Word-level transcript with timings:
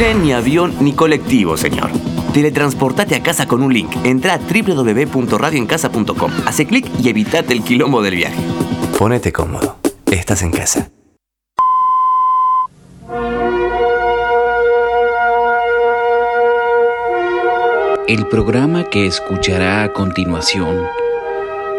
tren, 0.00 0.22
ni 0.22 0.32
avión, 0.32 0.74
ni 0.80 0.94
colectivo, 0.94 1.58
señor. 1.58 1.90
Teletransportate 2.32 3.14
a 3.16 3.22
casa 3.22 3.46
con 3.46 3.62
un 3.62 3.74
link. 3.74 3.90
Entra 4.02 4.32
a 4.32 4.38
www.radioencasa.com. 4.38 6.30
Hace 6.46 6.66
clic 6.66 6.86
y 7.02 7.10
evitate 7.10 7.52
el 7.52 7.62
quilombo 7.62 8.00
del 8.00 8.14
viaje. 8.14 8.40
Ponete 8.98 9.30
cómodo. 9.30 9.76
Estás 10.10 10.42
en 10.42 10.52
casa. 10.52 10.90
El 18.08 18.26
programa 18.26 18.84
que 18.84 19.06
escuchará 19.06 19.84
a 19.84 19.92
continuación 19.92 20.82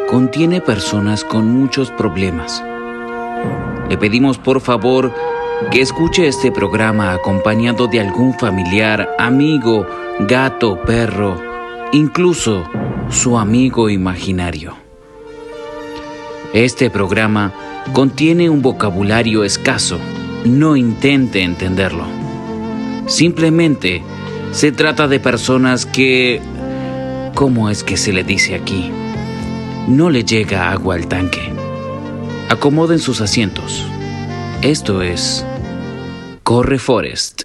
contiene 0.07 0.61
personas 0.61 1.23
con 1.23 1.47
muchos 1.47 1.89
problemas. 1.89 2.63
Le 3.89 3.97
pedimos 3.97 4.37
por 4.37 4.61
favor 4.61 5.11
que 5.69 5.81
escuche 5.81 6.27
este 6.27 6.51
programa 6.51 7.13
acompañado 7.13 7.87
de 7.87 7.99
algún 7.99 8.33
familiar, 8.33 9.09
amigo, 9.19 9.85
gato, 10.21 10.81
perro, 10.81 11.37
incluso 11.91 12.63
su 13.09 13.37
amigo 13.37 13.89
imaginario. 13.89 14.75
Este 16.53 16.89
programa 16.89 17.53
contiene 17.93 18.49
un 18.49 18.61
vocabulario 18.61 19.43
escaso. 19.43 19.97
No 20.43 20.75
intente 20.75 21.43
entenderlo. 21.43 22.05
Simplemente 23.07 24.01
se 24.51 24.71
trata 24.71 25.07
de 25.07 25.19
personas 25.19 25.85
que... 25.85 26.41
¿Cómo 27.35 27.69
es 27.69 27.83
que 27.83 27.95
se 27.95 28.11
le 28.11 28.25
dice 28.25 28.55
aquí? 28.55 28.91
No 29.87 30.09
le 30.09 30.25
llega 30.25 30.71
agua 30.71 30.95
al 30.95 31.07
tanque. 31.07 31.53
Acomoden 32.49 32.99
sus 32.99 33.21
asientos. 33.21 33.85
Esto 34.61 35.01
es... 35.01 35.45
Corre 36.53 36.79
Forest. 36.79 37.43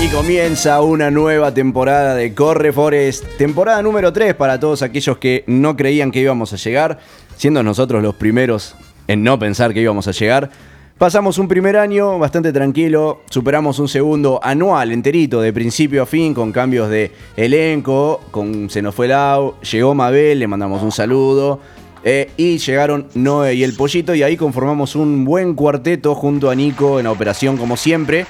Y 0.00 0.06
comienza 0.12 0.80
una 0.80 1.10
nueva 1.10 1.52
temporada 1.52 2.14
de 2.14 2.32
Corre 2.32 2.72
Forest, 2.72 3.24
temporada 3.36 3.82
número 3.82 4.12
3 4.12 4.36
para 4.36 4.60
todos 4.60 4.82
aquellos 4.82 5.18
que 5.18 5.42
no 5.48 5.76
creían 5.76 6.12
que 6.12 6.20
íbamos 6.20 6.52
a 6.52 6.56
llegar, 6.56 7.00
siendo 7.36 7.64
nosotros 7.64 8.00
los 8.00 8.14
primeros 8.14 8.76
en 9.08 9.24
no 9.24 9.40
pensar 9.40 9.74
que 9.74 9.80
íbamos 9.80 10.06
a 10.06 10.12
llegar. 10.12 10.50
Pasamos 10.98 11.38
un 11.38 11.48
primer 11.48 11.76
año 11.76 12.20
bastante 12.20 12.52
tranquilo, 12.52 13.22
superamos 13.28 13.80
un 13.80 13.88
segundo 13.88 14.38
anual 14.40 14.92
enterito 14.92 15.40
de 15.40 15.52
principio 15.52 16.04
a 16.04 16.06
fin 16.06 16.32
con 16.32 16.52
cambios 16.52 16.88
de 16.88 17.10
elenco, 17.36 18.20
con 18.30 18.70
Se 18.70 18.80
nos 18.80 18.94
fue 18.94 19.08
Lau, 19.08 19.56
llegó 19.60 19.92
Mabel, 19.96 20.38
le 20.38 20.46
mandamos 20.46 20.84
un 20.84 20.92
saludo, 20.92 21.58
eh, 22.04 22.30
y 22.36 22.58
llegaron 22.58 23.08
Noé 23.14 23.54
y 23.54 23.64
el 23.64 23.74
Pollito 23.74 24.14
y 24.14 24.22
ahí 24.22 24.36
conformamos 24.36 24.94
un 24.94 25.24
buen 25.24 25.54
cuarteto 25.54 26.14
junto 26.14 26.48
a 26.48 26.54
Nico 26.54 27.00
en 27.00 27.06
la 27.06 27.10
operación 27.10 27.56
como 27.56 27.76
siempre. 27.76 28.24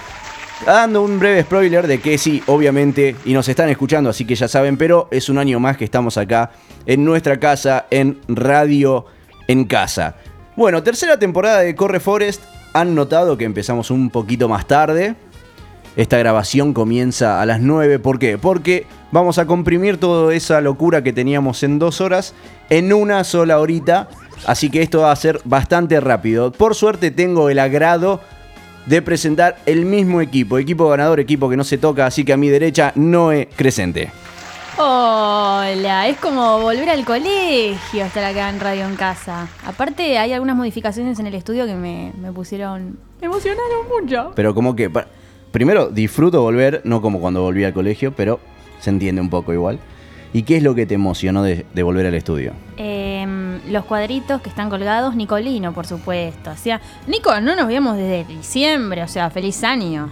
Dando 0.65 1.03
un 1.03 1.19
breve 1.19 1.43
spoiler 1.43 1.87
de 1.87 2.01
que 2.01 2.17
sí, 2.17 2.43
obviamente, 2.47 3.15
y 3.27 3.35
nos 3.35 3.47
están 3.47 3.69
escuchando, 3.69 4.09
así 4.09 4.25
que 4.25 4.37
ya 4.37 4.49
saben, 4.49 4.79
pero 4.79 5.07
es 5.11 5.29
un 5.29 5.37
año 5.37 5.61
más 5.61 5.77
que 5.77 5.85
estamos 5.85 6.17
acá 6.17 6.53
en 6.87 7.05
nuestra 7.05 7.39
casa, 7.39 7.85
en 7.91 8.21
Radio 8.27 9.05
en 9.49 9.65
Casa. 9.65 10.17
Bueno, 10.57 10.83
tercera 10.83 11.19
temporada 11.19 11.59
de 11.59 11.75
Corre 11.75 12.01
Forest. 12.01 12.54
Han 12.75 12.97
notado 12.97 13.39
que 13.39 13.45
empezamos 13.45 13.91
un 13.93 14.11
poquito 14.11 14.49
más 14.49 14.67
tarde. 14.67 15.15
Esta 15.97 16.19
grabación 16.19 16.75
comienza 16.75 17.41
a 17.41 17.47
las 17.47 17.61
9. 17.61 18.01
¿Por 18.01 18.19
qué? 18.19 18.37
Porque 18.37 18.85
vamos 19.13 19.39
a 19.39 19.47
comprimir 19.47 19.99
toda 19.99 20.35
esa 20.35 20.61
locura 20.61 21.05
que 21.05 21.13
teníamos 21.13 21.63
en 21.63 21.79
dos 21.79 22.01
horas 22.01 22.35
en 22.71 22.93
una 22.93 23.23
sola 23.23 23.61
horita. 23.61 24.09
Así 24.45 24.71
que 24.71 24.83
esto 24.83 25.03
va 25.03 25.13
a 25.13 25.17
ser 25.17 25.41
bastante 25.45 26.01
rápido. 26.01 26.51
Por 26.51 26.75
suerte 26.75 27.13
tengo 27.13 27.49
el 27.49 27.61
agrado 27.61 28.21
de 28.87 29.03
presentar 29.03 29.57
el 29.67 29.85
mismo 29.85 30.21
equipo. 30.21 30.59
Equipo 30.59 30.89
ganador, 30.89 31.21
equipo 31.21 31.49
que 31.49 31.57
no 31.57 31.63
se 31.63 31.79
toca. 31.79 32.07
Así 32.07 32.25
que 32.25 32.33
a 32.33 32.37
mi 32.37 32.49
derecha, 32.49 32.91
Noé 32.97 33.49
Crescente. 33.55 34.11
Hola, 34.77 36.09
es 36.09 36.17
como 36.19 36.59
volver 36.61 36.91
al 36.91 37.05
colegio 37.05 38.05
estar 38.05 38.25
acá 38.25 38.49
en 38.51 38.59
Radio 38.59 38.85
en 38.87 38.97
Casa. 38.97 39.47
Aparte, 39.65 40.19
hay 40.19 40.33
algunas 40.33 40.57
modificaciones 40.57 41.19
en 41.21 41.29
el 41.29 41.35
estudio 41.35 41.65
que 41.65 41.75
me, 41.75 42.13
me 42.21 42.33
pusieron. 42.33 42.99
Me 43.21 43.27
emocionaron 43.29 43.87
mucho. 43.89 44.33
Pero 44.35 44.53
como 44.55 44.75
que... 44.75 44.91
pa- 44.91 45.07
Primero, 45.53 45.89
disfruto 45.91 46.43
volver, 46.43 46.81
no 46.83 47.01
como 47.01 47.21
cuando 47.21 47.41
volví 47.43 47.63
al 47.63 47.73
colegio, 47.73 48.13
pero 48.17 48.41
se 48.81 48.91
entiende 48.91 49.21
un 49.21 49.31
poco 49.31 49.53
igual. 49.53 49.79
¿Y 50.33 50.43
qué 50.43 50.57
es 50.57 50.65
lo 50.65 50.75
que 50.75 50.85
te 50.87 50.95
emocionó 50.95 51.45
de, 51.45 51.65
de 51.73 51.83
volver 51.85 52.07
al 52.07 52.15
estudio? 52.15 52.53
Em, 52.77 53.61
los 53.71 53.85
cuadritos 53.85 54.41
que 54.43 54.49
están 54.49 54.69
colgados, 54.69 55.15
Nicolino, 55.15 55.73
por 55.73 55.87
supuesto. 55.87 56.51
O 56.51 56.57
sea, 56.57 56.81
Nico, 57.07 57.41
no 57.41 57.55
nos 57.55 57.69
vemos 57.69 57.97
desde 57.97 58.25
diciembre, 58.25 59.05
o 59.05 59.09
sea, 59.09 59.31
feliz 59.31 59.63
año. 59.63 60.11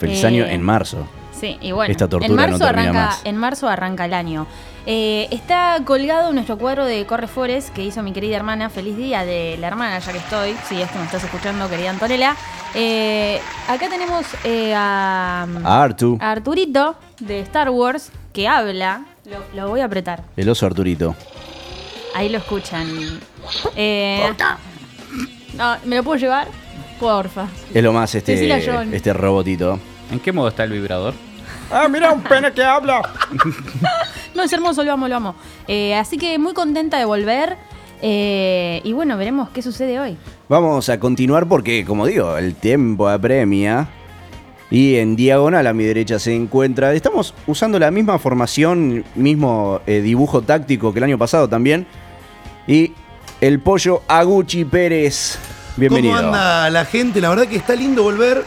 Feliz 0.00 0.24
Eh, 0.24 0.26
año 0.26 0.46
en 0.46 0.62
marzo. 0.62 1.06
Sí, 1.38 1.58
y 1.60 1.72
bueno, 1.72 1.92
Esta 1.92 2.08
tortura 2.08 2.26
en 2.30 2.34
marzo 2.34 2.58
no 2.58 2.64
arranca, 2.66 2.92
más. 2.92 3.20
en 3.24 3.36
marzo 3.36 3.68
arranca 3.68 4.04
el 4.06 4.14
año. 4.14 4.46
Eh, 4.86 5.26
está 5.32 5.76
colgado 5.84 6.32
nuestro 6.32 6.56
cuadro 6.58 6.84
de 6.84 7.04
Corre 7.06 7.26
Forest 7.26 7.70
que 7.74 7.84
hizo 7.84 8.02
mi 8.02 8.12
querida 8.12 8.36
hermana. 8.36 8.70
Feliz 8.70 8.96
día 8.96 9.24
de 9.24 9.56
la 9.60 9.66
hermana, 9.66 9.98
ya 9.98 10.12
que 10.12 10.18
estoy. 10.18 10.54
Si 10.68 10.80
es 10.80 10.90
que 10.90 10.98
me 10.98 11.04
estás 11.04 11.24
escuchando, 11.24 11.68
querida 11.68 11.90
Antonella. 11.90 12.36
Eh, 12.74 13.40
acá 13.68 13.88
tenemos 13.88 14.24
eh, 14.44 14.72
a, 14.74 15.46
A 15.64 15.82
Artu, 15.82 16.16
a 16.20 16.30
Arturito 16.30 16.94
de 17.20 17.40
Star 17.40 17.68
Wars 17.70 18.10
que 18.32 18.48
habla. 18.48 19.04
Lo, 19.24 19.38
lo 19.54 19.68
voy 19.68 19.80
a 19.80 19.86
apretar. 19.86 20.22
el 20.36 20.48
oso 20.48 20.66
Arturito. 20.66 21.14
Ahí 22.14 22.28
lo 22.30 22.38
escuchan. 22.38 22.86
Eh, 23.74 24.32
no, 25.54 25.76
¿Me 25.84 25.96
lo 25.96 26.02
puedo 26.04 26.18
llevar? 26.18 26.48
Porfa. 27.00 27.46
Es 27.74 27.82
lo 27.82 27.92
más 27.92 28.14
este, 28.14 28.56
este 28.94 29.12
robotito. 29.12 29.78
¿En 30.10 30.20
qué 30.20 30.32
modo 30.32 30.48
está 30.48 30.64
el 30.64 30.70
vibrador? 30.72 31.12
¡Ah, 31.70 31.88
mira 31.88 32.12
un 32.12 32.22
pene 32.22 32.52
que 32.52 32.62
habla! 32.62 33.02
No, 34.34 34.42
es 34.42 34.52
hermoso, 34.52 34.84
lo 34.84 34.92
amo, 34.92 35.08
lo 35.08 35.16
amo. 35.16 35.34
Eh, 35.66 35.94
así 35.94 36.18
que 36.18 36.38
muy 36.38 36.52
contenta 36.52 36.98
de 36.98 37.06
volver. 37.06 37.56
eh, 38.02 38.82
y 38.84 38.92
bueno, 38.92 39.16
veremos 39.16 39.48
qué 39.48 39.62
sucede 39.62 39.98
hoy. 39.98 40.18
Vamos 40.50 40.90
a 40.90 41.00
continuar 41.00 41.48
porque, 41.48 41.86
como 41.86 42.04
digo, 42.06 42.36
el 42.36 42.54
tiempo 42.54 43.08
apremia. 43.08 43.88
Y 44.70 44.96
en 44.96 45.16
diagonal 45.16 45.66
a 45.66 45.72
mi 45.72 45.84
derecha 45.84 46.18
se 46.18 46.34
encuentra. 46.34 46.92
Estamos 46.92 47.32
usando 47.46 47.78
la 47.78 47.90
misma 47.90 48.18
formación, 48.18 49.04
mismo 49.14 49.80
eh, 49.86 50.02
dibujo 50.02 50.42
táctico 50.42 50.92
que 50.92 50.98
el 50.98 51.04
año 51.04 51.16
pasado 51.16 51.48
también. 51.48 51.86
Y 52.66 52.92
el 53.40 53.60
pollo 53.60 54.02
Aguchi 54.06 54.66
Pérez. 54.66 55.38
Bienvenido. 55.78 56.14
¿Cómo 56.14 56.26
anda 56.26 56.68
la 56.68 56.84
gente? 56.84 57.22
La 57.22 57.30
verdad 57.30 57.46
que 57.46 57.56
está 57.56 57.74
lindo 57.74 58.02
volver. 58.02 58.44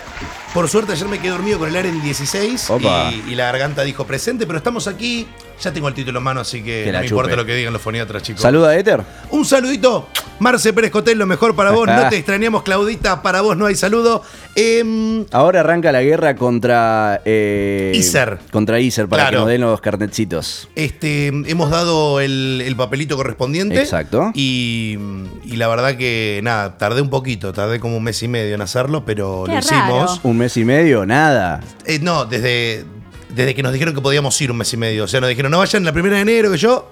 Por 0.53 0.67
suerte 0.67 0.93
ayer 0.93 1.07
me 1.07 1.19
quedé 1.19 1.29
dormido 1.29 1.59
con 1.59 1.69
el 1.69 1.75
Aren 1.77 2.01
16 2.01 2.69
Opa. 2.71 3.11
y, 3.11 3.31
y 3.31 3.35
la 3.35 3.45
garganta 3.45 3.83
dijo 3.83 4.05
presente, 4.05 4.47
pero 4.47 4.57
estamos 4.57 4.87
aquí. 4.87 5.27
Ya 5.61 5.73
tengo 5.73 5.87
el 5.89 5.93
título 5.93 6.19
en 6.19 6.23
mano, 6.23 6.39
así 6.41 6.61
que, 6.63 6.83
Que 6.85 6.91
no 6.91 6.99
me 6.99 7.05
importa 7.05 7.29
chupe. 7.31 7.35
lo 7.41 7.45
que 7.45 7.55
digan 7.55 7.73
los 7.73 7.81
foniatras, 7.81 8.23
chicos. 8.23 8.41
Saluda 8.41 8.77
Éter. 8.77 9.01
Un 9.31 9.43
saludito. 9.45 10.07
Marce 10.39 10.71
Pérez 10.71 10.89
Cotel, 10.89 11.17
lo 11.17 11.25
mejor 11.25 11.53
para 11.53 11.71
vos. 11.71 11.85
No 11.85 12.07
te 12.09 12.15
extrañamos, 12.15 12.63
Claudita. 12.63 13.21
Para 13.21 13.41
vos 13.41 13.57
no 13.57 13.65
hay 13.65 13.75
saludo. 13.75 14.23
Em, 14.55 15.25
Ahora 15.31 15.59
arranca 15.59 15.91
la 15.91 16.01
guerra 16.01 16.35
contra. 16.37 17.21
Eh, 17.25 17.91
Iser. 17.93 18.39
Contra 18.51 18.79
Iser 18.79 19.09
para 19.09 19.23
Claro. 19.23 19.35
que 19.37 19.39
nos 19.41 19.47
den 19.49 19.61
los 19.61 19.81
carnetcitos. 19.81 20.69
este, 20.75 21.27
hemos 21.27 21.69
dado 21.69 22.21
el, 22.21 22.61
el 22.65 22.75
papelito 22.77 23.17
correspondiente. 23.17 23.81
Exacto. 23.81 24.31
Y, 24.33 24.97
y 25.43 25.57
la 25.57 25.67
verdad 25.67 25.97
que, 25.97 26.39
nada, 26.41 26.77
tardé 26.77 27.01
un 27.01 27.09
poquito. 27.09 27.51
Tardé 27.51 27.81
como 27.81 27.97
un 27.97 28.03
mes 28.03 28.23
y 28.23 28.29
medio 28.29 28.55
en 28.55 28.61
hacerlo, 28.61 29.03
pero 29.03 29.43
Qué 29.45 29.51
lo 29.53 29.59
hicimos. 29.59 30.09
raro. 30.11 30.19
Un 30.23 30.37
mes 30.37 30.55
y 30.55 30.63
medio, 30.63 31.05
nada. 31.05 31.59
Eh, 31.85 31.99
no, 32.01 32.23
desde, 32.25 32.85
desde 33.29 33.55
que 33.55 33.63
nos 33.63 33.71
dijeron 33.73 33.93
que 33.95 34.01
podíamos 34.01 34.39
ir 34.41 34.51
un 34.51 34.57
mes 34.57 34.73
y 34.73 34.77
medio. 34.77 35.03
O 35.05 35.07
sea, 35.07 35.19
nos 35.21 35.29
dijeron, 35.29 35.51
no 35.51 35.59
vayan 35.59 35.83
la 35.83 35.93
primera 35.93 36.15
de 36.17 36.21
enero, 36.23 36.51
que 36.51 36.57
yo 36.57 36.87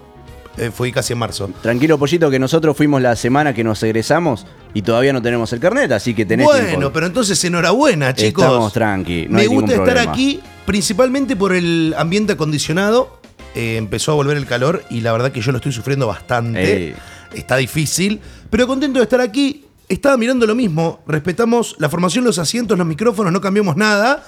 eh, 0.58 0.72
fui 0.74 0.92
casi 0.92 1.14
en 1.14 1.20
marzo. 1.20 1.50
Tranquilo, 1.62 1.98
pollito, 1.98 2.30
que 2.30 2.40
nosotros 2.40 2.76
fuimos 2.76 3.02
la 3.02 3.16
semana 3.16 3.54
que 3.54 3.64
nos 3.64 3.82
egresamos 3.84 4.46
y 4.74 4.82
todavía 4.82 5.14
no 5.14 5.22
tenemos 5.22 5.52
el 5.54 5.60
carnet, 5.60 5.92
así 5.92 6.14
que 6.14 6.26
tenés 6.26 6.46
Bueno, 6.46 6.68
tiempo. 6.68 6.92
pero 6.94 7.06
entonces 7.06 7.44
enhorabuena, 7.44 8.14
chicos. 8.14 8.44
Estamos 8.46 8.74
tranqui, 8.74 9.26
no 9.28 9.36
Me 9.36 9.42
hay 9.42 9.48
gusta 9.48 9.72
estar 9.74 9.86
problema. 9.86 10.12
aquí 10.12 10.40
principalmente 10.66 11.36
por 11.36 11.54
el 11.54 11.94
ambiente 11.98 12.34
acondicionado. 12.34 13.20
Eh, 13.56 13.78
empezó 13.78 14.12
a 14.12 14.16
volver 14.16 14.38
el 14.38 14.46
calor 14.46 14.84
y 14.90 15.02
la 15.02 15.12
verdad 15.14 15.32
que 15.32 15.42
yo 15.42 15.52
lo 15.52 15.58
estoy 15.58 15.72
sufriendo 15.72 16.06
bastante. 16.06 16.90
Ey. 16.90 16.96
Está 17.34 17.56
difícil, 17.58 18.20
pero 18.52 18.68
contento 18.68 19.00
de 19.00 19.04
estar 19.04 19.20
aquí. 19.22 19.64
Estaba 19.90 20.18
mirando 20.18 20.46
lo 20.46 20.54
mismo. 20.54 21.00
Respetamos 21.08 21.76
la 21.80 21.88
formación, 21.90 22.24
los 22.26 22.38
asientos, 22.40 22.78
los 22.78 22.86
micrófonos, 22.86 23.32
no 23.32 23.40
cambiamos 23.42 23.76
nada. 23.78 24.24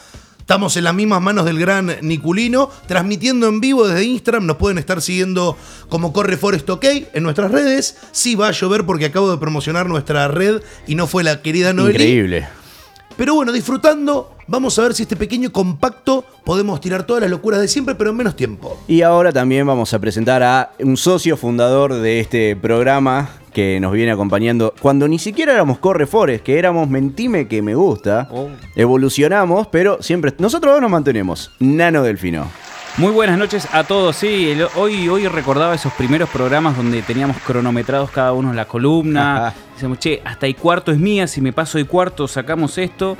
Estamos 0.49 0.75
en 0.77 0.83
las 0.83 0.95
mismas 0.95 1.21
manos 1.21 1.45
del 1.45 1.59
gran 1.59 1.95
Niculino, 2.01 2.71
transmitiendo 2.87 3.47
en 3.47 3.61
vivo 3.61 3.87
desde 3.87 4.03
Instagram. 4.03 4.47
Nos 4.47 4.57
pueden 4.57 4.79
estar 4.79 4.99
siguiendo 4.99 5.55
como 5.89 6.11
Corre 6.11 6.37
Forest 6.37 6.67
OK 6.71 6.85
en 7.13 7.21
nuestras 7.21 7.51
redes. 7.51 7.97
Sí 8.11 8.33
va 8.33 8.47
a 8.47 8.51
llover 8.51 8.83
porque 8.83 9.05
acabo 9.05 9.29
de 9.29 9.37
promocionar 9.37 9.87
nuestra 9.87 10.27
red 10.27 10.63
y 10.87 10.95
no 10.95 11.05
fue 11.05 11.23
la 11.23 11.43
querida 11.43 11.71
Noeli. 11.71 11.91
Increíble. 11.91 12.47
Pero 13.15 13.35
bueno, 13.35 13.51
disfrutando, 13.51 14.35
vamos 14.47 14.79
a 14.79 14.81
ver 14.81 14.95
si 14.95 15.03
este 15.03 15.15
pequeño 15.15 15.51
compacto 15.51 16.25
podemos 16.43 16.81
tirar 16.81 17.03
todas 17.03 17.21
las 17.21 17.29
locuras 17.29 17.61
de 17.61 17.67
siempre, 17.67 17.93
pero 17.93 18.09
en 18.09 18.15
menos 18.15 18.35
tiempo. 18.35 18.81
Y 18.87 19.03
ahora 19.03 19.31
también 19.31 19.67
vamos 19.67 19.93
a 19.93 19.99
presentar 19.99 20.41
a 20.41 20.71
un 20.79 20.97
socio 20.97 21.37
fundador 21.37 21.93
de 21.93 22.21
este 22.21 22.55
programa 22.55 23.29
que 23.51 23.79
nos 23.79 23.91
viene 23.93 24.11
acompañando 24.11 24.73
cuando 24.79 25.07
ni 25.07 25.19
siquiera 25.19 25.53
éramos 25.53 25.79
Correfores, 25.79 26.41
que 26.41 26.57
éramos 26.59 26.89
Mentime 26.89 27.47
que 27.47 27.61
me 27.61 27.75
gusta. 27.75 28.27
Oh. 28.31 28.49
Evolucionamos, 28.75 29.67
pero 29.67 30.01
siempre 30.01 30.33
nosotros 30.39 30.73
dos 30.73 30.81
nos 30.81 30.91
mantenemos. 30.91 31.51
Nano 31.59 32.03
Delfino. 32.03 32.47
Muy 32.97 33.11
buenas 33.11 33.37
noches 33.37 33.67
a 33.71 33.83
todos. 33.83 34.15
Sí, 34.15 34.49
el- 34.51 34.67
hoy, 34.75 35.07
hoy 35.07 35.27
recordaba 35.27 35.73
esos 35.75 35.93
primeros 35.93 36.27
programas 36.29 36.75
donde 36.75 37.01
teníamos 37.01 37.37
cronometrados 37.37 38.09
cada 38.11 38.33
uno 38.33 38.49
en 38.49 38.55
la 38.55 38.65
columna. 38.65 39.53
Decíamos, 39.73 39.99
che, 39.99 40.21
hasta 40.25 40.47
y 40.47 40.53
cuarto 40.53 40.91
es 40.91 40.97
mía, 40.97 41.27
si 41.27 41.39
me 41.39 41.53
paso 41.53 41.79
y 41.79 41.85
cuarto 41.85 42.27
sacamos 42.27 42.77
esto. 42.77 43.15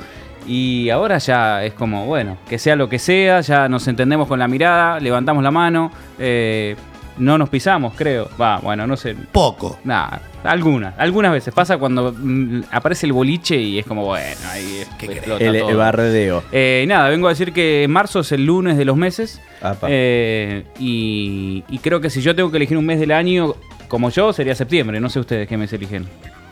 Y 0.46 0.90
ahora 0.90 1.18
ya 1.18 1.64
es 1.64 1.72
como, 1.74 2.06
bueno, 2.06 2.36
que 2.48 2.58
sea 2.58 2.74
lo 2.74 2.88
que 2.88 2.98
sea, 2.98 3.40
ya 3.42 3.68
nos 3.68 3.86
entendemos 3.88 4.26
con 4.26 4.38
la 4.38 4.48
mirada, 4.48 4.98
levantamos 4.98 5.42
la 5.42 5.50
mano, 5.50 5.92
eh, 6.18 6.76
no 7.20 7.38
nos 7.38 7.48
pisamos, 7.48 7.94
creo. 7.94 8.28
Va, 8.40 8.58
bueno, 8.58 8.86
no 8.86 8.96
sé. 8.96 9.14
Poco. 9.32 9.78
Nada, 9.84 10.20
algunas, 10.42 10.98
algunas 10.98 11.30
veces 11.32 11.54
pasa 11.54 11.78
cuando 11.78 12.12
mm, 12.16 12.62
aparece 12.72 13.06
el 13.06 13.12
boliche 13.12 13.56
y 13.56 13.78
es 13.78 13.86
como, 13.86 14.04
bueno, 14.06 14.36
ahí 14.50 14.82
¿Qué 14.98 15.06
explota 15.06 15.44
El, 15.44 15.58
todo. 15.60 15.70
el 15.70 15.76
bardeo. 15.76 16.42
Eh, 16.50 16.84
nada, 16.88 17.08
vengo 17.08 17.26
a 17.28 17.30
decir 17.30 17.52
que 17.52 17.86
marzo 17.88 18.20
es 18.20 18.32
el 18.32 18.44
lunes 18.46 18.76
de 18.76 18.84
los 18.84 18.96
meses. 18.96 19.40
Apa. 19.62 19.86
Eh, 19.90 20.64
y, 20.78 21.62
y 21.68 21.78
creo 21.78 22.00
que 22.00 22.10
si 22.10 22.20
yo 22.22 22.34
tengo 22.34 22.50
que 22.50 22.56
elegir 22.56 22.76
un 22.76 22.86
mes 22.86 22.98
del 22.98 23.12
año, 23.12 23.54
como 23.88 24.10
yo, 24.10 24.32
sería 24.32 24.54
septiembre. 24.54 25.00
No 25.00 25.08
sé 25.10 25.20
ustedes 25.20 25.46
qué 25.48 25.56
mes 25.56 25.72
eligen. 25.72 26.06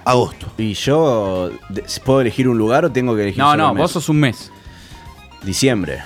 Agosto. 0.05 0.47
¿Y 0.57 0.73
yo 0.75 1.51
de- 1.69 1.85
puedo 2.05 2.21
elegir 2.21 2.49
un 2.49 2.57
lugar 2.57 2.85
o 2.85 2.93
tengo 2.93 3.15
que 3.17 3.23
elegir 3.23 3.41
No, 3.41 3.51
solo 3.51 3.63
no, 3.65 3.69
un 3.71 3.75
mes? 3.77 3.83
vos 3.83 3.91
sos 3.93 4.09
un 4.09 4.21
mes. 4.21 4.51
Diciembre. 5.43 6.01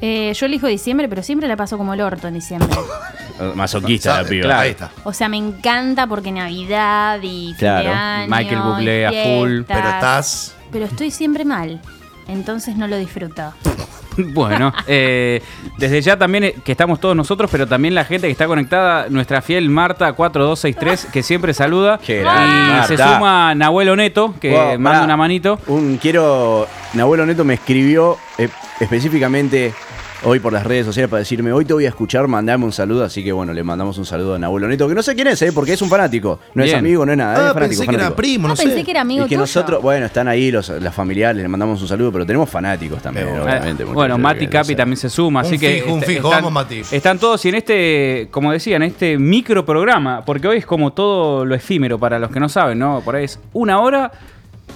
Eh, 0.00 0.32
yo 0.34 0.46
elijo 0.46 0.66
diciembre, 0.68 1.08
pero 1.08 1.22
siempre 1.22 1.48
la 1.48 1.56
paso 1.56 1.76
como 1.76 1.92
el 1.94 2.00
orto 2.00 2.28
en 2.28 2.34
diciembre. 2.34 2.68
Masoquista 3.54 4.22
la 4.22 4.28
piba. 4.28 4.44
Claro. 4.44 4.60
Ahí 4.62 4.70
está. 4.70 4.90
O 5.04 5.12
sea, 5.12 5.28
me 5.28 5.36
encanta 5.36 6.06
porque 6.06 6.32
Navidad 6.32 7.18
y 7.22 7.46
fin 7.48 7.52
de 7.54 7.58
Claro. 7.58 7.92
año, 7.92 8.26
Michael 8.28 8.60
Bublé 8.62 9.06
a 9.06 9.12
y 9.12 9.38
full. 9.38 9.48
fiestas. 9.56 9.76
Pero 9.76 9.88
estás. 9.88 10.54
Pero 10.72 10.84
estoy 10.86 11.10
siempre 11.10 11.44
mal. 11.44 11.80
Entonces 12.26 12.76
no 12.76 12.86
lo 12.88 12.96
disfruto. 12.96 13.52
Bueno, 14.34 14.72
eh, 14.88 15.40
desde 15.76 16.00
ya 16.02 16.18
también 16.18 16.42
eh, 16.42 16.54
que 16.64 16.72
estamos 16.72 16.98
todos 16.98 17.14
nosotros, 17.14 17.48
pero 17.52 17.68
también 17.68 17.94
la 17.94 18.04
gente 18.04 18.26
que 18.26 18.32
está 18.32 18.48
conectada, 18.48 19.06
nuestra 19.08 19.40
fiel 19.42 19.70
Marta 19.70 20.12
4263, 20.12 21.06
que 21.12 21.22
siempre 21.22 21.54
saluda. 21.54 21.98
Qué 22.04 22.16
y 22.18 22.20
grande, 22.22 22.88
se 22.88 22.96
Marta. 22.96 23.14
suma 23.14 23.54
Nahuel 23.54 23.96
Neto, 23.96 24.34
que 24.40 24.50
Wow, 24.50 24.70
manda 24.70 24.90
pará. 24.90 25.04
una 25.04 25.16
manito. 25.16 25.60
Un 25.68 25.98
quiero. 25.98 26.66
Nahuelo 26.94 27.26
Neto 27.26 27.44
me 27.44 27.54
escribió 27.54 28.18
eh, 28.38 28.48
específicamente 28.80 29.72
hoy 30.24 30.40
por 30.40 30.52
las 30.52 30.64
redes 30.66 30.86
sociales 30.86 31.08
para 31.10 31.18
decirme: 31.20 31.52
Hoy 31.52 31.64
te 31.64 31.72
voy 31.72 31.86
a 31.86 31.88
escuchar, 31.88 32.26
mandame 32.28 32.64
un 32.64 32.72
saludo. 32.72 33.04
Así 33.04 33.22
que 33.24 33.32
bueno, 33.32 33.52
le 33.52 33.62
mandamos 33.62 33.98
un 33.98 34.06
saludo 34.06 34.34
a 34.34 34.38
Nahuelo 34.38 34.68
Neto, 34.68 34.88
que 34.88 34.94
no 34.94 35.02
sé 35.02 35.14
quién 35.14 35.28
es, 35.28 35.40
¿eh? 35.42 35.52
porque 35.52 35.72
es 35.72 35.82
un 35.82 35.88
fanático. 35.88 36.38
No 36.54 36.64
es 36.64 36.74
amigo, 36.74 37.04
no 37.06 37.12
es 37.12 37.18
nada. 37.18 37.32
Ah, 37.32 37.34
es 37.48 37.54
fanático. 37.54 37.80
pensé 37.80 37.86
que 37.86 37.94
era 37.94 38.16
primo, 38.16 38.42
no, 38.42 38.48
No, 38.48 38.56
sé. 38.56 38.64
pensé 38.64 38.84
que 38.84 38.90
era 38.90 39.00
amigo 39.02 39.20
y 39.24 39.28
que 39.28 39.34
tuyo. 39.34 39.40
nosotros, 39.40 39.82
bueno, 39.82 40.06
están 40.06 40.28
ahí 40.28 40.50
los, 40.50 40.68
las 40.68 40.94
familiares, 40.94 41.40
le 41.42 41.48
mandamos 41.48 41.80
un 41.82 41.88
saludo, 41.88 42.12
pero 42.12 42.26
tenemos 42.26 42.48
fanáticos 42.48 43.00
también, 43.02 43.28
obviamente. 43.28 43.82
Eh, 43.82 43.86
bueno, 43.86 44.18
Mati 44.18 44.40
que- 44.40 44.48
Capi 44.50 44.74
también 44.74 44.96
se 44.96 45.08
suma, 45.10 45.40
así 45.40 45.54
Un 45.54 45.60
que 45.60 45.74
fijo, 45.82 45.92
un 45.94 45.98
est- 46.00 46.08
fijo. 46.08 46.30
Vamos, 46.30 46.52
Mati. 46.52 46.82
Están 46.90 47.18
todos 47.18 47.44
y 47.44 47.48
en 47.50 47.54
este, 47.56 48.28
como 48.30 48.52
decía, 48.52 48.76
en 48.76 48.82
este 48.82 49.18
micro 49.18 49.64
programa, 49.64 50.24
porque 50.24 50.48
hoy 50.48 50.58
es 50.58 50.66
como 50.66 50.92
todo 50.92 51.44
lo 51.44 51.54
efímero 51.54 51.98
para 51.98 52.18
los 52.18 52.30
que 52.30 52.40
no 52.40 52.48
saben, 52.48 52.78
¿no? 52.78 53.00
Por 53.04 53.16
ahí 53.16 53.24
es 53.24 53.38
una 53.52 53.80
hora 53.80 54.10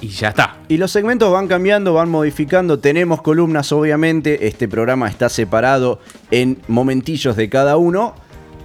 y 0.03 0.09
ya 0.09 0.29
está. 0.29 0.57
Y 0.69 0.77
los 0.77 0.91
segmentos 0.91 1.33
van 1.33 1.49
cambiando, 1.49 1.95
van 1.95 2.11
modificando. 2.11 2.79
Tenemos 2.79 3.23
columnas, 3.23 3.73
obviamente. 3.73 4.47
Este 4.49 4.69
programa 4.69 5.09
está 5.09 5.29
separado 5.31 6.01
en 6.31 6.59
momentillos 6.69 7.37
de 7.37 7.49
cada 7.49 7.77
uno. 7.79 8.15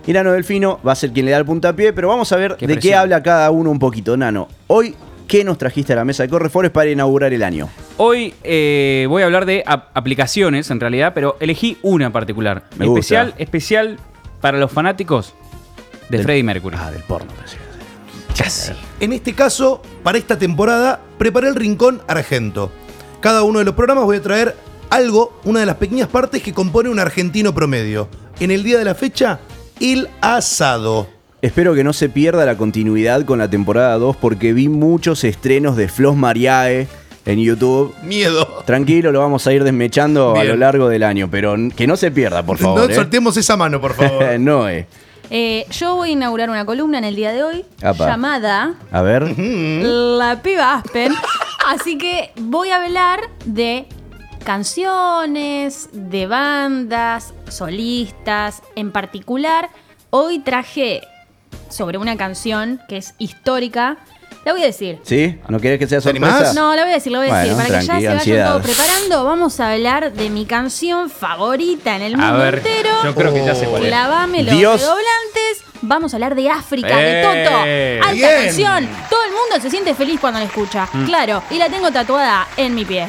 Y 0.05 0.13
Nano 0.13 0.31
Delfino 0.33 0.79
va 0.85 0.93
a 0.93 0.95
ser 0.95 1.11
quien 1.11 1.25
le 1.25 1.31
da 1.33 1.37
el 1.37 1.45
puntapié, 1.45 1.93
pero 1.93 2.07
vamos 2.07 2.31
a 2.31 2.37
ver 2.37 2.55
Qué 2.57 2.65
de 2.67 2.77
qué 2.79 2.95
habla 2.95 3.21
cada 3.23 3.51
uno 3.51 3.69
un 3.71 3.77
poquito. 3.79 4.15
Nano, 4.17 4.47
hoy, 4.67 4.95
¿qué 5.27 5.43
nos 5.43 5.57
trajiste 5.57 5.93
a 5.93 5.97
la 5.97 6.05
mesa 6.05 6.23
de 6.23 6.29
Correfores 6.29 6.71
para 6.71 6.89
inaugurar 6.89 7.33
el 7.33 7.43
año? 7.43 7.69
Hoy 7.97 8.33
eh, 8.43 9.05
voy 9.09 9.21
a 9.21 9.25
hablar 9.25 9.45
de 9.45 9.63
ap- 9.65 9.89
aplicaciones, 9.93 10.71
en 10.71 10.79
realidad, 10.79 11.11
pero 11.13 11.35
elegí 11.41 11.77
una 11.81 12.05
en 12.05 12.11
particular. 12.13 12.63
Me 12.77 12.85
especial, 12.87 13.27
gusta. 13.27 13.43
especial 13.43 13.97
para 14.39 14.57
los 14.57 14.71
fanáticos 14.71 15.33
de 16.09 16.17
Del- 16.17 16.25
Freddie 16.25 16.43
Mercury. 16.43 16.77
Ah, 16.79 16.89
del 16.89 17.03
porno, 17.03 17.31
pensé. 17.33 17.57
Casi. 18.37 18.73
En 18.99 19.13
este 19.13 19.33
caso, 19.33 19.81
para 20.03 20.17
esta 20.17 20.37
temporada, 20.37 21.01
preparé 21.17 21.47
el 21.47 21.55
rincón 21.55 22.01
argento. 22.07 22.71
Cada 23.19 23.43
uno 23.43 23.59
de 23.59 23.65
los 23.65 23.73
programas 23.75 24.05
voy 24.05 24.17
a 24.17 24.21
traer 24.21 24.55
algo, 24.89 25.39
una 25.43 25.59
de 25.59 25.65
las 25.65 25.75
pequeñas 25.75 26.07
partes 26.07 26.41
que 26.41 26.53
compone 26.53 26.89
un 26.89 26.99
argentino 26.99 27.53
promedio. 27.53 28.07
En 28.39 28.51
el 28.51 28.63
día 28.63 28.77
de 28.77 28.85
la 28.85 28.95
fecha, 28.95 29.39
el 29.79 30.09
asado. 30.21 31.07
Espero 31.41 31.73
que 31.75 31.83
no 31.83 31.93
se 31.93 32.09
pierda 32.09 32.45
la 32.45 32.57
continuidad 32.57 33.23
con 33.25 33.39
la 33.39 33.49
temporada 33.49 33.97
2 33.97 34.15
porque 34.17 34.53
vi 34.53 34.69
muchos 34.69 35.23
estrenos 35.23 35.75
de 35.75 35.87
Flos 35.87 36.15
Mariae 36.15 36.87
en 37.25 37.39
YouTube. 37.39 37.93
Miedo. 38.03 38.63
Tranquilo, 38.65 39.11
lo 39.11 39.19
vamos 39.19 39.45
a 39.45 39.53
ir 39.53 39.63
desmechando 39.63 40.35
a 40.35 40.43
lo 40.43 40.55
largo 40.55 40.89
del 40.89 41.03
año, 41.03 41.29
pero 41.29 41.55
que 41.75 41.85
no 41.85 41.97
se 41.97 42.09
pierda, 42.09 42.43
por 42.43 42.57
favor. 42.57 42.79
no 42.79 42.85
¿eh? 42.85 42.95
soltemos 42.95 43.37
esa 43.37 43.57
mano, 43.57 43.81
por 43.81 43.93
favor. 43.93 44.39
no, 44.39 44.67
eh. 44.69 44.87
Eh, 45.29 45.65
yo 45.71 45.95
voy 45.95 46.09
a 46.09 46.11
inaugurar 46.13 46.49
una 46.49 46.65
columna 46.65 46.97
en 46.97 47.03
el 47.03 47.15
día 47.15 47.31
de 47.31 47.43
hoy 47.43 47.65
Apa. 47.81 48.07
llamada 48.07 48.75
A 48.91 49.01
ver. 49.01 49.37
La 49.39 50.41
piba 50.41 50.75
Aspen. 50.75 51.13
Así 51.67 51.97
que 51.97 52.31
voy 52.37 52.69
a 52.69 52.77
hablar 52.83 53.19
de 53.45 53.87
canciones, 54.45 55.89
de 55.91 56.27
bandas, 56.27 57.33
solistas. 57.49 58.63
En 58.75 58.91
particular, 58.93 59.69
hoy 60.09 60.39
traje 60.39 61.01
sobre 61.69 61.97
una 61.97 62.15
canción 62.15 62.79
que 62.87 62.97
es 62.97 63.13
histórica. 63.17 63.97
La 64.47 64.53
voy 64.53 64.63
a 64.63 64.67
decir. 64.67 64.97
¿Sí? 65.03 65.37
¿No 65.49 65.59
querés 65.59 65.77
que 65.77 65.87
sea 65.87 65.97
¿Te 65.97 66.03
sorpresa? 66.03 66.53
No, 66.53 66.73
la 66.73 66.83
voy 66.83 66.91
a 66.91 66.95
decir, 66.95 67.11
la 67.11 67.19
voy 67.19 67.27
a 67.29 67.35
decir. 67.39 67.53
Para 67.57 67.65
que 67.81 67.85
ya 67.85 67.99
se 68.17 68.31
vayan 68.31 68.47
todos 68.47 68.61
preparando, 68.61 69.25
vamos 69.25 69.59
a 69.59 69.73
hablar 69.73 70.13
de 70.13 70.29
mi 70.29 70.45
canción 70.45 71.09
favorita 71.09 71.97
en 71.97 72.01
el 72.01 72.13
A 72.13 72.17
mundo 72.17 72.37
ver, 72.37 72.55
entero. 72.59 72.91
yo 73.03 73.13
creo 73.13 73.33
que 73.33 73.43
ya 73.43 73.53
sé 73.53 73.65
cuál 73.65 73.83
es. 73.83 73.89
Clavame 73.89 74.43
los 74.43 74.55
Dios. 74.55 74.79
redoblantes. 74.79 75.63
Vamos 75.81 76.13
a 76.13 76.15
hablar 76.15 76.33
de 76.33 76.49
África, 76.49 76.95
de 76.95 77.19
¡Eh! 77.19 77.23
Toto. 77.99 78.07
Alta 78.07 78.13
Bien. 78.13 78.43
canción. 78.45 78.89
Todo 79.09 79.19
el 79.25 79.31
mundo 79.31 79.61
se 79.61 79.69
siente 79.69 79.93
feliz 79.93 80.17
cuando 80.21 80.39
la 80.39 80.45
escucha. 80.45 80.87
Mm. 80.93 81.05
Claro, 81.07 81.43
y 81.51 81.57
la 81.57 81.67
tengo 81.67 81.91
tatuada 81.91 82.47
en 82.55 82.73
mi 82.73 82.85
pie. 82.85 83.05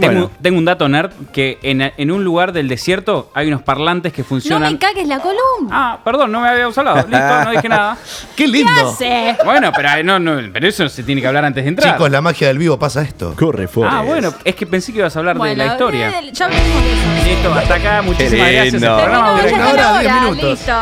Tengo, 0.00 0.12
Bueno. 0.12 0.30
tengo 0.42 0.58
un 0.58 0.64
dato 0.64 0.88
nerd 0.88 1.10
que 1.32 1.58
en, 1.62 1.80
en 1.96 2.10
un 2.10 2.22
lugar 2.24 2.52
del 2.52 2.68
desierto 2.68 3.30
hay 3.34 3.48
unos 3.48 3.62
parlantes 3.62 4.12
que 4.12 4.22
No 4.22 4.28
funcionan. 4.28 4.72
me 4.72 4.78
cagues 4.78 5.06
la 5.08 5.18
columna. 5.18 5.70
ah, 5.70 5.98
perdón, 6.04 6.32
no 6.32 6.40
me 6.40 6.48
había 6.48 6.68
usado. 6.68 6.94
Listo, 7.08 7.44
no 7.44 7.50
dije 7.52 7.68
nada. 7.68 7.96
¡Qué 8.36 8.44
¿Qué 8.44 8.48
lindo! 8.50 8.88
hace? 8.90 9.36
Bueno, 9.44 9.72
pero, 9.74 10.02
no, 10.04 10.18
no, 10.18 10.40
pero 10.52 10.68
eso 10.68 10.88
se 10.88 11.02
tiene 11.02 11.20
que 11.20 11.26
hablar 11.26 11.44
antes 11.44 11.64
de 11.64 11.68
entrar. 11.70 11.94
Chicos, 11.94 12.10
la 12.10 12.20
magia 12.20 12.48
del 12.48 12.58
vivo 12.58 12.78
pasa 12.78 13.02
esto. 13.02 13.34
Correfores. 13.36 13.92
ah, 13.92 14.02
bueno, 14.02 14.32
es 14.44 14.54
que 14.54 14.66
pensé 14.66 14.92
que 14.92 14.98
ibas 14.98 15.14
a 15.16 15.18
hablar 15.18 15.38
de 15.38 15.56
la 15.56 15.66
historia. 15.66 16.10
eh, 16.20 16.30
ya 16.32 16.44
hablamos 16.46 16.66
de 16.82 16.92
eso. 16.92 17.24
Listo, 17.28 17.52
hasta 17.54 17.74
acá, 17.74 18.02
muchísimas 18.02 18.46
Qué 18.48 18.52
gracias. 18.54 18.74
El 18.74 18.80
lindo. 18.80 18.96
programa 18.96 19.32
hora, 19.72 20.20
minutos. 20.22 20.50
Listo. 20.58 20.72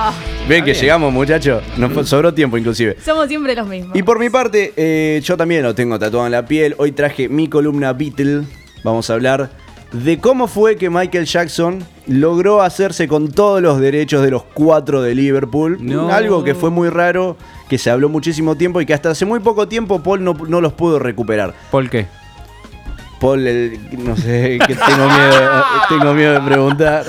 Ven 0.48 0.64
que 0.64 0.74
llegamos, 0.74 1.12
muchachos. 1.12 1.62
Nos 1.76 2.08
sobró 2.08 2.32
tiempo, 2.32 2.56
inclusive. 2.56 2.96
Somos 3.04 3.26
siempre 3.28 3.54
los 3.54 3.66
mismos. 3.66 3.96
Y 3.96 4.02
por 4.02 4.18
mi 4.18 4.30
parte, 4.30 4.72
eh, 4.76 5.20
yo 5.24 5.36
también 5.36 5.62
lo 5.62 5.74
tengo 5.74 5.98
tatuado 5.98 6.26
en 6.26 6.32
la 6.32 6.46
piel. 6.46 6.74
Hoy 6.78 6.92
traje 6.92 7.28
mi 7.28 7.48
columna 7.48 7.92
Beatle. 7.92 8.44
Vamos 8.82 9.10
a 9.10 9.14
hablar 9.14 9.50
de 9.92 10.18
cómo 10.18 10.48
fue 10.48 10.76
que 10.76 10.90
Michael 10.90 11.24
Jackson 11.26 11.84
logró 12.06 12.62
hacerse 12.62 13.08
con 13.08 13.30
todos 13.32 13.62
los 13.62 13.80
derechos 13.80 14.22
de 14.22 14.30
los 14.30 14.42
cuatro 14.42 15.02
de 15.02 15.14
Liverpool. 15.14 15.78
No. 15.80 16.10
Algo 16.10 16.44
que 16.44 16.54
fue 16.54 16.70
muy 16.70 16.88
raro, 16.88 17.36
que 17.68 17.78
se 17.78 17.90
habló 17.90 18.08
muchísimo 18.08 18.56
tiempo 18.56 18.80
y 18.80 18.86
que 18.86 18.94
hasta 18.94 19.10
hace 19.10 19.24
muy 19.24 19.40
poco 19.40 19.66
tiempo 19.68 20.02
Paul 20.02 20.22
no, 20.22 20.34
no 20.48 20.60
los 20.60 20.72
pudo 20.72 20.98
recuperar. 20.98 21.54
¿Por 21.70 21.88
qué? 21.88 22.06
Paul, 23.20 23.46
el- 23.46 23.78
no 24.04 24.14
sé, 24.16 24.58
que 24.66 24.74
tengo 24.74 25.06
miedo, 25.08 25.64
tengo 25.88 26.14
miedo 26.14 26.32
de 26.34 26.40
preguntar. 26.42 27.04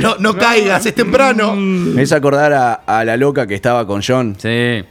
No, 0.00 0.14
no 0.20 0.34
caigas, 0.36 0.86
es 0.86 0.94
temprano. 0.94 1.54
Me 1.56 2.02
hizo 2.02 2.14
acordar 2.14 2.52
a, 2.52 2.74
a 2.74 3.04
la 3.04 3.16
loca 3.16 3.46
que 3.46 3.54
estaba 3.56 3.84
con 3.86 4.00
John. 4.06 4.36
Sí. 4.38 4.84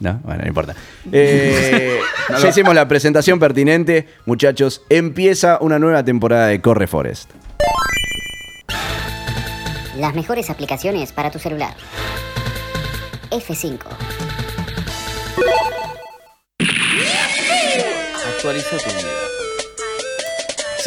No, 0.00 0.20
bueno, 0.22 0.42
no 0.42 0.48
importa. 0.48 0.74
Eh, 1.10 1.98
ya 2.40 2.48
hicimos 2.48 2.74
la 2.74 2.86
presentación 2.86 3.38
pertinente. 3.38 4.06
Muchachos, 4.26 4.82
empieza 4.88 5.58
una 5.60 5.78
nueva 5.78 6.04
temporada 6.04 6.46
de 6.48 6.60
Corre 6.60 6.86
Forest. 6.86 7.30
Las 9.96 10.14
mejores 10.14 10.48
aplicaciones 10.50 11.12
para 11.12 11.30
tu 11.30 11.40
celular. 11.40 11.74
F5. 13.30 13.80
Actualiza 18.36 18.76
tu 18.76 18.90
vida. 18.90 19.17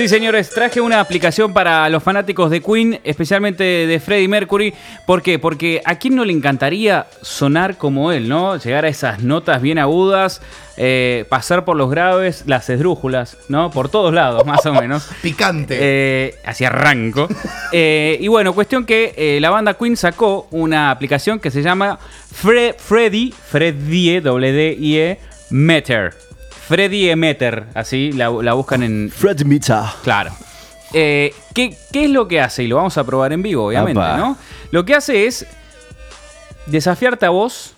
Sí, 0.01 0.07
señores, 0.07 0.49
traje 0.49 0.81
una 0.81 0.99
aplicación 0.99 1.53
para 1.53 1.87
los 1.87 2.01
fanáticos 2.01 2.49
de 2.49 2.59
Queen, 2.59 2.99
especialmente 3.03 3.63
de 3.63 3.99
Freddie 3.99 4.27
Mercury. 4.27 4.73
¿Por 5.05 5.21
qué? 5.21 5.37
Porque 5.37 5.79
a 5.85 5.99
quién 5.99 6.15
no 6.15 6.25
le 6.25 6.33
encantaría 6.33 7.05
sonar 7.21 7.77
como 7.77 8.11
él, 8.11 8.27
¿no? 8.27 8.57
Llegar 8.57 8.85
a 8.85 8.87
esas 8.87 9.21
notas 9.21 9.61
bien 9.61 9.77
agudas, 9.77 10.41
eh, 10.75 11.25
pasar 11.29 11.65
por 11.65 11.77
los 11.77 11.91
graves, 11.91 12.45
las 12.47 12.67
esdrújulas, 12.71 13.37
¿no? 13.47 13.69
Por 13.69 13.89
todos 13.89 14.11
lados, 14.11 14.43
más 14.43 14.65
o 14.65 14.73
menos. 14.73 15.07
Picante. 15.21 15.77
Eh, 15.79 16.35
así 16.45 16.65
arranco. 16.65 17.27
Eh, 17.71 18.17
y 18.19 18.27
bueno, 18.27 18.53
cuestión 18.53 18.87
que 18.87 19.13
eh, 19.15 19.37
la 19.39 19.51
banda 19.51 19.75
Queen 19.75 19.95
sacó 19.95 20.47
una 20.49 20.89
aplicación 20.89 21.39
que 21.39 21.51
se 21.51 21.61
llama 21.61 21.99
Fre 22.33 22.73
Freddy, 22.73 23.31
Freddy, 23.31 24.19
W-D-I-E, 24.19 25.19
Meter. 25.51 26.30
Freddy 26.67 27.13
Meter, 27.15 27.67
así 27.73 28.11
la, 28.11 28.29
la 28.29 28.53
buscan 28.53 28.83
en, 28.83 29.09
Fred 29.13 29.41
Mita. 29.43 29.93
Claro. 30.03 30.31
Eh, 30.93 31.33
¿qué, 31.53 31.75
qué 31.91 32.05
es 32.05 32.09
lo 32.11 32.27
que 32.27 32.39
hace? 32.41 32.63
Y 32.63 32.67
lo 32.67 32.75
vamos 32.77 32.97
a 32.97 33.03
probar 33.05 33.31
en 33.33 33.41
vivo, 33.41 33.67
obviamente, 33.67 33.99
Apa. 34.01 34.17
¿no? 34.17 34.37
Lo 34.71 34.85
que 34.85 34.93
hace 34.95 35.25
es 35.25 35.45
desafiarte 36.67 37.25
a 37.25 37.29
vos 37.29 37.73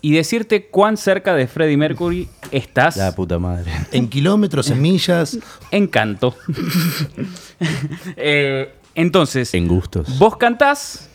y 0.00 0.12
decirte 0.12 0.66
cuán 0.66 0.96
cerca 0.98 1.34
de 1.34 1.46
Freddie 1.46 1.78
Mercury 1.78 2.28
estás 2.50 2.96
La 2.98 3.14
puta 3.14 3.38
madre. 3.38 3.72
En 3.90 4.08
kilómetros, 4.08 4.70
en 4.70 4.82
millas. 4.82 5.38
en 5.70 5.86
canto. 5.86 6.36
Eh, 8.16 8.72
entonces, 8.94 9.52
En 9.54 9.66
gustos. 9.66 10.18
vos 10.18 10.36
cantás 10.36 11.08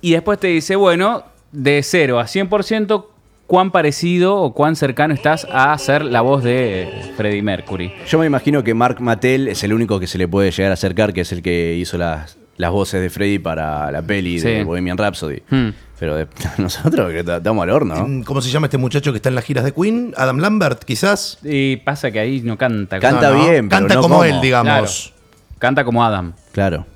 y 0.00 0.12
después 0.12 0.38
te 0.38 0.46
dice, 0.48 0.76
bueno, 0.76 1.24
de 1.52 1.82
0 1.82 2.20
a 2.20 2.24
100%, 2.24 3.06
cuán 3.48 3.72
parecido 3.72 4.36
o 4.36 4.52
cuán 4.54 4.76
cercano 4.76 5.12
estás 5.14 5.44
a 5.50 5.76
ser 5.78 6.04
la 6.04 6.20
voz 6.20 6.44
de 6.44 7.12
Freddie 7.16 7.42
Mercury. 7.42 7.92
Yo 8.06 8.18
me 8.20 8.26
imagino 8.26 8.62
que 8.62 8.74
Mark 8.74 9.00
Mattel 9.00 9.48
es 9.48 9.64
el 9.64 9.72
único 9.72 9.98
que 9.98 10.06
se 10.06 10.18
le 10.18 10.28
puede 10.28 10.52
llegar 10.52 10.70
a 10.70 10.74
acercar, 10.74 11.12
que 11.12 11.22
es 11.22 11.32
el 11.32 11.42
que 11.42 11.74
hizo 11.74 11.98
las, 11.98 12.36
las 12.58 12.70
voces 12.70 13.00
de 13.00 13.08
Freddy 13.10 13.38
para 13.40 13.90
la 13.90 14.02
peli 14.02 14.38
de. 14.38 14.62
Bohemian 14.64 14.96
Rhapsody. 14.98 15.42
Hmm. 15.50 15.70
Pero 15.98 16.14
de- 16.14 16.28
nosotros 16.58 17.10
que 17.10 17.20
estamos 17.20 17.62
al 17.62 17.70
horno. 17.70 18.22
¿Cómo 18.24 18.40
se 18.42 18.50
llama 18.50 18.66
este 18.66 18.78
muchacho 18.78 19.12
que 19.12 19.16
está 19.16 19.30
en 19.30 19.34
las 19.34 19.44
giras 19.44 19.64
de 19.64 19.72
Queen? 19.72 20.12
Adam 20.16 20.38
Lambert, 20.38 20.84
quizás. 20.84 21.38
Y 21.42 21.78
pasa 21.78 22.10
que 22.12 22.20
ahí 22.20 22.40
no 22.44 22.56
canta. 22.58 23.00
Canta 23.00 23.30
No, 23.30 23.38
no. 23.38 23.44
bien, 23.48 23.68
pero 23.68 23.80
Canta 23.80 23.94
no 23.94 24.02
como 24.02 24.14
como. 24.16 24.24
él, 24.24 24.40
digamos. 24.40 25.12
Canta 25.58 25.84
como 25.84 26.04
Adam. 26.04 26.34
Claro. 26.52 26.86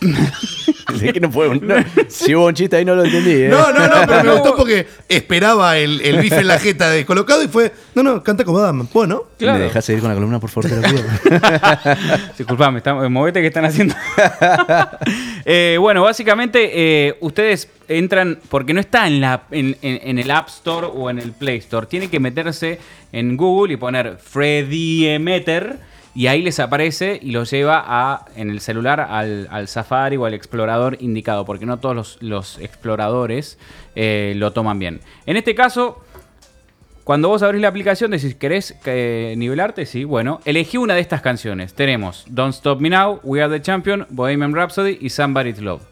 Es 1.02 1.12
que 1.12 1.20
no 1.20 1.30
fue 1.32 1.48
un- 1.48 1.66
no, 1.66 1.74
si 2.08 2.34
hubo 2.34 2.46
un 2.46 2.54
chiste 2.54 2.76
ahí 2.76 2.84
no 2.84 2.94
lo 2.94 3.04
entendí. 3.04 3.30
¿eh? 3.44 3.48
No, 3.48 3.72
no, 3.72 3.86
no, 3.88 3.94
pero 4.06 4.24
me 4.24 4.32
gustó 4.32 4.56
porque 4.56 4.86
esperaba 5.08 5.78
el, 5.78 6.00
el 6.02 6.18
bife 6.18 6.40
en 6.40 6.48
la 6.48 6.58
jeta 6.58 6.90
descolocado 6.90 7.42
y 7.42 7.48
fue. 7.48 7.72
No, 7.94 8.02
no, 8.02 8.22
canta 8.22 8.44
como 8.44 8.58
Adam. 8.58 8.86
Bueno, 8.92 9.24
Claro. 9.38 9.58
¿Me 9.58 9.64
dejás 9.64 9.84
seguir 9.84 10.00
con 10.02 10.10
la 10.10 10.14
columna, 10.14 10.38
por 10.38 10.50
favor? 10.50 10.70
Te 10.70 10.76
lo 10.76 10.82
pido? 10.82 11.02
Disculpame, 12.38 12.78
está- 12.78 12.94
movete 13.08 13.40
que 13.40 13.46
están 13.48 13.64
haciendo. 13.64 13.94
Eh, 15.44 15.76
bueno, 15.80 16.02
básicamente 16.02 16.70
eh, 17.08 17.16
ustedes 17.20 17.68
entran, 17.88 18.38
porque 18.48 18.72
no 18.74 18.80
está 18.80 19.06
en, 19.06 19.20
la, 19.20 19.42
en, 19.50 19.76
en- 19.82 20.00
en 20.08 20.18
el 20.18 20.30
App 20.30 20.48
Store 20.48 20.86
o 20.92 21.10
en 21.10 21.18
el 21.18 21.32
Play 21.32 21.58
Store, 21.58 21.86
tienen 21.86 22.10
que 22.10 22.20
meterse 22.20 22.78
en 23.12 23.36
Google 23.36 23.74
y 23.74 23.76
poner 23.76 24.18
Freddy 24.22 25.06
Emeter 25.08 25.78
y 26.14 26.26
ahí 26.26 26.42
les 26.42 26.60
aparece 26.60 27.18
y 27.22 27.30
los 27.30 27.50
lleva 27.50 27.82
a, 27.86 28.26
en 28.36 28.50
el 28.50 28.60
celular 28.60 29.00
al, 29.00 29.48
al 29.50 29.68
Safari 29.68 30.16
o 30.16 30.24
al 30.26 30.34
explorador 30.34 30.96
indicado, 31.00 31.44
porque 31.44 31.64
no 31.66 31.78
todos 31.78 31.94
los, 31.96 32.18
los 32.20 32.58
exploradores 32.58 33.58
eh, 33.94 34.34
lo 34.36 34.52
toman 34.52 34.78
bien. 34.78 35.00
En 35.26 35.36
este 35.36 35.54
caso, 35.54 36.02
cuando 37.04 37.28
vos 37.28 37.42
abrís 37.42 37.60
la 37.62 37.68
aplicación, 37.68 38.10
decís, 38.12 38.34
¿querés 38.34 38.76
eh, 38.84 39.34
nivelarte? 39.36 39.86
Sí, 39.86 40.04
bueno, 40.04 40.40
elegí 40.44 40.76
una 40.76 40.94
de 40.94 41.00
estas 41.00 41.20
canciones. 41.22 41.74
Tenemos 41.74 42.24
Don't 42.28 42.54
Stop 42.54 42.80
Me 42.80 42.90
Now, 42.90 43.20
We 43.24 43.42
Are 43.42 43.52
the 43.52 43.62
Champion, 43.62 44.06
Bohemian 44.10 44.54
Rhapsody 44.54 44.98
y 45.00 45.08
Somebody 45.10 45.52
to 45.54 45.62
Love. 45.62 45.82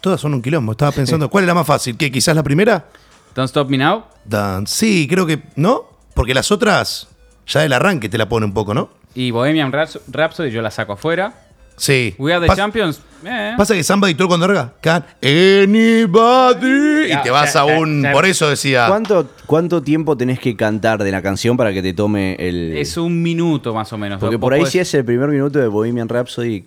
todas 0.00 0.20
son 0.20 0.34
un 0.34 0.42
quilombo. 0.42 0.72
Estaba 0.72 0.92
pensando, 0.92 1.30
¿cuál 1.30 1.44
es 1.44 1.48
la 1.48 1.54
más 1.54 1.66
fácil? 1.66 1.96
¿Qué? 1.96 2.10
¿Quizás 2.10 2.34
la 2.36 2.42
primera? 2.42 2.86
Don't 3.34 3.46
Stop 3.48 3.70
Me 3.70 3.78
Now, 3.78 4.04
Dan- 4.24 4.66
Sí, 4.66 5.06
creo 5.08 5.24
que. 5.26 5.40
¿No? 5.56 5.84
Porque 6.12 6.34
las 6.34 6.50
otras, 6.52 7.08
ya 7.46 7.60
del 7.60 7.72
arranque 7.72 8.08
te 8.10 8.18
la 8.18 8.28
pone 8.28 8.44
un 8.44 8.52
poco, 8.52 8.74
¿no? 8.74 8.90
Y 9.14 9.30
Bohemian 9.30 9.72
Rhaps- 9.72 10.00
Rhapsody 10.10 10.50
yo 10.50 10.62
la 10.62 10.70
saco 10.70 10.92
afuera. 10.94 11.34
Sí. 11.76 12.14
We 12.18 12.32
Are 12.32 12.40
the 12.40 12.48
Pas- 12.48 12.56
Champions, 12.56 13.00
eh. 13.24 13.54
Pasa 13.56 13.74
que 13.74 13.82
Samba 13.82 14.08
y 14.10 14.14
tú 14.14 14.28
cuando 14.28 14.44
arranca, 14.44 14.74
can 14.82 15.04
anybody. 15.22 17.08
Ya, 17.08 17.20
y 17.20 17.22
te 17.22 17.30
vas 17.30 17.54
ya, 17.54 17.60
a 17.60 17.64
un. 17.64 18.02
ya. 18.02 18.12
Por 18.12 18.26
eso 18.26 18.48
decía. 18.48 18.86
¿Cuánto, 18.88 19.28
¿Cuánto 19.46 19.82
tiempo 19.82 20.16
tenés 20.16 20.38
que 20.38 20.54
cantar 20.56 21.02
de 21.02 21.10
la 21.10 21.22
canción 21.22 21.56
para 21.56 21.72
que 21.72 21.82
te 21.82 21.92
tome 21.94 22.36
el. 22.38 22.76
es 22.76 22.96
un 22.96 23.22
minuto 23.22 23.74
más 23.74 23.92
o 23.92 23.98
menos. 23.98 24.20
Porque 24.20 24.38
por 24.38 24.52
ahí, 24.52 24.60
podés- 24.62 24.70
si 24.70 24.78
es 24.80 24.92
el 24.94 25.04
primer 25.04 25.28
minuto 25.30 25.58
de 25.58 25.66
Bohemian 25.68 26.08
Rhapsody, 26.08 26.64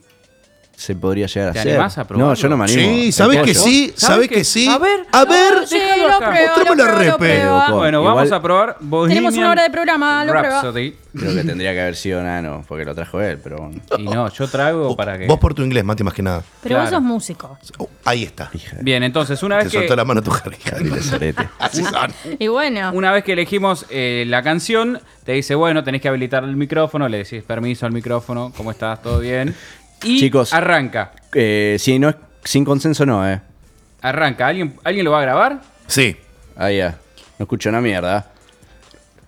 se 0.76 0.96
podría 0.96 1.28
llegar 1.28 1.50
a 1.50 1.54
¿Te 1.54 1.60
hacer. 1.60 1.72
animás 1.74 1.98
a 1.98 2.06
probarlo? 2.06 2.30
no, 2.30 2.34
yo 2.36 2.50
no 2.50 2.58
me 2.58 2.64
animo. 2.66 2.80
Sí, 2.80 3.12
¿sabes 3.12 3.42
que 3.44 3.54
sí? 3.54 3.94
¿Sabes 3.96 4.16
¿Sabes 4.16 4.30
que- 4.30 4.44
sí? 4.44 4.68
A 4.68 4.78
ver, 4.78 5.06
A 5.12 5.26
ver. 5.26 5.68
Sí, 5.68 5.78
lo 5.78 6.18
pruebo, 6.18 6.66
lo 6.66 7.18
lo. 7.18 7.78
Bueno, 7.78 8.00
Igual- 8.02 8.16
vamos 8.16 8.32
a 8.32 8.42
probar 8.42 8.78
Bohemian 8.80 9.10
Tenemos 9.18 9.38
una 9.38 9.52
hora 9.52 9.64
de 9.64 9.70
programa, 9.70 10.26
lo 10.26 10.32
prueba. 10.32 10.50
Rhapsody. 10.50 10.96
Creo 11.18 11.34
que 11.34 11.44
tendría 11.46 11.72
que 11.72 11.80
haber 11.82 11.96
sido 11.96 12.22
Nano, 12.22 12.66
porque 12.68 12.84
lo 12.84 12.94
trajo 12.94 13.22
él, 13.22 13.40
pero 13.42 13.58
bueno. 13.60 13.80
Y 13.98 14.04
no, 14.04 14.30
yo 14.30 14.48
traigo 14.50 14.94
para 14.98 15.18
que... 15.18 15.28
Vos 15.28 15.40
por 15.40 15.54
tu 15.54 15.62
inglés, 15.62 15.86
Mati, 15.86 16.04
más 16.04 16.14
que 16.14 16.22
nada. 16.22 16.44
Pero 16.62 16.78
vos 16.82 16.90
sos 16.90 17.02
músico. 17.02 17.58
Oh, 17.78 17.88
ahí 18.04 18.24
está. 18.24 18.52
Bien, 18.82 19.02
entonces, 19.02 19.42
una 19.42 19.60
Te 19.60 19.64
vez 19.64 19.72
que... 19.72 19.78
soltó 19.80 19.96
la 19.96 20.04
mano 20.04 20.22
tu 20.22 20.32
Sorete. 21.02 21.48
Así 21.60 21.84
son. 21.86 22.12
Y 22.38 22.48
bueno, 22.48 22.92
Una 22.94 23.14
vez 23.14 23.24
que 23.24 23.32
elegimos 23.32 23.86
eh, 23.90 24.26
la 24.28 24.44
canción, 24.44 25.00
te 25.24 25.32
dice, 25.32 25.56
bueno, 25.56 25.86
tenés 25.86 26.02
que 26.02 26.10
habilitar 26.10 26.44
el 26.44 26.58
micrófono, 26.58 27.08
le 27.08 27.20
decís 27.20 27.44
permiso 27.44 27.86
al 27.86 27.94
micrófono, 27.94 28.52
¿cómo 28.58 28.72
estás? 28.72 29.02
¿Todo 29.02 29.20
bien? 29.20 29.56
Y 30.04 30.20
Chicos. 30.20 30.54
arranca. 30.54 31.12
Eh, 31.34 31.78
si 31.80 31.98
no 32.00 32.10
es 32.10 32.16
sin 32.44 32.64
consenso, 32.66 33.06
no, 33.06 33.28
eh. 33.28 33.42
Arranca. 34.02 34.48
¿Alguien, 34.48 34.76
¿Alguien 34.84 35.06
lo 35.06 35.12
va 35.12 35.20
a 35.20 35.24
grabar? 35.24 35.62
Sí. 35.88 36.16
Ahí 36.56 36.78
ya. 36.78 36.98
No 37.40 37.44
escucho 37.44 37.70
una 37.70 37.82
mierda. 37.82 38.28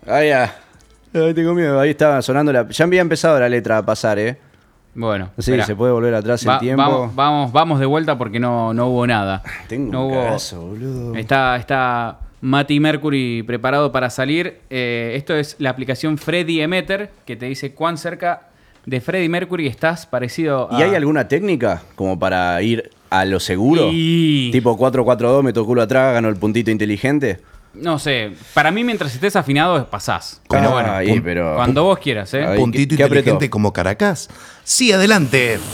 Ahí 0.05 0.29
ya. 0.29 0.55
Ay, 1.13 1.33
tengo 1.33 1.53
miedo. 1.53 1.79
Ahí 1.79 1.89
estaba 1.91 2.21
sonando 2.21 2.53
la. 2.53 2.67
Ya 2.69 2.85
había 2.85 3.01
empezado 3.01 3.39
la 3.39 3.49
letra 3.49 3.79
a 3.79 3.85
pasar, 3.85 4.19
eh. 4.19 4.37
Bueno. 4.93 5.29
Sí, 5.37 5.59
se 5.61 5.75
puede 5.75 5.91
volver 5.91 6.13
atrás 6.15 6.41
el 6.43 6.49
Va- 6.49 6.59
tiempo. 6.59 6.81
Vamos, 6.81 7.15
vamos, 7.15 7.51
vamos 7.51 7.79
de 7.79 7.85
vuelta 7.85 8.17
porque 8.17 8.39
no, 8.39 8.73
no 8.73 8.87
hubo 8.87 9.05
nada. 9.05 9.43
Tengo 9.67 9.91
no 9.91 10.05
un 10.07 10.13
hubo- 10.13 10.23
cagazo, 10.23 10.61
boludo. 10.61 11.15
Está, 11.15 11.55
está 11.57 12.19
Mati 12.41 12.79
Mercury 12.79 13.43
preparado 13.43 13.91
para 13.91 14.09
salir. 14.09 14.61
Eh, 14.69 15.13
esto 15.15 15.35
es 15.35 15.55
la 15.59 15.69
aplicación 15.71 16.17
Freddy 16.17 16.61
Emeter 16.61 17.11
que 17.25 17.35
te 17.35 17.45
dice 17.45 17.73
cuán 17.73 17.97
cerca 17.97 18.46
de 18.87 19.01
Freddy 19.01 19.27
Mercury 19.27 19.67
estás 19.67 20.05
parecido 20.05 20.71
a... 20.73 20.79
¿Y 20.79 20.83
hay 20.83 20.95
alguna 20.95 21.27
técnica 21.27 21.83
como 21.95 22.17
para 22.17 22.59
ir 22.61 22.89
a 23.09 23.25
lo 23.25 23.39
seguro? 23.41 23.89
Y- 23.91 24.49
Tipo 24.53 24.77
4-4-2, 24.77 25.43
meto 25.43 25.65
culo 25.65 25.81
atrás, 25.81 26.13
gano 26.13 26.29
el 26.29 26.37
puntito 26.37 26.71
inteligente. 26.71 27.41
No 27.73 27.99
sé, 27.99 28.31
para 28.53 28.71
mí 28.71 28.85
mientras 28.85 29.13
estés 29.13 29.35
afinado 29.35 29.85
pasás. 29.89 30.41
Pero 30.49 30.69
Ah, 30.69 30.71
bueno, 30.73 30.91
ahí, 30.93 31.09
pun- 31.09 31.21
pero- 31.21 31.55
cuando 31.57 31.83
vos 31.83 31.99
quieras, 31.99 32.33
¿eh? 32.33 32.45
Ahí. 32.45 32.57
Puntito 32.57 32.91
¿qué- 32.91 32.97
qué 32.97 33.03
inteligente 33.03 33.49
como 33.49 33.73
Caracas. 33.73 34.29
Sí, 34.63 34.91
adelante. 34.93 35.59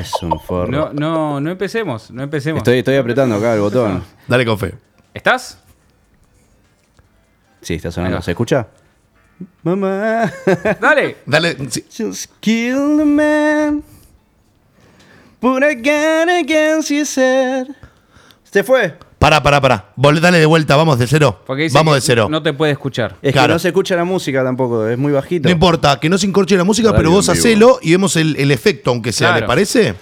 Es 0.00 0.12
un 0.22 0.38
forro. 0.38 0.70
No, 0.70 0.92
no, 0.92 1.40
no 1.40 1.50
empecemos, 1.50 2.12
no 2.12 2.22
empecemos. 2.22 2.58
Estoy, 2.58 2.78
estoy 2.78 2.94
apretando 2.94 3.34
acá 3.34 3.54
el 3.54 3.60
botón. 3.60 4.04
Dale 4.28 4.46
con 4.46 4.56
fe. 4.56 4.72
¿Estás? 5.12 5.58
Sí, 7.60 7.74
está 7.74 7.90
sonando. 7.90 8.22
¿Se 8.22 8.30
escucha? 8.30 8.68
Mamá. 9.62 10.32
Dale. 10.80 11.16
Dale. 11.26 11.56
sí. 11.70 11.84
Just 11.96 12.30
kill 12.40 12.96
the 12.98 13.04
man. 13.04 13.82
Put 15.40 15.62
a 15.62 15.74
gun 15.74 16.28
against 16.30 16.90
his 16.90 17.16
head. 17.16 17.66
Se 18.42 18.64
fue. 18.64 18.96
Pará, 19.18 19.42
pará, 19.42 19.60
pará. 19.60 19.92
Dale 19.96 20.38
de 20.38 20.46
vuelta, 20.46 20.74
vamos 20.76 20.98
de 20.98 21.06
cero. 21.06 21.42
Porque 21.46 21.64
dice 21.64 21.76
Vamos 21.76 21.92
que 21.94 21.96
de 21.96 22.00
cero. 22.02 22.28
No 22.30 22.42
te 22.42 22.52
puede 22.52 22.72
escuchar. 22.72 23.16
Es 23.20 23.32
Claro. 23.32 23.48
que 23.48 23.52
no 23.54 23.58
se 23.58 23.68
escucha 23.68 23.94
la 23.96 24.04
música 24.04 24.42
tampoco, 24.44 24.86
es 24.88 24.96
muy 24.96 25.12
bajito. 25.12 25.48
No 25.48 25.52
importa, 25.52 25.98
que 26.00 26.08
no 26.08 26.18
se 26.18 26.26
encorche 26.26 26.56
la 26.56 26.64
música, 26.64 26.92
pero 26.96 27.10
vos 27.10 27.28
hacelo 27.28 27.78
y 27.82 27.92
vemos 27.92 28.16
el, 28.16 28.36
el 28.36 28.50
efecto, 28.50 28.90
aunque 28.90 29.12
sea, 29.12 29.28
Claro. 29.30 29.40
¿le 29.42 29.46
parece? 29.48 29.94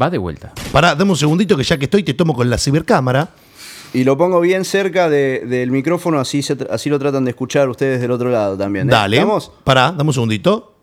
Va 0.00 0.08
de 0.08 0.18
vuelta. 0.18 0.52
Pará, 0.72 0.94
dame 0.94 1.10
un 1.10 1.16
segundito 1.16 1.56
que 1.56 1.64
ya 1.64 1.76
que 1.76 1.84
estoy 1.84 2.02
te 2.02 2.14
tomo 2.14 2.32
con 2.34 2.48
la 2.48 2.58
cibercámara. 2.58 3.28
Y 3.94 4.04
lo 4.04 4.16
pongo 4.16 4.40
bien 4.40 4.64
cerca 4.64 5.08
de- 5.10 5.40
del 5.46 5.70
micrófono, 5.70 6.18
así, 6.18 6.42
se 6.42 6.56
así 6.70 6.88
lo 6.88 6.98
tratan 6.98 7.24
de 7.24 7.30
escuchar 7.32 7.68
ustedes 7.68 8.00
del 8.00 8.10
otro 8.10 8.30
lado 8.30 8.56
también. 8.56 8.88
¿eh? 8.88 8.92
Dale. 8.92 9.18
¿Vamos? 9.18 9.52
Pará, 9.64 9.92
dame 9.92 10.08
un 10.10 10.14
segundito. 10.14 10.74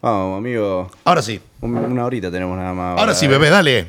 Vamos, 0.00 0.38
amigo. 0.38 0.88
Ahora 1.04 1.22
sí. 1.22 1.40
Un- 1.60 1.76
Una 1.76 2.04
horita 2.04 2.30
tenemos 2.30 2.56
nada 2.56 2.72
más. 2.72 2.98
Ahora 3.00 3.14
sí, 3.14 3.26
bebé, 3.26 3.50
dale. 3.50 3.88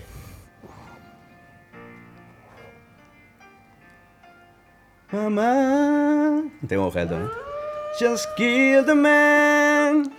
Mamá. 5.12 6.44
Tengo 6.68 6.86
objeto, 6.88 7.16
¿eh? 7.16 7.30
Just 8.00 8.26
kill 8.36 8.84
the 8.86 8.96
man. 8.96 10.12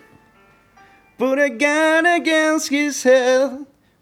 Put 1.18 1.38
a 1.38 1.48
gun 1.48 2.06
against 2.06 2.70
his 2.70 3.02
head. 3.04 3.50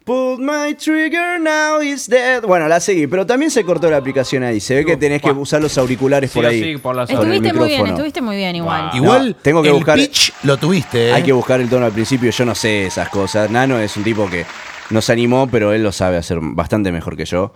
Pull 0.04 0.38
my 0.38 0.74
trigger 0.74 1.40
now 1.40 1.80
is 1.80 2.06
dead. 2.06 2.42
Bueno, 2.42 2.68
la 2.68 2.78
seguí, 2.78 3.06
pero 3.06 3.24
también 3.24 3.50
se 3.50 3.64
cortó 3.64 3.90
la 3.90 3.96
aplicación 3.96 4.42
ahí. 4.42 4.60
Se 4.60 4.74
ve 4.74 4.84
que 4.84 4.98
tenés 4.98 5.22
que 5.22 5.30
usar 5.32 5.62
los 5.62 5.78
auriculares 5.78 6.30
Sí 6.30 6.38
por 6.38 6.44
o 6.44 6.48
ahí. 6.48 6.62
sí, 6.62 6.76
por 6.76 6.94
las 6.94 7.08
con 7.10 7.20
el 7.26 7.32
Estuviste 7.36 7.58
muy 7.58 7.68
bien, 7.68 7.86
estuviste 7.86 8.20
muy 8.20 8.36
bien 8.36 8.56
igual. 8.56 8.90
Igual, 8.92 9.28
No, 9.30 9.36
tengo 9.36 9.62
que 9.62 9.68
el 9.68 9.74
buscar- 9.74 9.96
pitch 9.96 10.34
lo 10.42 10.58
tuviste, 10.58 11.08
¿eh? 11.08 11.12
Hay 11.14 11.22
que 11.22 11.32
buscar 11.32 11.58
el 11.62 11.70
tono 11.70 11.86
al 11.86 11.92
principio, 11.92 12.30
yo 12.30 12.44
no 12.44 12.54
sé 12.54 12.84
esas 12.86 13.08
cosas. 13.08 13.50
Nano 13.50 13.78
es 13.78 13.96
un 13.96 14.04
tipo 14.04 14.28
que 14.28 14.44
nos 14.90 15.08
animó, 15.08 15.48
pero 15.50 15.72
él 15.72 15.82
lo 15.82 15.90
sabe 15.90 16.18
hacer 16.18 16.38
bastante 16.42 16.92
mejor 16.92 17.16
que 17.16 17.24
yo. 17.24 17.54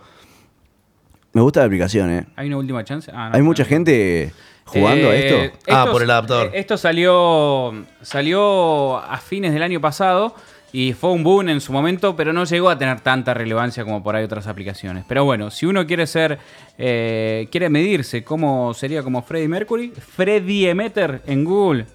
Me 1.33 1.41
gusta 1.41 1.59
la 1.59 1.67
aplicación, 1.67 2.09
¿eh? 2.11 2.25
¿Hay 2.35 2.47
una 2.47 2.57
última 2.57 2.83
chance? 2.83 3.11
Ah, 3.13 3.29
no, 3.29 3.35
Hay 3.35 3.41
no. 3.41 3.45
mucha 3.45 3.63
gente 3.63 4.31
jugando 4.65 5.09
a 5.11 5.15
Eh, 5.15 5.27
esto. 5.45 5.57
Ah, 5.67 5.81
esto- 5.81 5.91
por 5.91 6.01
el 6.01 6.09
adaptador. 6.09 6.47
eh, 6.47 6.51
Esto 6.59 6.77
salió, 6.79 7.85
salió 8.01 8.97
a 8.97 9.17
fines 9.19 9.53
del 9.53 9.61
año 9.61 9.79
pasado 9.79 10.33
y 10.71 10.93
fue 10.93 11.11
un 11.11 11.23
boom 11.23 11.49
en 11.49 11.61
su 11.61 11.73
momento, 11.73 12.15
pero 12.15 12.33
no 12.33 12.43
llegó 12.43 12.69
a 12.69 12.77
tener 12.77 13.01
tanta 13.01 13.33
relevancia 13.33 13.83
como 13.83 14.03
por 14.03 14.15
ahí 14.15 14.23
otras 14.23 14.47
aplicaciones. 14.47 15.05
Pero 15.07 15.25
bueno, 15.25 15.49
si 15.51 15.65
uno 15.65 15.85
quiere 15.87 16.05
ser, 16.07 16.39
eh, 16.77 17.47
quiere 17.51 17.69
medirse 17.69 18.23
cómo 18.23 18.73
sería 18.73 19.03
como 19.03 19.21
Freddie 19.23 19.47
Mercury, 19.47 19.91
Freddie 19.91 20.69
Emeter 20.69 21.21
en 21.25 21.43
Google 21.43 21.87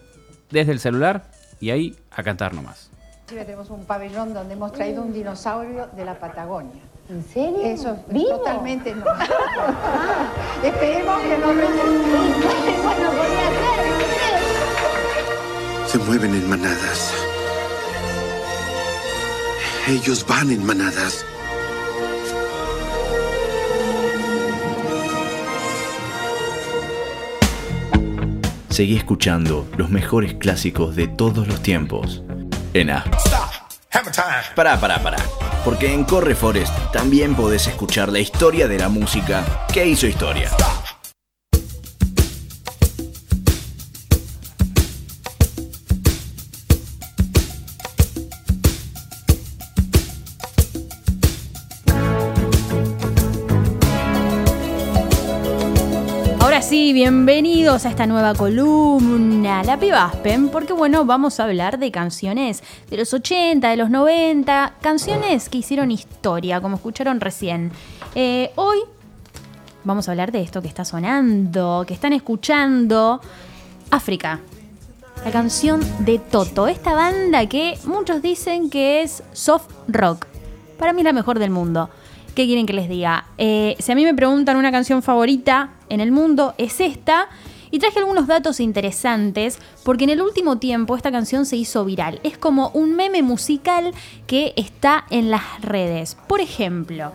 desde 0.50 0.72
el 0.72 0.80
celular 0.80 1.30
y 1.60 1.70
ahí 1.70 1.96
a 2.10 2.22
cantar 2.22 2.54
nomás. 2.54 2.90
Chile 3.28 3.44
tenemos 3.44 3.70
un 3.70 3.84
pabellón 3.86 4.34
donde 4.34 4.54
hemos 4.54 4.72
traído 4.72 5.02
un 5.02 5.12
dinosaurio 5.12 5.88
de 5.96 6.04
la 6.04 6.18
Patagonia. 6.18 6.82
¿En 7.08 7.22
serio? 7.22 7.60
Eso 7.62 7.92
es 7.92 7.98
¿Vivo? 8.12 8.38
totalmente 8.38 8.94
no. 8.94 9.04
Esperemos 10.64 11.20
que 11.20 11.38
no. 11.38 11.48
Se 15.86 15.98
mueven 15.98 16.34
en 16.34 16.48
manadas. 16.48 17.23
Ellos 19.86 20.24
van 20.26 20.50
en 20.50 20.64
manadas. 20.64 21.26
Seguí 28.70 28.96
escuchando 28.96 29.68
los 29.76 29.90
mejores 29.90 30.34
clásicos 30.34 30.96
de 30.96 31.06
todos 31.06 31.46
los 31.46 31.62
tiempos 31.62 32.22
en 32.72 32.90
A. 32.90 33.04
Pará, 34.56 34.80
pará, 34.80 35.02
pará. 35.02 35.18
Porque 35.66 35.92
en 35.92 36.04
Corre 36.04 36.34
Forest 36.34 36.72
también 36.90 37.34
podés 37.34 37.66
escuchar 37.66 38.10
la 38.10 38.20
historia 38.20 38.66
de 38.66 38.78
la 38.78 38.88
música 38.88 39.66
que 39.72 39.86
hizo 39.86 40.06
historia. 40.06 40.50
Bienvenidos 57.04 57.84
a 57.84 57.90
esta 57.90 58.06
nueva 58.06 58.32
columna, 58.32 59.62
La 59.62 59.78
Piba 59.78 60.06
Aspen, 60.06 60.48
porque 60.48 60.72
bueno, 60.72 61.04
vamos 61.04 61.38
a 61.38 61.44
hablar 61.44 61.78
de 61.78 61.90
canciones 61.90 62.62
de 62.88 62.96
los 62.96 63.12
80, 63.12 63.68
de 63.68 63.76
los 63.76 63.90
90, 63.90 64.76
canciones 64.80 65.50
que 65.50 65.58
hicieron 65.58 65.90
historia, 65.90 66.62
como 66.62 66.76
escucharon 66.76 67.20
recién. 67.20 67.72
Eh, 68.14 68.52
hoy 68.54 68.78
vamos 69.84 70.08
a 70.08 70.12
hablar 70.12 70.32
de 70.32 70.40
esto 70.40 70.62
que 70.62 70.68
está 70.68 70.86
sonando, 70.86 71.84
que 71.86 71.92
están 71.92 72.14
escuchando, 72.14 73.20
África. 73.90 74.40
La 75.26 75.30
canción 75.30 75.82
de 76.06 76.18
Toto, 76.18 76.68
esta 76.68 76.94
banda 76.94 77.44
que 77.50 77.78
muchos 77.84 78.22
dicen 78.22 78.70
que 78.70 79.02
es 79.02 79.22
soft 79.34 79.70
rock. 79.88 80.24
Para 80.78 80.94
mí 80.94 81.02
es 81.02 81.04
la 81.04 81.12
mejor 81.12 81.38
del 81.38 81.50
mundo. 81.50 81.90
¿Qué 82.34 82.46
quieren 82.46 82.66
que 82.66 82.72
les 82.72 82.88
diga? 82.88 83.26
Eh, 83.38 83.76
si 83.78 83.92
a 83.92 83.94
mí 83.94 84.04
me 84.04 84.12
preguntan 84.12 84.56
una 84.56 84.72
canción 84.72 85.02
favorita 85.02 85.70
en 85.88 86.00
el 86.00 86.10
mundo, 86.10 86.54
es 86.58 86.80
esta. 86.80 87.28
Y 87.70 87.78
traje 87.78 87.98
algunos 87.98 88.26
datos 88.26 88.60
interesantes 88.60 89.58
porque 89.84 90.04
en 90.04 90.10
el 90.10 90.22
último 90.22 90.58
tiempo 90.58 90.96
esta 90.96 91.10
canción 91.10 91.44
se 91.44 91.56
hizo 91.56 91.84
viral. 91.84 92.20
Es 92.22 92.38
como 92.38 92.68
un 92.68 92.94
meme 92.94 93.22
musical 93.22 93.92
que 94.26 94.52
está 94.56 95.04
en 95.10 95.30
las 95.30 95.42
redes. 95.60 96.16
Por 96.28 96.40
ejemplo, 96.40 97.12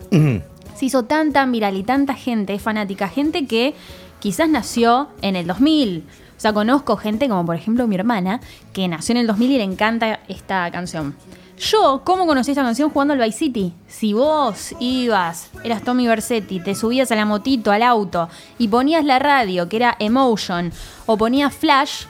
se 0.76 0.86
hizo 0.86 1.06
tan 1.06 1.32
tan 1.32 1.52
viral 1.52 1.78
y 1.78 1.84
tanta 1.84 2.14
gente 2.14 2.54
es 2.54 2.62
fanática, 2.62 3.08
gente 3.08 3.46
que 3.46 3.74
quizás 4.20 4.50
nació 4.50 5.08
en 5.22 5.38
el 5.38 5.48
2000. 5.48 6.04
O 6.38 6.42
sea, 6.42 6.52
conozco 6.52 6.98
gente 6.98 7.30
como 7.30 7.46
por 7.46 7.56
ejemplo 7.56 7.88
mi 7.88 7.96
hermana, 7.96 8.42
que 8.74 8.88
nació 8.90 9.14
en 9.14 9.20
el 9.20 9.28
2000 9.28 9.52
y 9.52 9.58
le 9.58 9.64
encanta 9.64 10.20
esta 10.28 10.70
canción. 10.72 11.16
Yo, 11.60 12.04
¿cómo 12.06 12.26
conocí 12.26 12.52
esta 12.52 12.64
canción 12.64 12.90
jugando 12.90 13.14
al 13.14 13.20
Vice 13.20 13.38
City? 13.38 13.74
Si 13.86 14.14
vos 14.14 14.74
ibas, 14.80 15.50
eras 15.62 15.84
Tommy 15.84 16.08
Versetti, 16.08 16.62
te 16.62 16.74
subías 16.74 17.12
a 17.12 17.16
la 17.16 17.26
motito, 17.26 17.74
al 17.74 17.84
auto, 17.84 18.30
y 18.58 18.70
ponías 18.70 19.04
la 19.04 19.20
radio, 19.20 19.68
que 19.68 19.76
era 19.76 19.98
Emotion, 20.00 20.72
o 21.06 21.18
ponías 21.18 21.54
Flash, 21.54 22.06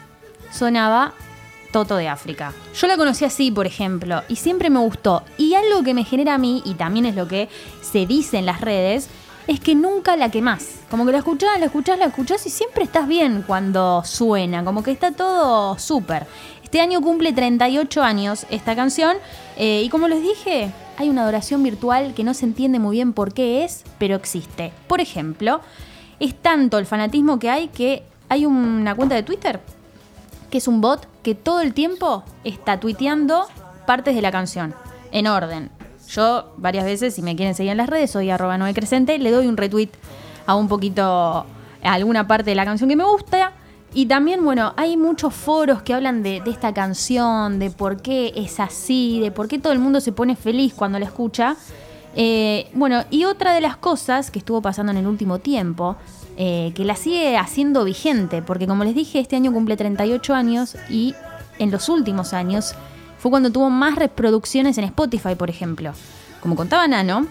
sonaba 0.51 1.13
Toto 1.71 1.95
de 1.95 2.07
África. 2.07 2.53
Yo 2.75 2.85
la 2.85 2.95
conocí 2.95 3.25
así, 3.25 3.49
por 3.49 3.65
ejemplo, 3.65 4.21
y 4.27 4.35
siempre 4.35 4.69
me 4.69 4.81
gustó. 4.81 5.23
Y 5.39 5.55
algo 5.55 5.81
que 5.81 5.95
me 5.95 6.03
genera 6.03 6.35
a 6.35 6.37
mí, 6.37 6.61
y 6.63 6.75
también 6.75 7.07
es 7.07 7.15
lo 7.15 7.27
que 7.27 7.49
se 7.81 8.05
dice 8.05 8.37
en 8.37 8.45
las 8.45 8.61
redes, 8.61 9.09
es 9.49 9.59
que 9.59 9.73
nunca 9.73 10.15
la 10.15 10.29
quemás. 10.29 10.81
Como 10.91 11.07
que 11.07 11.11
la 11.11 11.17
escuchás, 11.17 11.59
la 11.59 11.65
escuchás, 11.65 11.97
la 11.97 12.05
escuchás 12.05 12.45
y 12.45 12.51
siempre 12.51 12.83
estás 12.83 13.07
bien 13.07 13.43
cuando 13.47 14.03
suena. 14.05 14.63
Como 14.63 14.83
que 14.83 14.91
está 14.91 15.11
todo 15.11 15.79
súper. 15.79 16.27
Este 16.69 16.81
año 16.81 17.01
cumple 17.01 17.33
38 17.33 18.03
años 18.03 18.45
esta 18.51 18.75
canción. 18.75 19.17
eh, 19.57 19.81
y 19.83 19.89
como 19.89 20.07
les 20.07 20.21
dije, 20.21 20.71
hay 20.97 21.09
una 21.09 21.23
adoración 21.23 21.63
virtual 21.63 22.13
que 22.13 22.23
no 22.23 22.35
se 22.35 22.45
entiende 22.45 22.77
muy 22.77 22.97
bien 22.97 23.13
por 23.13 23.33
qué 23.33 23.63
es, 23.63 23.83
pero 23.97 24.15
existe. 24.15 24.71
Por 24.87 25.01
ejemplo, 25.01 25.61
es 26.19 26.35
tanto 26.35 26.77
el 26.77 26.85
fanatismo 26.85 27.39
que 27.39 27.49
hay 27.49 27.69
que 27.69 28.03
hay 28.29 28.45
una 28.45 28.93
cuenta 28.93 29.15
de 29.15 29.23
Twitter 29.23 29.59
que 30.51 30.59
es 30.59 30.67
un 30.67 30.79
bot 30.79 31.07
que 31.23 31.33
todo 31.33 31.61
el 31.61 31.73
tiempo 31.73 32.23
está 32.43 32.79
tuiteando 32.79 33.47
partes 33.87 34.13
de 34.13 34.21
la 34.21 34.31
canción, 34.31 34.75
en 35.11 35.25
orden. 35.25 35.71
Yo 36.09 36.53
varias 36.57 36.85
veces, 36.85 37.15
si 37.15 37.23
me 37.23 37.35
quieren 37.35 37.55
seguir 37.55 37.71
en 37.71 37.77
las 37.77 37.89
redes, 37.89 38.11
soy 38.11 38.29
arroba 38.29 38.59
Noé 38.59 38.75
Crescente, 38.75 39.17
le 39.17 39.31
doy 39.31 39.47
un 39.47 39.57
retweet 39.57 39.89
a 40.45 40.53
un 40.53 40.67
poquito, 40.67 41.03
a 41.03 41.45
alguna 41.81 42.27
parte 42.27 42.51
de 42.51 42.55
la 42.55 42.65
canción 42.65 42.91
que 42.91 42.95
me 42.95 43.05
gusta. 43.05 43.53
Y 43.93 44.05
también, 44.05 44.43
bueno, 44.45 44.73
hay 44.77 44.97
muchos 44.97 45.33
foros 45.33 45.81
que 45.81 45.93
hablan 45.93 46.21
de, 46.21 46.43
esta 46.45 46.73
canción, 46.73 47.57
de 47.57 47.71
por 47.71 48.01
qué 48.01 48.33
es 48.35 48.59
así, 48.59 49.19
de 49.19 49.31
por 49.31 49.47
qué 49.47 49.57
todo 49.57 49.73
el 49.73 49.79
mundo 49.79 49.99
se 49.99 50.11
pone 50.11 50.35
feliz 50.35 50.73
cuando 50.73 50.99
la 50.99 51.05
escucha. 51.05 51.55
Eh, 52.15 52.69
bueno, 52.73 53.03
y 53.09 53.25
otra 53.25 53.53
de 53.53 53.61
las 53.61 53.77
cosas 53.77 54.29
que 54.29 54.39
estuvo 54.39 54.61
pasando 54.61 54.91
en 54.91 54.99
el 54.99 55.07
último 55.07 55.39
tiempo, 55.39 55.95
eh, 56.37 56.71
que 56.75 56.85
la 56.85 56.95
sigue 56.95 57.37
haciendo 57.37 57.83
vigente, 57.83 58.41
porque 58.41 58.67
como 58.67 58.83
les 58.83 58.93
dije, 58.93 59.19
este 59.19 59.35
año 59.35 59.51
cumple 59.51 59.75
38 59.75 60.35
años 60.35 60.77
y 60.89 61.15
en 61.57 61.71
los 61.71 61.89
últimos 61.89 62.33
años 62.33 62.75
fue 63.17 63.31
cuando 63.31 63.51
tuvo 63.51 63.69
más 63.69 63.95
reproducciones 63.95 64.77
en 64.77 64.85
Spotify, 64.85 65.35
por 65.35 65.49
ejemplo. 65.49 65.93
Como 66.41 66.55
contaba 66.55 66.87
Nano, 66.87 67.27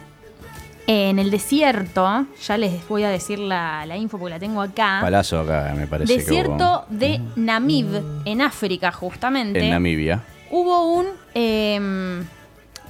en 0.91 1.19
el 1.19 1.31
desierto, 1.31 2.27
ya 2.41 2.57
les 2.57 2.89
voy 2.89 3.03
a 3.03 3.11
decir 3.11 3.39
la, 3.39 3.85
la 3.85 3.99
info 3.99 4.17
porque 4.17 4.31
la 4.31 4.39
tengo 4.39 4.63
acá. 4.63 5.01
Palazo 5.03 5.41
acá, 5.41 5.75
me 5.77 5.87
parece. 5.87 6.11
que 6.11 6.21
Desierto 6.21 6.87
de 6.89 7.21
Namib, 7.37 8.03
en 8.25 8.41
África, 8.41 8.91
justamente 8.91 9.59
hubo. 9.59 9.67
En 9.67 9.71
Namibia. 9.71 10.25
hubo 10.51 10.95
un, 10.95 11.07
eh, 11.35 12.23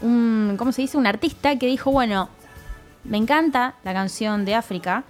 un, 0.00 0.54
¿cómo 0.56 0.70
se 0.70 0.82
dice? 0.82 0.96
Un 0.96 1.08
artista 1.08 1.58
que 1.58 1.66
dijo, 1.66 1.90
bueno, 1.90 2.28
me 3.02 3.16
encanta 3.16 3.74
la 3.82 3.92
canción 3.92 4.44
de 4.44 4.54
África, 4.54 5.02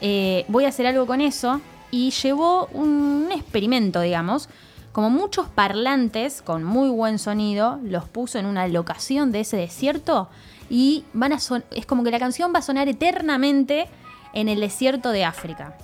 eh, 0.00 0.44
voy 0.48 0.64
a 0.64 0.70
hacer 0.70 0.88
algo 0.88 1.06
con 1.06 1.20
eso, 1.20 1.60
y 1.92 2.10
llevó 2.10 2.66
un 2.72 3.28
experimento, 3.32 4.00
digamos, 4.00 4.48
como 4.90 5.10
muchos 5.10 5.46
parlantes 5.46 6.42
con 6.42 6.64
muy 6.64 6.90
buen 6.90 7.20
sonido, 7.20 7.78
los 7.84 8.08
puso 8.08 8.40
en 8.40 8.46
una 8.46 8.66
locación 8.66 9.30
de 9.30 9.40
ese 9.40 9.58
desierto 9.58 10.28
y 10.72 11.04
van 11.12 11.34
a 11.34 11.38
son 11.38 11.62
es 11.70 11.84
como 11.84 12.02
que 12.02 12.10
la 12.10 12.18
canción 12.18 12.50
va 12.54 12.60
a 12.60 12.62
sonar 12.62 12.88
eternamente 12.88 13.88
en 14.32 14.48
el 14.48 14.58
desierto 14.60 15.10
de 15.10 15.22
África. 15.22 15.76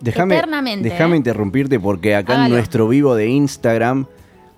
Déjame, 0.00 0.36
Eternamente, 0.36 0.88
déjame 0.88 1.14
¿eh? 1.14 1.18
interrumpirte 1.18 1.78
porque 1.78 2.16
acá 2.16 2.46
en 2.46 2.52
nuestro 2.52 2.88
vivo 2.88 3.14
de 3.14 3.28
Instagram, 3.28 4.06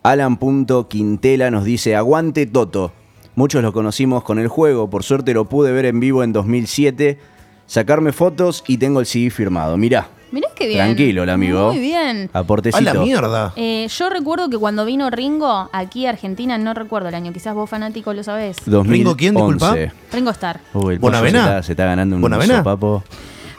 Alan.quintela 0.05 1.51
nos 1.51 1.65
dice, 1.65 1.97
aguante 1.97 2.47
Toto. 2.47 2.93
Muchos 3.35 3.65
lo 3.65 3.73
conocimos 3.73 4.23
con 4.23 4.39
el 4.39 4.47
juego, 4.47 4.89
por 4.89 5.03
suerte 5.03 5.35
lo 5.35 5.47
pude 5.47 5.73
ver 5.73 5.87
en 5.87 5.99
vivo 5.99 6.23
en 6.23 6.33
2007, 6.33 7.19
sacarme 7.67 8.13
fotos 8.13 8.63
y 8.69 8.79
tengo 8.79 9.01
el 9.01 9.07
CD 9.07 9.31
firmado. 9.31 9.77
Mirá, 9.77 10.11
Mirá 10.31 10.49
qué 10.55 10.67
bien. 10.67 10.79
tranquilo 10.81 11.23
el 11.23 11.31
amigo. 11.31 11.73
Muy 11.73 11.81
bien. 11.81 12.31
A 12.33 12.41
Aportecito. 12.41 12.83
la 12.83 12.95
mierda. 12.95 13.53
Eh, 13.57 13.87
yo 13.89 14.11
recuerdo 14.11 14.49
que 14.51 14.59
cuando 14.59 14.85
vino 14.85 15.11
Ringo 15.11 15.69
aquí 15.73 16.07
a 16.07 16.11
Argentina, 16.11 16.59
no 16.59 16.75
recuerdo 16.75 17.09
el 17.09 17.15
año, 17.15 17.33
quizás 17.33 17.55
vos 17.55 17.71
fanático 17.71 18.13
lo 18.13 18.23
sabés. 18.23 18.57
2011. 18.67 18.93
¿Ringo 18.93 19.17
quién, 19.17 19.35
disculpa? 19.35 19.77
Ringo 20.13 20.31
Star, 20.31 20.61
Uy, 20.73 20.95
el 20.95 20.99
¿Bonavena? 21.01 21.39
Se 21.45 21.49
está, 21.51 21.63
se 21.63 21.73
está 21.73 21.85
ganando 21.87 22.17
un 22.17 22.47
sopapo. 22.47 23.05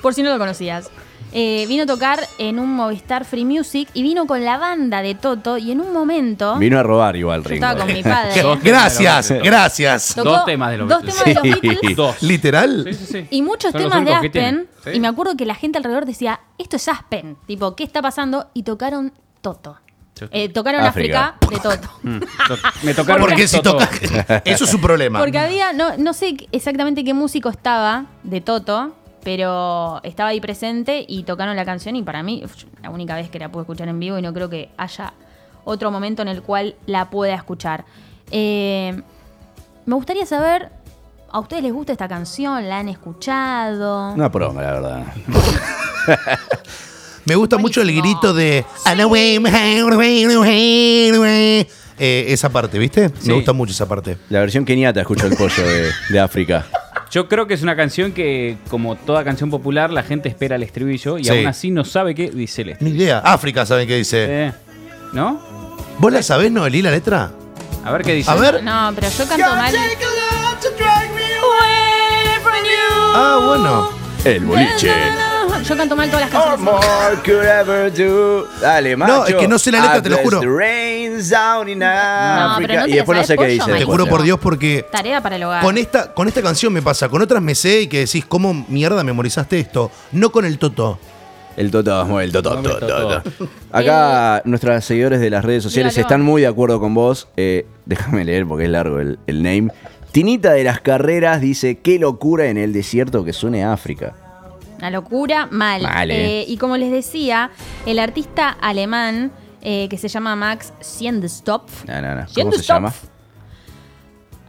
por 0.01 0.13
si 0.13 0.23
no 0.23 0.31
lo 0.31 0.37
conocías. 0.37 0.89
Eh, 1.37 1.65
vino 1.67 1.83
a 1.83 1.85
tocar 1.85 2.25
en 2.37 2.59
un 2.59 2.69
Movistar 2.73 3.25
Free 3.25 3.43
Music 3.43 3.89
y 3.93 4.03
vino 4.03 4.25
con 4.25 4.45
la 4.45 4.57
banda 4.57 5.01
de 5.01 5.15
Toto 5.15 5.57
y 5.57 5.71
en 5.71 5.81
un 5.81 5.91
momento... 5.91 6.55
Vino 6.55 6.79
a 6.79 6.83
robar 6.83 7.17
igual, 7.17 7.43
Yo 7.43 7.49
Ringo. 7.49 7.65
estaba 7.65 7.85
con 7.85 7.93
mi 7.93 8.01
padre. 8.03 8.41
Gracias, 8.63 9.31
gracias. 9.43 10.15
Tocó 10.15 10.29
Dos 10.29 10.45
temas 10.45 10.71
de 10.71 10.77
los 10.77 10.87
dos 10.87 11.01
Beatles. 11.03 11.23
temas 11.25 11.43
de 11.43 11.49
los 11.49 11.61
Beatles 11.61 11.95
Dos. 11.97 12.23
¿Literal? 12.23 12.85
Sí, 12.87 12.93
sí, 12.93 13.05
sí. 13.11 13.27
y 13.31 13.41
muchos 13.41 13.73
Son 13.73 13.81
temas 13.81 14.05
de 14.05 14.13
Aspen. 14.13 14.67
Y 14.93 14.99
me 15.01 15.09
acuerdo 15.09 15.35
que 15.35 15.45
la 15.45 15.55
gente 15.55 15.77
alrededor 15.77 16.05
decía, 16.05 16.39
esto 16.57 16.77
es 16.77 16.87
Aspen. 16.87 17.35
Tipo, 17.45 17.75
¿qué 17.75 17.83
está 17.83 18.01
pasando? 18.01 18.47
Y 18.53 18.63
tocaron 18.63 19.11
Toto. 19.41 19.77
Eh, 20.31 20.47
tocaron 20.47 20.85
África. 20.85 21.35
África, 21.41 21.69
de 21.69 21.77
Toto. 21.77 21.89
Mm. 22.03 22.19
Me 22.83 22.93
tocaron 22.93 23.21
Porque 23.21 23.41
un 23.41 23.47
si 23.49 23.57
Toto. 23.61 23.71
toca. 23.77 24.41
Eso 24.45 24.63
es 24.63 24.69
su 24.69 24.79
problema. 24.79 25.19
Porque 25.19 25.37
había, 25.37 25.73
no, 25.73 25.97
no 25.97 26.13
sé 26.13 26.37
exactamente 26.53 27.03
qué 27.03 27.13
músico 27.13 27.49
estaba 27.49 28.05
de 28.23 28.39
Toto, 28.39 28.95
pero 29.25 30.01
estaba 30.03 30.29
ahí 30.29 30.39
presente 30.39 31.03
y 31.07 31.23
tocaron 31.23 31.55
la 31.55 31.65
canción 31.65 31.95
y 31.95 32.03
para 32.03 32.21
mí, 32.21 32.43
la 32.83 32.91
única 32.91 33.15
vez 33.15 33.31
que 33.31 33.39
la 33.39 33.49
pude 33.49 33.63
escuchar 33.63 33.87
en 33.87 33.99
vivo 33.99 34.19
y 34.19 34.21
no 34.21 34.31
creo 34.33 34.51
que 34.51 34.69
haya 34.77 35.13
otro 35.63 35.89
momento 35.89 36.21
en 36.21 36.27
el 36.27 36.43
cual 36.43 36.75
la 36.85 37.09
pueda 37.09 37.33
escuchar. 37.33 37.85
Eh, 38.29 39.01
me 39.87 39.95
gustaría 39.95 40.27
saber, 40.27 40.69
¿a 41.31 41.39
ustedes 41.39 41.63
les 41.63 41.73
gusta 41.73 41.91
esta 41.91 42.07
canción? 42.07 42.69
¿La 42.69 42.77
han 42.77 42.87
escuchado? 42.87 44.13
Una 44.13 44.31
pronga, 44.31 44.61
la 44.61 44.71
verdad. 44.73 45.05
Me 47.25 47.33
gusta 47.33 47.57
mucho 47.57 47.81
el 47.81 47.91
grito 47.91 48.35
de. 48.35 48.63
Eh, 51.97 52.25
esa 52.27 52.49
parte, 52.49 52.77
¿viste? 52.77 53.09
Sí. 53.19 53.29
Me 53.29 53.33
gusta 53.33 53.51
mucho 53.51 53.71
esa 53.71 53.87
parte. 53.87 54.19
La 54.29 54.41
versión 54.41 54.63
keniata 54.63 55.01
escucho 55.01 55.25
el 55.25 55.35
pollo 55.35 55.63
de, 55.67 55.89
de 56.09 56.19
África. 56.19 56.67
Yo 57.15 57.29
creo 57.29 57.47
que 57.47 57.53
es 57.53 57.61
una 57.63 57.77
canción 57.77 58.11
que, 58.11 58.57
como 58.69 58.97
toda 58.97 59.23
canción 59.23 59.49
popular, 59.49 59.89
la 59.89 60.03
gente 60.03 60.27
espera 60.27 60.57
el 60.57 60.63
estribillo 60.63 61.17
y 61.17 61.23
Sí. 61.23 61.29
aún 61.29 61.47
así 61.47 61.71
no 61.71 61.85
sabe 61.85 62.13
qué 62.13 62.29
dice 62.29 62.63
el 62.63 62.69
estribillo. 62.71 62.97
Ni 62.97 63.03
idea. 63.03 63.19
África, 63.19 63.65
¿saben 63.65 63.87
qué 63.87 63.95
dice? 63.95 64.25
Eh, 64.47 64.51
¿no? 65.13 65.39
¿Vos 65.97 66.11
la 66.11 66.21
sabés, 66.21 66.51
Noelí, 66.51 66.81
la 66.81 66.91
letra? 66.91 67.31
A 67.85 67.91
ver 67.93 68.01
qué 68.01 68.15
dice. 68.15 68.29
A 68.29 68.35
ver. 68.35 68.61
No, 68.61 68.91
pero 68.93 69.07
yo 69.09 69.25
canto 69.29 69.55
mal. 69.55 69.73
Ah, 73.13 73.39
bueno. 73.45 73.89
El 74.25 74.43
boliche. 74.43 74.91
Yo 75.67 75.75
canto 75.75 75.95
mal 75.95 76.09
todas 76.11 76.21
las 76.21 76.29
canciones. 76.29 76.59
more 76.61 77.15
could 77.25 77.43
ever 77.43 77.91
do. 77.91 78.47
Dale, 78.61 78.95
macho. 78.95 79.25
es 79.25 79.35
que 79.35 79.47
no 79.47 79.57
sé 79.57 79.71
la 79.71 79.81
letra, 79.81 80.01
te 80.01 80.09
lo 80.09 80.17
juro. 80.17 80.39
the 80.39 80.47
rains 80.47 81.29
down 81.29 81.67
in 81.67 81.79
pero 81.79 81.91
Africa. 81.91 82.75
no 82.81 82.83
te 82.85 82.91
y 82.91 82.93
después 82.93 83.17
no 83.19 83.25
sé 83.25 83.35
qué 83.37 83.47
dice. 83.47 83.71
Te 83.73 83.85
juro 83.85 84.05
por 84.05 84.21
Dios 84.21 84.39
porque 84.39 84.85
Tarea 84.91 85.21
para 85.21 85.37
el 85.37 85.43
hogar. 85.43 85.63
con 85.63 85.77
esta, 85.77 86.13
con 86.13 86.27
esta 86.27 86.41
canción 86.43 86.71
me 86.71 86.81
pasa. 86.83 87.09
Con 87.09 87.21
otras 87.21 87.41
me 87.41 87.55
sé 87.55 87.81
y 87.81 87.87
que 87.87 87.99
decís, 88.01 88.25
¿cómo 88.25 88.65
mierda 88.67 89.03
memorizaste 89.03 89.59
esto? 89.59 89.89
No 90.11 90.31
con 90.31 90.45
el 90.45 90.59
Toto. 90.59 90.99
El 91.57 91.71
Toto, 91.71 92.19
el 92.19 92.31
Toto, 92.31 92.51
Hombre, 92.51 92.71
Toto, 92.73 92.87
Toto. 92.87 93.21
Toto. 93.23 93.49
Acá 93.71 94.41
nuestros 94.45 94.83
seguidores 94.83 95.19
de 95.21 95.29
las 95.29 95.43
redes 95.43 95.63
sociales 95.63 95.93
Dígalo. 95.95 96.07
están 96.07 96.21
muy 96.21 96.41
de 96.41 96.47
acuerdo 96.47 96.79
con 96.79 96.93
vos. 96.93 97.27
Eh, 97.37 97.65
déjame 97.85 98.23
leer 98.25 98.45
porque 98.45 98.65
es 98.65 98.69
largo 98.69 98.99
el, 98.99 99.17
el 99.25 99.41
name. 99.41 99.69
Tinita 100.11 100.51
de 100.51 100.63
las 100.63 100.81
carreras 100.81 101.41
dice, 101.41 101.79
qué 101.79 101.97
locura 101.97 102.47
en 102.47 102.57
el 102.57 102.71
desierto 102.73 103.23
que 103.25 103.33
suene 103.33 103.63
África. 103.63 104.13
Una 104.77 104.89
locura, 104.89 105.47
mal. 105.51 105.85
Eh. 105.85 106.41
Eh, 106.41 106.45
y 106.47 106.57
como 106.57 106.77
les 106.77 106.91
decía, 106.91 107.51
el 107.85 107.99
artista 107.99 108.49
alemán 108.49 109.31
eh, 109.61 109.87
que 109.89 109.97
se 109.97 110.07
llama 110.07 110.35
Max 110.35 110.73
Siendestopf. 110.79 111.85
No, 111.85 112.01
no, 112.01 112.15
no. 112.15 112.25
¿Cómo 112.33 112.51
se 112.51 112.61
llama? 112.61 112.93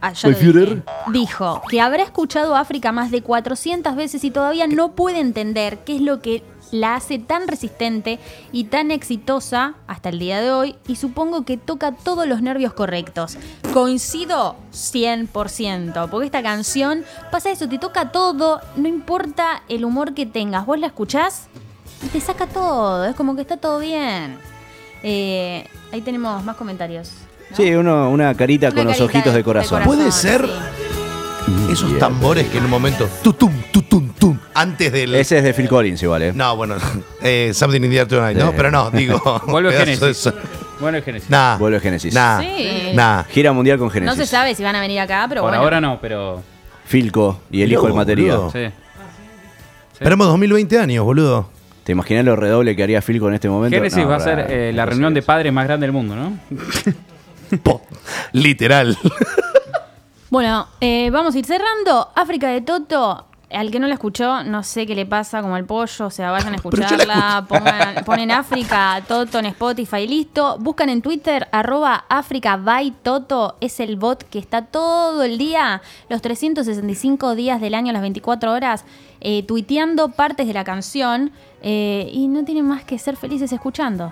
Ah, 0.01 0.13
ya 0.13 0.29
lo 0.29 0.35
El 0.35 0.41
Führer. 0.41 0.69
dije, 0.69 0.83
dijo 1.11 1.61
que 1.69 1.81
habrá 1.81 2.03
escuchado 2.03 2.55
África 2.55 2.91
más 2.91 3.11
de 3.11 3.21
400 3.21 3.95
veces 3.95 4.23
y 4.23 4.31
todavía 4.31 4.67
no 4.67 4.93
puede 4.93 5.19
entender 5.19 5.79
qué 5.79 5.95
es 5.95 6.01
lo 6.01 6.21
que 6.21 6.43
la 6.71 6.95
hace 6.95 7.19
tan 7.19 7.47
resistente 7.47 8.19
y 8.51 8.65
tan 8.65 8.91
exitosa 8.91 9.75
hasta 9.87 10.09
el 10.09 10.19
día 10.19 10.41
de 10.41 10.51
hoy 10.51 10.75
y 10.87 10.95
supongo 10.95 11.45
que 11.45 11.57
toca 11.57 11.93
todos 11.93 12.27
los 12.27 12.41
nervios 12.41 12.73
correctos. 12.73 13.37
Coincido 13.73 14.55
100%, 14.73 16.09
porque 16.09 16.25
esta 16.25 16.43
canción 16.43 17.03
pasa 17.31 17.51
eso, 17.51 17.69
te 17.69 17.77
toca 17.77 18.11
todo, 18.11 18.61
no 18.75 18.87
importa 18.87 19.63
el 19.69 19.85
humor 19.85 20.13
que 20.13 20.25
tengas, 20.25 20.65
vos 20.65 20.79
la 20.79 20.87
escuchás 20.87 21.47
y 22.03 22.07
te 22.07 22.19
saca 22.19 22.47
todo, 22.47 23.05
es 23.05 23.15
como 23.15 23.35
que 23.35 23.41
está 23.41 23.57
todo 23.57 23.79
bien. 23.79 24.37
Eh, 25.03 25.67
ahí 25.91 26.01
tenemos 26.01 26.43
más 26.43 26.55
comentarios. 26.57 27.26
¿No? 27.51 27.55
Sí, 27.55 27.73
uno, 27.73 28.09
una 28.09 28.33
carita 28.35 28.67
Una 28.67 28.75
con 28.75 28.85
los 28.87 29.01
ojitos 29.01 29.33
de, 29.33 29.43
corazón. 29.43 29.83
¿Puede 29.83 30.11
ser? 30.11 30.45
sí. 30.45 30.51
Esos 31.71 31.89
Yeah. 31.91 31.99
tambores 31.99 32.47
que 32.49 32.57
en 32.57 32.65
un 32.65 32.69
momento. 32.69 33.07
Tutum, 33.23 33.53
tutum, 33.71 34.09
tum. 34.19 34.37
Antes 34.53 34.91
del. 34.91 35.15
Ese 35.15 35.37
es 35.37 35.43
de 35.45 35.53
Phil 35.53 35.69
Collins 35.69 36.03
igual, 36.03 36.21
¿eh? 36.23 36.33
No, 36.35 36.57
bueno. 36.57 36.75
Eh, 37.23 37.51
Something 37.53 37.81
in 37.83 37.89
the 37.89 37.97
Air 37.99 38.07
Tonight, 38.07 38.37
¿no? 38.37 38.51
Pero 38.51 38.69
no, 38.69 38.91
digo. 38.91 39.21
Vuelve. 39.47 39.69
Bueno, 40.81 40.97
es 40.97 41.05
Génesis. 41.05 41.29
Nah. 41.29 41.57
Vuelve 41.57 41.79
Génesis. 41.79 42.13
Nah. 42.13 42.41
Sí. 42.41 42.91
Nah. 42.93 43.23
Gira 43.23 43.53
mundial 43.53 43.77
con 43.77 43.87
No 43.87 43.91
Génesis. 43.93 44.17
se 44.19 44.25
sabe 44.25 44.55
si 44.55 44.63
van 44.63 44.75
a 44.75 44.81
venir 44.81 44.99
acá, 44.99 45.25
pero 45.29 45.41
Por 45.41 45.51
bueno. 45.51 45.63
ahora 45.63 45.79
no, 45.79 45.99
pero. 46.01 46.43
Filco 46.85 47.39
y 47.49 47.61
el 47.61 47.71
hijo 47.71 47.83
del 47.83 47.91
vos, 47.93 47.97
materia. 47.97 48.35
boludo. 48.35 48.51
Sí. 48.51 48.67
Esperamos 49.93 50.27
2020 50.27 50.79
años, 50.79 51.05
boludo. 51.05 51.49
¿Te 51.85 51.93
imaginas 51.93 52.25
lo 52.25 52.35
redoble 52.35 52.75
que 52.75 52.83
haría 52.83 53.01
Filco 53.01 53.29
en 53.29 53.35
este 53.35 53.47
momento? 53.49 53.75
Génesis 53.77 53.99
No, 54.03 54.09
va 54.09 54.17
a 54.17 54.19
ser 54.19 54.45
eh, 54.49 54.73
la 54.73 54.83
no 54.83 54.89
reunión 54.91 55.13
de 55.13 55.21
padres 55.21 55.53
más 55.53 55.65
grande 55.65 55.85
del 55.85 55.93
mundo, 55.93 56.13
¿no? 56.15 56.37
Po. 57.63 57.81
Literal. 58.33 58.97
Bueno, 60.29 60.67
eh, 60.81 61.09
vamos 61.09 61.35
a 61.35 61.39
ir 61.39 61.45
cerrando. 61.45 62.09
África 62.15 62.49
de 62.49 62.61
Toto. 62.61 63.25
Al 63.49 63.71
que 63.71 63.79
no 63.79 63.87
la 63.87 63.93
escuchó, 63.93 64.43
no 64.43 64.61
sé 64.61 64.85
qué 64.85 64.93
le 64.93 65.05
pasa 65.05 65.41
como 65.41 65.55
al 65.55 65.63
pollo, 65.63 66.07
o 66.07 66.09
sea, 66.09 66.31
vayan 66.31 66.51
a 66.51 66.55
escucharla, 66.57 67.45
pongan, 67.47 68.03
ponen 68.05 68.29
África 68.29 69.01
Toto 69.07 69.39
en 69.39 69.45
Spotify, 69.45 70.05
listo. 70.05 70.57
Buscan 70.59 70.89
en 70.89 71.01
Twitter, 71.01 71.47
arroba 71.53 72.03
África 72.09 72.57
by 72.57 72.91
Toto, 73.03 73.55
es 73.61 73.79
el 73.79 73.95
bot 73.95 74.23
que 74.23 74.37
está 74.37 74.63
todo 74.63 75.23
el 75.23 75.37
día, 75.37 75.81
los 76.09 76.21
365 76.21 77.35
días 77.35 77.61
del 77.61 77.73
año, 77.73 77.93
las 77.93 78.01
24 78.01 78.51
horas, 78.51 78.83
eh, 79.21 79.43
tuiteando 79.43 80.09
partes 80.09 80.45
de 80.45 80.53
la 80.53 80.65
canción 80.65 81.31
eh, 81.61 82.09
y 82.11 82.27
no 82.27 82.43
tienen 82.43 82.67
más 82.67 82.83
que 82.83 82.99
ser 82.99 83.15
felices 83.15 83.53
escuchando. 83.53 84.11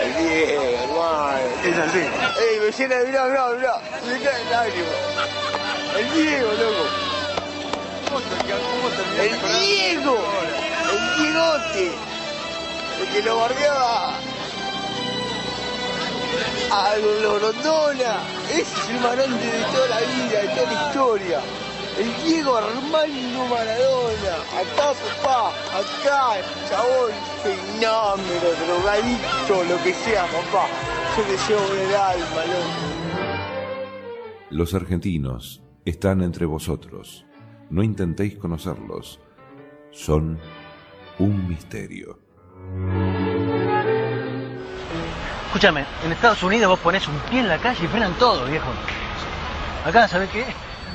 El 0.00 0.16
Diego, 0.16 0.62
hermano. 0.62 1.38
Es 1.64 1.78
así. 1.78 1.98
Ey, 1.98 2.60
me 2.60 2.72
llena 2.72 2.96
de 2.96 3.06
mirá, 3.06 3.24
mirá, 3.26 3.48
mirá. 3.50 3.74
Me 4.06 4.20
cae 4.22 4.40
el 4.40 4.50
lágrima. 4.50 4.88
El 5.98 6.12
Diego, 6.14 6.52
loco. 6.52 7.08
El 9.20 9.60
Diego. 9.60 10.18
El 10.90 11.00
Diegote. 11.18 11.92
El 13.00 13.08
que 13.12 13.22
lo 13.22 13.36
bardeaba. 13.36 14.14
A. 16.70 16.94
Ese 18.50 18.62
es 18.62 18.88
el 18.88 19.00
marante 19.00 19.46
de 19.46 19.62
toda 19.74 19.88
la 19.88 20.00
vida, 20.00 20.40
de 20.40 20.48
toda 20.48 20.72
la 20.72 20.88
historia. 20.88 21.40
El 21.98 22.14
Diego 22.24 22.56
Armando 22.56 23.46
Maradona. 23.50 24.34
Acá, 24.54 24.92
papá. 25.02 25.50
Acá, 25.76 26.36
chabón. 26.68 27.10
Fenómeno, 27.42 28.48
drogadicto, 28.66 29.64
lo 29.64 29.82
que 29.82 29.92
sea, 29.92 30.22
papá. 30.26 30.68
Yo 31.16 31.22
te 31.24 31.36
llevo 31.48 31.74
en 31.74 31.88
el 31.88 31.94
alma, 31.96 32.44
loco. 32.46 32.98
Los 34.50 34.74
argentinos 34.74 35.62
están 35.84 36.22
entre 36.22 36.46
vosotros. 36.46 37.26
No 37.68 37.82
intentéis 37.82 38.36
conocerlos. 38.36 39.18
Son 39.90 40.38
un 41.18 41.48
misterio. 41.48 42.20
Escúchame, 45.46 45.84
en 46.04 46.12
Estados 46.12 46.42
Unidos 46.44 46.68
vos 46.68 46.78
ponés 46.78 47.08
un 47.08 47.18
pie 47.30 47.40
en 47.40 47.48
la 47.48 47.58
calle 47.58 47.84
y 47.84 47.88
frenan 47.88 48.16
todo, 48.18 48.44
viejo. 48.46 48.68
Acá, 49.84 50.06
¿sabés 50.06 50.30
qué? 50.30 50.44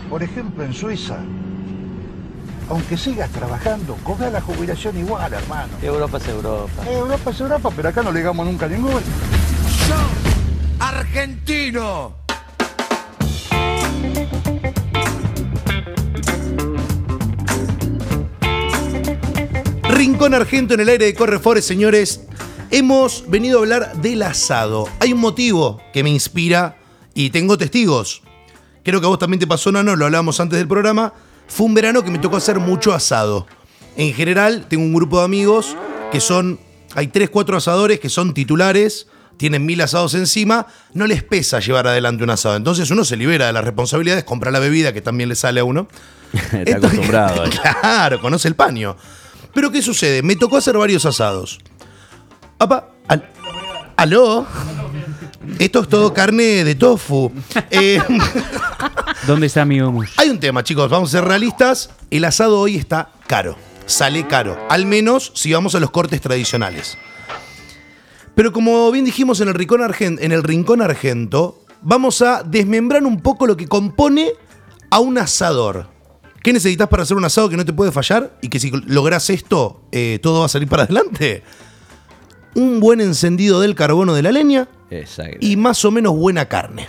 Por 0.09 0.21
ejemplo, 0.21 0.63
en 0.63 0.73
Suiza, 0.73 1.17
aunque 2.69 2.97
sigas 2.97 3.29
trabajando, 3.31 3.95
cobra 4.03 4.29
la 4.29 4.41
jubilación 4.41 4.97
igual, 4.97 5.33
hermano. 5.33 5.73
Europa 5.81 6.17
es 6.17 6.27
Europa. 6.27 6.83
Europa 6.89 7.31
es 7.31 7.39
Europa, 7.39 7.71
pero 7.75 7.89
acá 7.89 8.03
no 8.03 8.11
le 8.11 8.21
damos 8.21 8.45
nunca 8.45 8.67
ningún. 8.67 9.01
argentino. 10.79 12.15
Rincón 19.89 20.33
Argento 20.33 20.73
en 20.73 20.79
el 20.81 20.89
aire 20.89 21.05
de 21.05 21.13
Correfores, 21.13 21.65
señores. 21.65 22.25
Hemos 22.71 23.25
venido 23.27 23.59
a 23.59 23.61
hablar 23.61 24.01
del 24.01 24.23
asado. 24.23 24.89
Hay 24.99 25.13
un 25.13 25.19
motivo 25.19 25.79
que 25.93 26.03
me 26.03 26.09
inspira 26.09 26.77
y 27.13 27.29
tengo 27.29 27.57
testigos. 27.57 28.23
Creo 28.83 28.99
que 28.99 29.05
a 29.05 29.09
vos 29.09 29.19
también 29.19 29.39
te 29.39 29.47
pasó, 29.47 29.71
Nano, 29.71 29.95
lo 29.95 30.05
hablábamos 30.05 30.39
antes 30.39 30.59
del 30.59 30.67
programa. 30.67 31.13
Fue 31.47 31.65
un 31.65 31.73
verano 31.73 32.03
que 32.03 32.11
me 32.11 32.19
tocó 32.19 32.37
hacer 32.37 32.59
mucho 32.59 32.93
asado. 32.93 33.47
En 33.95 34.13
general, 34.13 34.65
tengo 34.67 34.83
un 34.83 34.93
grupo 34.93 35.19
de 35.19 35.25
amigos 35.25 35.75
que 36.11 36.19
son. 36.19 36.59
Hay 36.95 37.07
tres, 37.07 37.29
cuatro 37.29 37.57
asadores 37.57 37.99
que 37.99 38.09
son 38.09 38.33
titulares, 38.33 39.07
tienen 39.37 39.65
mil 39.65 39.81
asados 39.81 40.13
encima, 40.13 40.67
no 40.93 41.07
les 41.07 41.23
pesa 41.23 41.59
llevar 41.59 41.87
adelante 41.87 42.23
un 42.23 42.29
asado. 42.29 42.55
Entonces 42.55 42.89
uno 42.91 43.03
se 43.03 43.17
libera 43.17 43.47
de 43.47 43.53
las 43.53 43.63
responsabilidades, 43.63 44.23
compra 44.23 44.51
la 44.51 44.59
bebida 44.59 44.93
que 44.93 45.01
también 45.01 45.29
le 45.29 45.35
sale 45.35 45.59
a 45.59 45.63
uno. 45.63 45.87
Está 46.53 46.77
acostumbrado. 46.77 47.43
Claro, 47.49 48.19
conoce 48.21 48.47
el 48.47 48.55
paño. 48.55 48.95
Pero 49.53 49.71
¿qué 49.71 49.81
sucede? 49.81 50.21
Me 50.23 50.35
tocó 50.35 50.57
hacer 50.57 50.77
varios 50.77 51.05
asados. 51.05 51.59
Apa, 52.59 52.89
al- 53.07 53.29
¿Aló? 53.97 54.45
Esto 55.59 55.81
es 55.81 55.89
todo 55.89 56.13
carne 56.13 56.63
de 56.63 56.75
tofu. 56.75 57.31
Eh, 57.69 57.99
¿Dónde 59.27 59.47
está 59.47 59.65
mi 59.65 59.81
humus? 59.81 60.11
hay 60.17 60.29
un 60.29 60.39
tema, 60.39 60.63
chicos, 60.63 60.89
vamos 60.89 61.09
a 61.09 61.19
ser 61.19 61.25
realistas. 61.27 61.89
El 62.11 62.25
asado 62.25 62.59
hoy 62.59 62.75
está 62.75 63.09
caro. 63.27 63.55
Sale 63.85 64.27
caro. 64.27 64.57
Al 64.69 64.85
menos 64.85 65.31
si 65.35 65.51
vamos 65.53 65.75
a 65.75 65.79
los 65.79 65.91
cortes 65.91 66.21
tradicionales. 66.21 66.97
Pero 68.35 68.51
como 68.51 68.91
bien 68.91 69.05
dijimos 69.05 69.39
en 69.41 69.47
el 69.49 69.53
Rincón, 69.53 69.81
Argen- 69.81 70.17
en 70.21 70.31
el 70.31 70.43
Rincón 70.43 70.81
Argento, 70.81 71.63
vamos 71.81 72.21
a 72.21 72.43
desmembrar 72.43 73.03
un 73.03 73.19
poco 73.21 73.45
lo 73.47 73.55
que 73.57 73.67
compone 73.67 74.31
a 74.89 74.99
un 74.99 75.17
asador. 75.17 75.87
¿Qué 76.41 76.51
necesitas 76.51 76.87
para 76.89 77.03
hacer 77.03 77.15
un 77.15 77.25
asado 77.25 77.49
que 77.49 77.57
no 77.57 77.63
te 77.65 77.73
puede 77.73 77.91
fallar? 77.91 78.37
Y 78.41 78.49
que 78.49 78.59
si 78.59 78.71
logras 78.85 79.29
esto, 79.29 79.83
eh, 79.91 80.19
todo 80.21 80.41
va 80.41 80.45
a 80.47 80.49
salir 80.49 80.67
para 80.67 80.83
adelante. 80.83 81.43
Un 82.55 82.79
buen 82.79 83.01
encendido 83.01 83.59
del 83.61 83.75
carbono 83.75 84.13
de 84.13 84.21
la 84.23 84.31
leña 84.31 84.67
Exacto. 84.99 85.37
y 85.39 85.55
más 85.55 85.83
o 85.85 85.91
menos 85.91 86.15
buena 86.15 86.47
carne. 86.47 86.87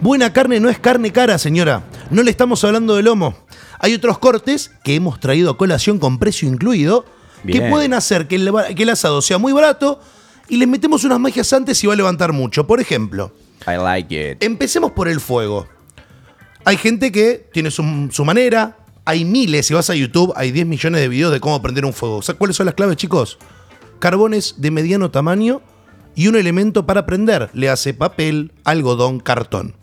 Buena 0.00 0.32
carne 0.32 0.60
no 0.60 0.68
es 0.68 0.78
carne 0.78 1.12
cara, 1.12 1.38
señora. 1.38 1.82
No 2.10 2.22
le 2.22 2.30
estamos 2.30 2.62
hablando 2.64 2.94
de 2.94 3.02
lomo. 3.02 3.36
Hay 3.80 3.94
otros 3.94 4.18
cortes 4.18 4.70
que 4.84 4.94
hemos 4.94 5.18
traído 5.20 5.50
a 5.50 5.56
colación 5.56 5.98
con 5.98 6.18
precio 6.18 6.48
incluido 6.48 7.04
que 7.46 7.60
pueden 7.62 7.94
hacer 7.94 8.26
que 8.26 8.36
el, 8.36 8.52
que 8.76 8.82
el 8.82 8.90
asado 8.90 9.22
sea 9.22 9.38
muy 9.38 9.52
barato 9.52 10.00
y 10.48 10.56
les 10.56 10.68
metemos 10.68 11.04
unas 11.04 11.20
magias 11.20 11.52
antes 11.52 11.82
y 11.82 11.86
va 11.86 11.92
a 11.92 11.96
levantar 11.96 12.32
mucho. 12.32 12.66
Por 12.66 12.80
ejemplo, 12.80 13.32
I 13.66 13.76
like 13.82 14.32
it. 14.32 14.42
empecemos 14.42 14.92
por 14.92 15.08
el 15.08 15.20
fuego. 15.20 15.68
Hay 16.64 16.76
gente 16.76 17.12
que 17.12 17.48
tiene 17.52 17.70
su, 17.70 18.08
su 18.10 18.24
manera. 18.24 18.76
Hay 19.04 19.24
miles, 19.24 19.66
si 19.66 19.74
vas 19.74 19.88
a 19.88 19.94
YouTube, 19.94 20.32
hay 20.36 20.50
10 20.52 20.66
millones 20.66 21.00
de 21.00 21.08
videos 21.08 21.32
de 21.32 21.40
cómo 21.40 21.62
prender 21.62 21.84
un 21.86 21.94
fuego. 21.94 22.20
¿Sabes 22.20 22.38
cuáles 22.38 22.56
son 22.56 22.66
las 22.66 22.74
claves, 22.74 22.96
chicos? 22.96 23.38
Carbones 24.00 24.56
de 24.58 24.70
mediano 24.70 25.10
tamaño 25.10 25.62
y 26.18 26.26
un 26.26 26.34
elemento 26.34 26.84
para 26.84 27.06
prender. 27.06 27.48
Le 27.52 27.70
hace 27.70 27.94
papel, 27.94 28.50
algodón, 28.64 29.20
cartón. 29.20 29.76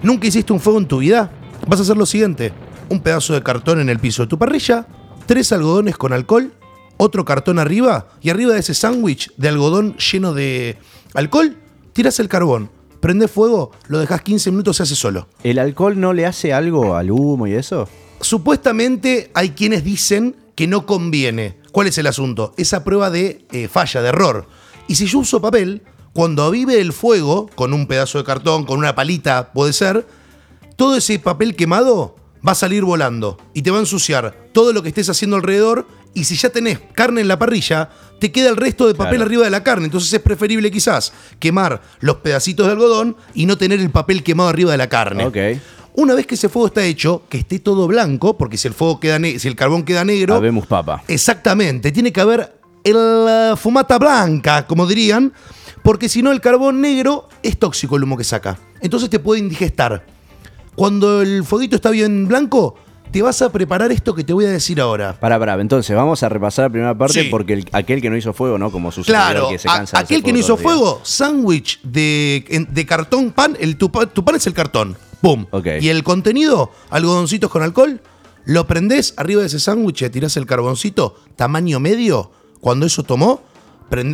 ¿Nunca 0.00 0.28
hiciste 0.28 0.52
un 0.52 0.60
fuego 0.60 0.78
en 0.78 0.86
tu 0.86 0.98
vida? 0.98 1.32
Vas 1.66 1.80
a 1.80 1.82
hacer 1.82 1.96
lo 1.96 2.06
siguiente. 2.06 2.52
Un 2.88 3.00
pedazo 3.00 3.34
de 3.34 3.42
cartón 3.42 3.80
en 3.80 3.88
el 3.88 3.98
piso 3.98 4.22
de 4.22 4.28
tu 4.28 4.38
parrilla, 4.38 4.86
tres 5.26 5.50
algodones 5.50 5.96
con 5.96 6.12
alcohol, 6.12 6.52
otro 6.98 7.24
cartón 7.24 7.58
arriba 7.58 8.06
y 8.22 8.30
arriba 8.30 8.52
de 8.52 8.60
ese 8.60 8.74
sándwich 8.74 9.34
de 9.36 9.48
algodón 9.48 9.96
lleno 9.96 10.34
de 10.34 10.78
alcohol, 11.14 11.56
tiras 11.92 12.20
el 12.20 12.28
carbón, 12.28 12.70
prende 13.00 13.26
fuego, 13.26 13.72
lo 13.88 13.98
dejas 13.98 14.22
15 14.22 14.52
minutos, 14.52 14.76
se 14.76 14.84
hace 14.84 14.94
solo. 14.94 15.26
¿El 15.42 15.58
alcohol 15.58 15.98
no 15.98 16.12
le 16.12 16.26
hace 16.26 16.52
algo 16.52 16.94
al 16.94 17.10
humo 17.10 17.48
y 17.48 17.54
eso? 17.54 17.88
Supuestamente 18.20 19.32
hay 19.34 19.50
quienes 19.50 19.82
dicen 19.82 20.36
que 20.54 20.68
no 20.68 20.86
conviene. 20.86 21.58
¿Cuál 21.72 21.88
es 21.88 21.98
el 21.98 22.06
asunto? 22.06 22.54
Esa 22.56 22.84
prueba 22.84 23.10
de 23.10 23.46
eh, 23.50 23.66
falla, 23.66 24.00
de 24.00 24.10
error. 24.10 24.46
Y 24.88 24.94
si 24.96 25.06
yo 25.06 25.18
uso 25.20 25.40
papel, 25.40 25.82
cuando 26.12 26.44
avive 26.44 26.80
el 26.80 26.92
fuego, 26.92 27.48
con 27.54 27.72
un 27.72 27.86
pedazo 27.86 28.18
de 28.18 28.24
cartón, 28.24 28.64
con 28.64 28.78
una 28.78 28.94
palita, 28.94 29.52
puede 29.52 29.72
ser, 29.72 30.06
todo 30.76 30.96
ese 30.96 31.18
papel 31.18 31.56
quemado 31.56 32.16
va 32.46 32.52
a 32.52 32.54
salir 32.54 32.84
volando 32.84 33.38
y 33.54 33.62
te 33.62 33.70
va 33.70 33.78
a 33.78 33.80
ensuciar 33.80 34.36
todo 34.52 34.72
lo 34.72 34.82
que 34.82 34.88
estés 34.90 35.08
haciendo 35.08 35.36
alrededor. 35.36 35.86
Y 36.12 36.24
si 36.24 36.36
ya 36.36 36.50
tenés 36.50 36.78
carne 36.94 37.22
en 37.22 37.28
la 37.28 37.38
parrilla, 37.38 37.88
te 38.20 38.30
queda 38.30 38.48
el 38.50 38.56
resto 38.56 38.86
de 38.86 38.94
papel 38.94 39.14
Claro. 39.16 39.24
arriba 39.24 39.44
de 39.44 39.50
la 39.50 39.64
carne. 39.64 39.86
Entonces 39.86 40.12
es 40.12 40.20
preferible 40.20 40.70
quizás 40.70 41.12
quemar 41.40 41.82
los 42.00 42.16
pedacitos 42.16 42.66
de 42.66 42.72
algodón 42.72 43.16
y 43.34 43.46
no 43.46 43.58
tener 43.58 43.80
el 43.80 43.90
papel 43.90 44.22
quemado 44.22 44.48
arriba 44.50 44.70
de 44.72 44.78
la 44.78 44.88
carne. 44.88 45.60
Una 45.96 46.14
vez 46.14 46.26
que 46.26 46.34
ese 46.34 46.48
fuego 46.48 46.66
está 46.68 46.84
hecho, 46.84 47.22
que 47.28 47.38
esté 47.38 47.58
todo 47.60 47.86
blanco, 47.88 48.36
porque 48.36 48.56
si 48.58 48.68
el 48.68 48.74
fuego 48.74 49.00
queda 49.00 49.18
si 49.38 49.48
el 49.48 49.56
carbón 49.56 49.84
queda 49.84 50.04
negro, 50.04 50.34
Habemos 50.34 50.66
papa. 50.66 51.02
exactamente, 51.08 51.90
tiene 51.92 52.12
que 52.12 52.20
haber 52.20 52.52
el, 52.84 53.24
la 53.24 53.56
fumata 53.56 53.98
blanca, 53.98 54.66
como 54.66 54.86
dirían, 54.86 55.32
porque 55.82 56.08
si 56.08 56.22
no 56.22 56.30
el 56.32 56.40
carbón 56.40 56.80
negro 56.80 57.28
es 57.42 57.58
tóxico 57.58 57.96
el 57.96 58.04
humo 58.04 58.16
que 58.16 58.24
saca. 58.24 58.58
Entonces 58.80 59.10
te 59.10 59.18
puede 59.18 59.40
indigestar. 59.40 60.04
Cuando 60.74 61.22
el 61.22 61.44
fueguito 61.44 61.76
está 61.76 61.90
bien 61.90 62.26
blanco, 62.28 62.76
te 63.12 63.22
vas 63.22 63.40
a 63.42 63.52
preparar 63.52 63.92
esto 63.92 64.12
que 64.14 64.24
te 64.24 64.32
voy 64.32 64.44
a 64.44 64.50
decir 64.50 64.80
ahora. 64.80 65.18
Pará, 65.20 65.38
pará, 65.38 65.54
entonces 65.60 65.94
vamos 65.94 66.22
a 66.24 66.28
repasar 66.28 66.64
la 66.64 66.70
primera 66.70 66.98
parte 66.98 67.22
Sí. 67.22 67.28
porque 67.30 67.52
el- 67.52 67.68
aquel 67.72 68.02
que 68.02 68.10
no 68.10 68.16
hizo 68.16 68.32
fuego, 68.32 68.58
¿no? 68.58 68.72
Como 68.72 68.90
su 68.90 69.02
Claro, 69.02 69.48
que 69.50 69.58
se 69.58 69.68
a- 69.68 69.76
cansa 69.76 69.98
de 69.98 70.02
hacer 70.04 70.16
aquel 70.16 70.24
que 70.24 70.32
no 70.32 70.38
hizo 70.40 70.56
fuego, 70.56 71.00
sándwich 71.04 71.80
de, 71.82 72.84
cartón 72.88 73.30
pan, 73.30 73.56
el, 73.60 73.76
tu, 73.76 73.92
pa- 73.92 74.06
tu 74.06 74.24
pan 74.24 74.34
es 74.34 74.46
el 74.48 74.52
cartón. 74.54 74.96
¡Pum! 75.20 75.46
Ok. 75.52 75.66
Y 75.80 75.88
el 75.90 76.02
contenido, 76.02 76.72
algodoncitos 76.90 77.50
con 77.50 77.62
alcohol, 77.62 78.00
lo 78.46 78.66
prendés 78.66 79.14
arriba 79.16 79.42
de 79.42 79.46
ese 79.46 79.60
sándwich 79.60 80.02
y 80.02 80.10
tirás 80.10 80.36
el 80.36 80.44
carboncito, 80.46 81.16
tamaño 81.36 81.78
medio. 81.78 82.32
Cuando 82.64 82.86
eso 82.86 83.02
tomó, 83.02 83.42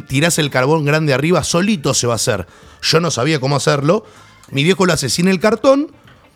tirás 0.09 0.41
el 0.41 0.51
carbón 0.51 0.85
grande 0.85 1.15
arriba, 1.15 1.45
solito 1.45 1.95
se 1.95 2.09
va 2.09 2.15
a 2.15 2.17
hacer. 2.17 2.49
Yo 2.83 2.99
no 2.99 3.13
sabía 3.13 3.39
cómo 3.39 3.55
hacerlo. 3.55 4.05
Mi 4.51 4.65
viejo 4.65 4.87
lo 4.87 4.93
hace 4.93 5.09
sin 5.09 5.29
el 5.29 5.39
cartón, 5.39 5.93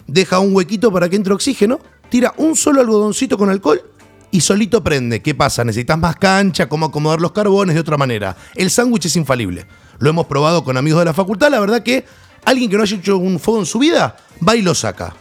deja 0.06 0.38
un 0.38 0.54
huequito 0.54 0.92
para 0.92 1.08
que 1.08 1.16
entre 1.16 1.34
oxígeno, 1.34 1.80
tira 2.10 2.32
un 2.36 2.54
solo 2.54 2.82
algodoncito 2.82 3.36
con 3.36 3.50
alcohol 3.50 3.82
y 4.30 4.42
solito 4.42 4.84
prende. 4.84 5.22
¿Qué 5.22 5.34
pasa? 5.34 5.64
Necesitas 5.64 5.98
más 5.98 6.14
cancha, 6.14 6.68
cómo 6.68 6.86
acomodar 6.86 7.20
los 7.20 7.32
carbones 7.32 7.74
de 7.74 7.80
otra 7.80 7.96
manera. 7.96 8.36
El 8.54 8.70
sándwich 8.70 9.06
es 9.06 9.16
infalible. 9.16 9.66
Lo 9.98 10.08
hemos 10.08 10.26
probado 10.26 10.62
con 10.62 10.76
amigos 10.76 11.00
de 11.00 11.06
la 11.06 11.14
facultad. 11.14 11.50
La 11.50 11.58
verdad 11.58 11.82
que 11.82 12.04
alguien 12.44 12.70
que 12.70 12.76
no 12.76 12.84
haya 12.84 12.96
hecho 12.96 13.18
un 13.18 13.40
fuego 13.40 13.58
en 13.58 13.66
su 13.66 13.80
vida, 13.80 14.18
va 14.46 14.54
y 14.54 14.62
lo 14.62 14.76
saca. 14.76 15.16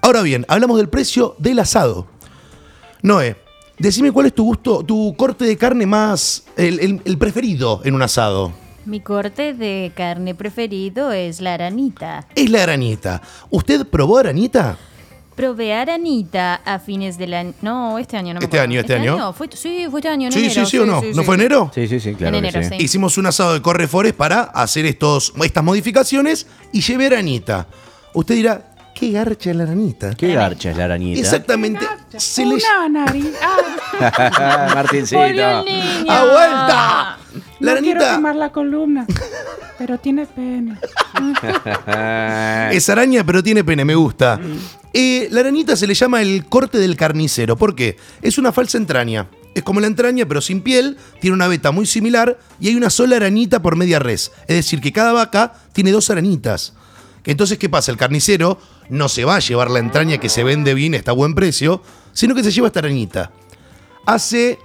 Ahora 0.00 0.22
bien, 0.22 0.46
hablamos 0.48 0.78
del 0.78 0.88
precio 0.88 1.36
del 1.38 1.58
asado. 1.58 2.06
Noé, 3.02 3.36
decime 3.78 4.12
cuál 4.12 4.26
es 4.26 4.34
tu 4.34 4.44
gusto, 4.44 4.82
tu 4.84 5.14
corte 5.16 5.44
de 5.44 5.56
carne 5.56 5.86
más, 5.86 6.44
el, 6.56 6.78
el- 6.80 7.00
el 7.04 7.18
preferido 7.18 7.80
en 7.84 7.94
un 7.94 8.02
asado. 8.02 8.52
Mi 8.84 9.00
corte 9.00 9.54
de 9.54 9.92
carne 9.94 10.34
preferido 10.34 11.12
es 11.12 11.40
la 11.40 11.54
aranita. 11.54 12.26
Es 12.34 12.50
la 12.50 12.64
arañita. 12.64 13.22
¿Usted 13.50 13.86
probó 13.86 14.18
arañita? 14.18 14.76
Probé 15.36 15.72
aranita 15.72 16.56
a 16.56 16.78
fines 16.78 17.16
del 17.16 17.32
año. 17.34 17.54
No, 17.62 17.96
este 17.98 18.16
año 18.16 18.34
no 18.34 18.40
me 18.40 18.44
Este 18.44 18.58
acuerdo. 18.58 18.64
año, 18.72 18.80
este 18.80 18.94
año. 18.94 19.32
Fue, 19.32 19.48
sí, 19.54 19.86
fue 19.90 20.00
este 20.00 20.08
año, 20.08 20.26
en 20.26 20.32
Sí, 20.32 20.40
enero. 20.46 20.64
sí, 20.66 20.70
sí 20.70 20.78
o 20.78 20.84
no. 20.84 21.00
¿No 21.14 21.22
fue 21.22 21.36
enero? 21.36 21.70
Sí, 21.74 21.86
sí, 21.88 22.00
sí, 22.00 22.14
claro. 22.14 22.36
En 22.36 22.42
que 22.42 22.48
enero, 22.50 22.68
sí. 22.68 22.76
sí. 22.76 22.84
Hicimos 22.84 23.16
un 23.16 23.26
asado 23.26 23.54
de 23.54 23.62
Correfores 23.62 24.12
para 24.12 24.42
hacer 24.42 24.84
estos, 24.84 25.32
estas 25.42 25.64
modificaciones 25.64 26.46
y 26.72 26.80
llevé 26.82 27.06
aranita. 27.06 27.66
Usted 28.12 28.34
dirá, 28.34 28.74
¿qué 28.94 29.10
garcha 29.12 29.50
es 29.50 29.56
la 29.56 29.62
aranita? 29.62 30.12
¿Qué 30.14 30.34
garcha 30.34 30.70
es 30.72 30.76
la 30.76 30.84
arañita? 30.84 31.18
Exactamente. 31.20 31.86
Se 32.18 32.44
le 32.44 32.54
Una 32.54 32.88
nariz. 32.88 33.32
Ah, 33.40 34.72
Martincito. 34.74 35.20
¡A 35.20 36.24
vuelta! 36.24 37.18
La 37.60 37.74
no 37.74 37.80
quiero 37.80 38.00
aranita 38.00 38.16
quemar 38.16 38.36
la 38.36 38.50
columna, 38.50 39.06
pero 39.78 39.98
tiene 39.98 40.26
pene. 40.26 40.78
es 42.72 42.88
araña, 42.88 43.24
pero 43.24 43.42
tiene 43.42 43.64
pene, 43.64 43.84
me 43.84 43.94
gusta. 43.94 44.40
Eh, 44.92 45.28
la 45.30 45.40
aranita 45.40 45.76
se 45.76 45.86
le 45.86 45.94
llama 45.94 46.20
el 46.20 46.46
corte 46.46 46.78
del 46.78 46.96
carnicero. 46.96 47.56
¿Por 47.56 47.74
qué? 47.74 47.96
Es 48.20 48.36
una 48.38 48.52
falsa 48.52 48.78
entraña. 48.78 49.28
Es 49.54 49.62
como 49.62 49.80
la 49.80 49.86
entraña, 49.86 50.26
pero 50.26 50.40
sin 50.40 50.62
piel, 50.62 50.96
tiene 51.20 51.34
una 51.34 51.46
veta 51.46 51.70
muy 51.70 51.86
similar 51.86 52.38
y 52.58 52.68
hay 52.68 52.74
una 52.74 52.90
sola 52.90 53.16
arañita 53.16 53.62
por 53.62 53.76
media 53.76 53.98
res. 53.98 54.32
Es 54.48 54.56
decir, 54.56 54.80
que 54.80 54.92
cada 54.92 55.12
vaca 55.12 55.54
tiene 55.72 55.92
dos 55.92 56.10
arañitas. 56.10 56.74
Entonces, 57.24 57.58
¿qué 57.58 57.68
pasa? 57.68 57.90
El 57.90 57.98
carnicero 57.98 58.58
no 58.88 59.08
se 59.08 59.24
va 59.24 59.36
a 59.36 59.40
llevar 59.40 59.70
la 59.70 59.78
entraña 59.78 60.18
que 60.18 60.28
se 60.28 60.42
vende 60.42 60.74
bien, 60.74 60.94
está 60.94 61.12
a 61.12 61.14
buen 61.14 61.34
precio, 61.34 61.82
sino 62.12 62.34
que 62.34 62.42
se 62.44 62.50
lleva 62.50 62.66
esta 62.68 62.80
arañita. 62.80 63.30
Hace 64.06 64.58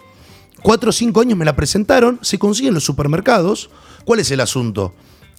4 0.64 0.90
o 0.90 0.94
5 0.94 1.22
años 1.22 1.38
me 1.38 1.46
la 1.46 1.56
presentaron, 1.56 2.20
se 2.22 2.40
consigue 2.40 2.70
en 2.70 2.74
los 2.74 2.84
supermercados. 2.84 3.70
¿Cuál 4.06 4.20
es 4.20 4.32
el 4.32 4.40
asunto? 4.42 4.94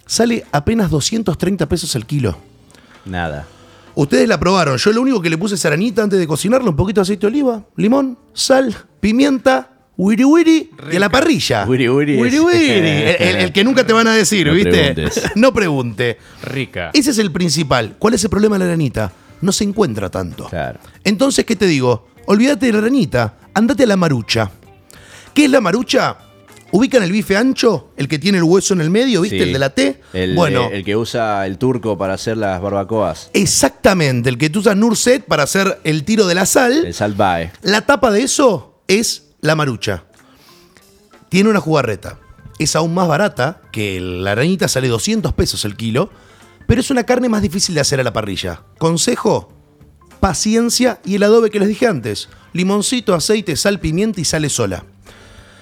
Sale 0.07 0.45
apenas 0.53 0.91
230 0.91 1.69
pesos 1.69 1.95
el 1.97 2.07
kilo. 2.07 2.37
Nada. 3.05 3.47
Ustedes 3.95 4.29
la 4.29 4.39
probaron. 4.39 4.77
Yo 4.79 4.93
lo 4.93 5.01
único 5.03 5.21
que 5.21 5.29
le 5.31 5.37
puse 5.39 5.57
es 5.57 5.65
aranita 5.67 6.03
antes 6.03 6.19
de 6.19 6.27
cocinarla, 6.27 6.71
un 6.71 6.77
poquito 6.77 7.01
de 7.01 7.03
aceite 7.03 7.23
de 7.23 7.27
oliva, 7.29 7.65
limón, 7.77 8.17
sal, 8.33 8.75
pimienta, 9.01 9.71
wiri 9.97 10.25
wiri 10.25 10.71
y 10.93 10.97
a 10.97 11.01
la 11.01 11.09
parrilla. 11.09 11.65
Wiri 11.67 11.89
wiri 11.89 12.21
Wiri 12.21 12.39
wiri. 12.39 12.71
El, 12.71 13.17
el- 13.19 13.37
el 13.37 13.53
que 13.53 13.65
nunca 13.65 13.85
te 13.85 13.93
van 13.93 14.07
a 14.07 14.13
decir, 14.15 14.47
No 14.47 14.53
¿viste? 14.53 14.71
preguntes. 14.71 15.23
no 15.35 15.53
pregunte. 15.53 16.19
Rica. 16.45 16.91
Ese 16.95 17.11
es 17.11 17.19
el 17.19 17.33
principal. 17.33 17.97
¿Cuál 17.99 18.15
es 18.15 18.23
el 18.23 18.31
problema 18.31 18.55
de 18.57 18.61
la 18.61 18.65
aranita? 18.67 19.11
No 19.41 19.53
se 19.53 19.65
encuentra 19.65 20.11
tanto. 20.11 20.47
Claro. 20.49 20.81
Entonces, 21.05 21.45
¿qué 21.45 21.57
te 21.57 21.67
digo? 21.67 22.09
Olvídate 22.27 22.67
de 22.67 22.73
la 22.73 22.79
aranita, 22.79 23.37
andate 23.55 23.85
a 23.85 23.87
la 23.87 23.97
marucha. 23.97 24.51
¿Qué 25.33 25.45
es 25.45 25.51
la 25.51 25.61
marucha? 25.61 26.19
¿Ubican 26.71 27.03
el 27.03 27.13
bife 27.13 27.37
ancho? 27.37 27.93
El 27.97 28.09
que 28.09 28.19
tiene 28.19 28.39
el 28.39 28.45
hueso 28.45 28.75
en 28.75 28.83
el 28.83 28.91
medio, 28.91 29.23
¿viste? 29.23 29.39
Sí. 29.39 29.43
El 29.45 29.53
de 29.55 29.59
la 29.59 29.71
T. 29.71 30.03
El, 30.13 30.35
bueno, 30.35 30.65
eh, 30.65 30.77
el 30.77 30.85
que 30.85 30.97
usa 30.97 31.47
el 31.47 31.57
turco 31.57 31.97
para 31.97 32.15
hacer 32.15 32.37
las 32.37 32.61
barbacoas. 32.61 33.31
exactamente. 33.33 34.29
El 34.29 34.37
que 34.37 34.51
tú 34.51 34.59
usas 34.59 34.77
Nurset 34.77 35.25
para 35.25 35.45
hacer 35.45 35.81
el 35.85 36.05
tiro 36.05 36.27
de 36.27 36.35
la 36.35 36.45
sal. 36.45 36.85
El 36.85 36.93
salvae. 36.93 37.53
La 37.63 37.83
tapa 37.83 38.11
de 38.11 38.23
eso 38.23 38.83
es 38.87 39.31
la 39.41 39.55
marucha. 39.55 40.05
Tiene 41.31 41.49
una 41.49 41.61
jugarreta. 41.61 42.19
Es 42.59 42.77
aún 42.77 42.93
más 42.93 43.09
barata 43.09 43.63
que 43.73 44.01
la 44.01 44.33
arañita, 44.33 44.69
sale 44.69 44.89
200 44.89 45.33
pesos 45.33 45.65
el 45.65 45.77
kilo, 45.77 46.11
pero 46.69 46.83
es 46.83 46.91
una 46.91 47.05
carne 47.05 47.31
más 47.31 47.41
difícil 47.41 47.75
de 47.75 47.81
hacer 47.81 47.99
a 47.99 48.05
la 48.05 48.13
parrilla. 48.13 48.61
Consejo, 48.77 49.51
paciencia 50.21 51.01
y 51.03 51.15
el 51.15 51.23
adobe 51.23 51.49
que 51.49 51.59
les 51.59 51.69
dije 51.69 51.87
antes. 51.87 52.29
Limoncito, 52.53 53.15
aceite, 53.15 53.57
sal, 53.57 53.81
pimienta 53.81 54.21
y 54.21 54.27
sale 54.27 54.51
sola. 54.51 54.85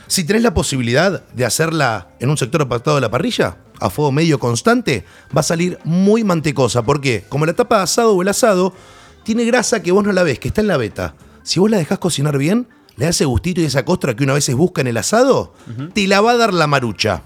Si 0.08 0.24
tenés 0.24 0.42
la 0.42 0.52
posibilidad 0.52 1.24
de 1.28 1.44
hacerla 1.44 2.08
en 2.18 2.28
un 2.28 2.36
sector 2.36 2.62
apartado 2.62 2.96
de 2.96 3.02
la 3.02 3.10
parrilla, 3.10 3.58
a 3.78 3.88
fuego 3.88 4.10
medio 4.10 4.40
constante, 4.40 5.04
va 5.34 5.42
a 5.42 5.44
salir 5.44 5.78
muy 5.84 6.24
mantecosa. 6.24 6.82
¿Por 6.82 7.00
qué? 7.00 7.24
Como 7.28 7.46
la 7.46 7.54
tapa 7.54 7.76
de 7.76 7.82
asado 7.84 8.12
o 8.12 8.22
el 8.22 8.26
asado 8.26 8.74
tiene 9.22 9.44
grasa 9.44 9.84
que 9.84 9.92
vos 9.92 10.02
no 10.02 10.10
la 10.10 10.24
ves, 10.24 10.40
que 10.40 10.48
está 10.48 10.60
en 10.60 10.66
la 10.66 10.76
veta. 10.76 11.14
Si 11.44 11.60
vos 11.60 11.70
la 11.70 11.78
dejás 11.78 12.00
cocinar 12.00 12.36
bien, 12.36 12.66
le 12.96 13.06
hace 13.06 13.26
gustito 13.26 13.60
y 13.60 13.64
esa 13.64 13.84
costra 13.84 14.16
que 14.16 14.24
una 14.24 14.32
veces 14.32 14.56
busca 14.56 14.80
en 14.80 14.88
el 14.88 14.96
asado, 14.96 15.54
te 15.94 16.08
la 16.08 16.20
va 16.20 16.32
a 16.32 16.36
dar 16.36 16.52
la 16.52 16.66
marucha. 16.66 17.22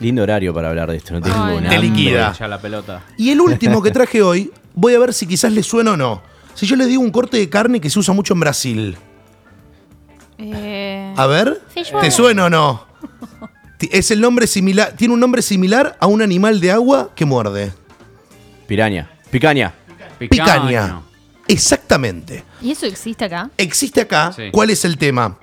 Lindo 0.00 0.22
horario 0.22 0.54
para 0.54 0.68
hablar 0.68 0.90
de 0.90 0.96
esto. 0.96 1.14
No 1.14 1.20
tengo 1.20 1.60
no. 1.60 1.68
Te 1.68 1.78
liquida. 1.78 2.32
Ya 2.32 2.48
la 2.48 2.60
pelota. 2.60 3.02
Y 3.16 3.30
el 3.30 3.40
último 3.40 3.82
que 3.82 3.90
traje 3.90 4.22
hoy, 4.22 4.52
voy 4.74 4.94
a 4.94 4.98
ver 4.98 5.12
si 5.12 5.26
quizás 5.26 5.52
le 5.52 5.62
suena 5.62 5.92
o 5.92 5.96
no. 5.96 6.22
Si 6.54 6.66
yo 6.66 6.76
les 6.76 6.88
digo 6.88 7.02
un 7.02 7.10
corte 7.10 7.36
de 7.36 7.48
carne 7.48 7.80
que 7.80 7.90
se 7.90 7.98
usa 7.98 8.14
mucho 8.14 8.34
en 8.34 8.40
Brasil. 8.40 8.96
Eh, 10.38 11.12
A 11.16 11.26
ver. 11.26 11.60
¿te 11.74 12.10
suena 12.10 12.46
o 12.46 12.50
no? 12.50 12.86
Es 13.92 14.10
el 14.10 14.20
nombre 14.20 14.46
similar, 14.46 14.94
tiene 14.96 15.14
un 15.14 15.20
nombre 15.20 15.40
similar 15.42 15.96
a 16.00 16.06
un 16.06 16.20
animal 16.22 16.60
de 16.60 16.72
agua 16.72 17.10
que 17.14 17.24
muerde. 17.24 17.72
Piraña. 18.66 19.10
Picaña. 19.30 19.72
Picaña. 20.18 21.00
Exactamente. 21.46 22.44
¿Y 22.60 22.72
eso 22.72 22.86
existe 22.86 23.24
acá? 23.24 23.50
Existe 23.56 24.00
acá. 24.00 24.32
Sí. 24.32 24.50
¿Cuál 24.52 24.70
es 24.70 24.84
el 24.84 24.98
tema? 24.98 25.38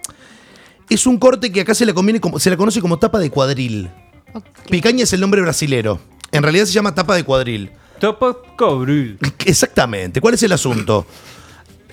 Es 0.90 1.08
un 1.08 1.18
corte 1.18 1.52
que 1.52 1.62
acá 1.62 1.74
se 1.74 1.86
le, 1.86 1.94
conviene 1.94 2.20
como, 2.20 2.40
se 2.40 2.50
le 2.50 2.58
conoce 2.58 2.82
como 2.82 3.00
tapa 3.00 3.20
de 3.20 3.30
cuadril. 3.30 3.90
Picaña 4.70 5.04
es 5.04 5.14
el 5.14 5.22
nombre 5.22 5.42
brasilero. 5.42 6.00
En 6.32 6.44
realidad 6.44 6.66
se 6.66 6.74
llama 6.74 6.94
tapa 6.96 7.16
de 7.16 7.24
cuadril. 7.24 7.72
Topo 8.00 8.42
cobril. 8.58 9.18
Exactamente. 9.46 10.20
¿Cuál 10.22 10.34
es 10.34 10.44
el 10.44 10.52
asunto? 10.52 11.06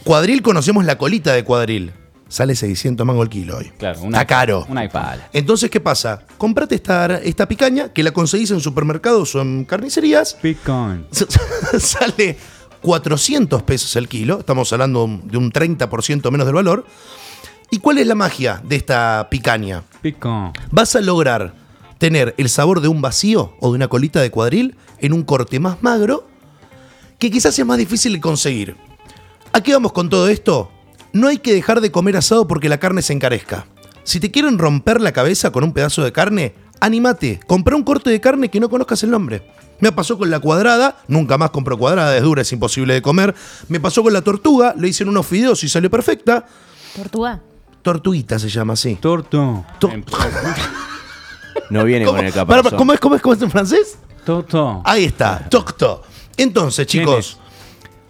Cuadril 0.05 0.42
conocemos 0.42 0.85
la 0.85 0.98
colita 0.98 1.33
de 1.33 1.44
cuadril. 1.44 1.92
Sale 2.28 2.57
600 2.57 3.07
mango 3.07 3.22
el 3.22 3.28
kilo 3.28 3.59
hoy. 3.59 3.70
Claro, 3.78 4.00
Está 4.05 4.26
caro. 4.26 4.66
Un 4.68 4.78
iPhone. 4.78 5.20
Entonces, 5.35 5.70
¿qué 5.70 5.81
pasa? 5.81 6.22
Comprate 6.38 6.74
esta, 6.74 7.18
esta 7.18 7.46
picaña 7.46 7.90
que 7.90 8.02
la 8.02 8.11
conseguís 8.11 8.50
en 8.50 8.61
supermercados 8.61 9.35
o 9.35 9.42
en 9.42 9.64
carnicerías. 9.66 10.35
Picón. 10.40 11.07
Sale 11.78 12.38
400 12.81 13.62
pesos 13.64 13.94
el 13.96 14.09
kilo. 14.09 14.40
Estamos 14.40 14.72
hablando 14.72 15.20
de 15.24 15.37
un 15.37 15.52
30% 15.52 16.31
menos 16.31 16.46
del 16.46 16.55
valor. 16.55 16.87
¿Y 17.70 17.78
cuál 17.78 17.98
es 17.98 18.07
la 18.07 18.14
magia 18.14 18.62
de 18.64 18.76
esta 18.76 19.28
picaña? 19.31 19.83
Picón. 20.00 20.52
Vas 20.70 20.96
a 20.96 21.00
lograr 21.02 21.62
tener 22.03 22.35
el 22.37 22.49
sabor 22.49 22.81
de 22.81 22.88
un 22.88 23.01
vacío 23.01 23.55
o 23.61 23.71
de 23.71 23.77
una 23.77 23.87
colita 23.87 24.21
de 24.21 24.33
cuadril 24.33 24.75
en 24.99 25.12
un 25.12 25.23
corte 25.23 25.61
más 25.61 25.85
magro 25.85 26.27
que 27.21 27.31
quizás 27.31 27.57
es 27.57 27.65
más 27.65 27.79
difícil 27.79 28.15
de 28.15 28.21
conseguir. 28.21 28.77
¿A 29.53 29.61
qué 29.61 29.73
vamos 29.73 29.93
con 29.93 30.09
todo 30.09 30.27
esto? 30.27 30.69
No 31.12 31.29
hay 31.29 31.38
que 31.38 31.55
dejar 31.55 31.81
de 31.81 31.93
comer 31.93 32.17
asado 32.17 32.49
porque 32.49 32.69
la 32.69 32.81
carne 32.81 33.03
se 33.03 33.12
encarezca. 33.12 33.67
Si 34.03 34.19
te 34.19 34.33
quieren 34.33 34.59
romper 34.59 35.01
la 35.01 35.12
cabeza 35.12 35.53
con 35.53 35.62
un 35.62 35.73
pedazo 35.73 36.03
de 36.03 36.11
carne, 36.11 36.57
animate, 36.81 37.38
compra 37.47 37.77
un 37.77 37.85
corte 37.85 38.11
de 38.11 38.21
carne 38.21 38.49
que 38.49 38.59
no 38.59 38.69
conozcas 38.69 39.05
el 39.05 39.11
nombre. 39.12 39.49
Me 39.79 39.93
pasó 39.93 40.19
con 40.19 40.29
la 40.29 40.41
cuadrada, 40.41 40.97
nunca 41.07 41.38
más 41.38 41.51
compro 41.51 41.79
cuadrada, 41.79 42.17
es 42.17 42.25
dura, 42.25 42.43
es 42.43 42.53
imposible 42.53 42.95
de 42.95 43.03
comer. 43.03 43.33
Me 43.69 43.79
pasó 43.79 44.03
con 44.03 44.12
la 44.12 44.23
tortuga, 44.23 44.75
le 44.77 44.88
hice 44.88 45.05
en 45.05 45.09
unos 45.09 45.25
fideos 45.25 45.62
y 45.62 45.69
salió 45.69 45.88
perfecta. 45.88 46.47
¿Tortuga? 46.97 47.41
Tortuguita 47.81 48.41
se 48.41 48.49
llama 48.49 48.73
así. 48.73 48.97
Torto. 48.97 49.65
No 51.71 51.85
viene 51.85 52.05
¿Cómo? 52.05 52.19
con 52.19 52.27
el 52.27 52.33
caparazón. 52.33 52.79
¿Cómo 52.79 52.93
es, 52.93 53.01
cómo 53.01 53.15
es, 53.15 53.23
cómo 53.23 53.35
es 53.35 53.43
en 53.43 53.51
francés? 53.51 53.99
Toto. 54.25 54.83
Ahí 54.85 55.05
está, 55.05 55.49
tocto. 55.49 56.03
Entonces, 56.37 56.87
¿Quién 56.87 57.05
chicos, 57.05 57.38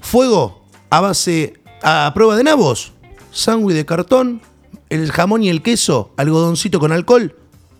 fuego 0.00 0.64
a 0.90 1.00
base, 1.00 1.54
a 1.82 2.12
prueba 2.14 2.36
de 2.36 2.44
nabos, 2.44 2.92
sándwich 3.30 3.74
de 3.74 3.86
cartón, 3.86 4.42
el 4.90 5.10
jamón 5.10 5.42
y 5.42 5.48
el 5.48 5.62
queso, 5.62 6.12
algodoncito 6.16 6.78
con 6.78 6.92
alcohol, 6.92 7.34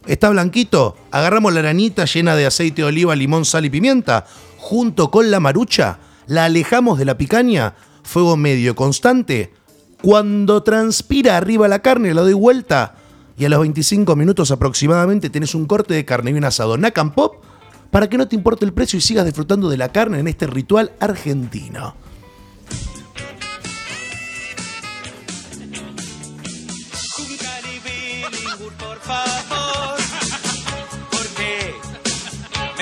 está 0.07 0.31
blanquito, 0.31 0.97
agarramos 1.11 1.53
la 1.53 1.61
aranita 1.61 2.07
llena 2.07 2.35
de 2.35 2.47
aceite 2.47 2.83
de 2.83 2.89
oliva, 2.89 3.15
limón, 3.15 3.45
sal 3.45 3.65
y 3.67 3.71
pimienta, 3.71 4.25
junto 4.57 5.11
con 5.11 5.31
la 5.31 5.41
marucha, 5.41 5.99
la 6.27 6.47
alejamos 6.47 6.99
de 6.99 7.05
la 7.05 7.19
picaña, 7.19 7.75
fuego 8.03 8.37
medio 8.37 8.75
constante, 8.75 9.53
cuando 10.01 10.63
transpira 10.63 11.37
arriba 11.37 11.69
la 11.69 11.81
carne, 11.81 12.15
la 12.15 12.23
doy 12.23 12.33
vuelta 12.33 12.97
y 13.37 13.45
a 13.45 13.49
los 13.49 13.61
25 13.61 14.17
minutos 14.17 14.51
aproximadamente 14.51 15.31
tenés 15.31 15.55
un 15.55 15.67
corte 15.67 15.95
de 15.95 16.05
carne 16.05 16.31
y 16.31 16.35
un 16.35 16.45
asado 16.45 16.77
Nakam 16.77 17.13
Pop 17.13 17.43
para 17.91 18.09
que 18.09 18.19
no 18.19 18.29
te 18.29 18.37
importe 18.37 18.65
el 18.65 18.73
precio 18.73 18.99
y 18.99 19.03
sigas 19.03 19.25
disfrutando 19.25 19.69
de 19.69 19.77
la 19.77 19.91
carne 19.91 20.19
en 20.19 20.29
este 20.29 20.47
ritual 20.47 20.93
argentino. 21.01 21.95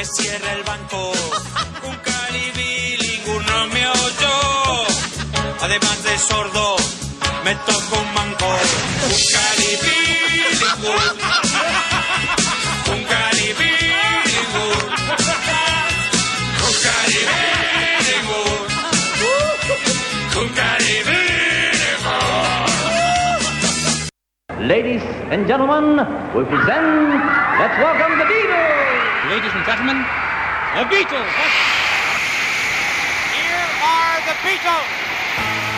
me 0.01 0.07
cierra 0.07 0.53
el 0.55 0.63
banco. 0.63 1.13
Un 1.89 1.97
calibilingur 1.97 3.43
no 3.45 3.67
me 3.67 3.87
oyó, 3.87 4.37
además 5.61 6.03
de 6.05 6.19
sordo, 6.19 6.77
me 7.45 7.55
toca 7.55 8.01
un 8.01 8.15
manco. 8.15 8.47
Un 9.07 9.21
calibilingur, 9.35 10.40
un 10.81 10.89
calibilingur, 13.05 14.77
un 16.65 16.75
calibilingur, 16.85 18.61
un 20.41 20.49
calibilingur. 20.57 21.21
Ladies 24.61 25.03
and 25.31 25.47
gentlemen, 25.47 26.01
we 26.35 26.45
present, 26.45 27.13
let's 27.61 27.77
welcome 27.77 28.17
the 28.19 28.25
Beatles! 28.25 29.29
Ladies 29.29 29.53
and 29.53 29.65
gentlemen, 29.67 29.99
the 30.77 30.85
Beatles. 30.89 31.29
Here 33.37 33.69
are 33.85 34.21
the 34.25 34.35
Beatles. 34.49 35.70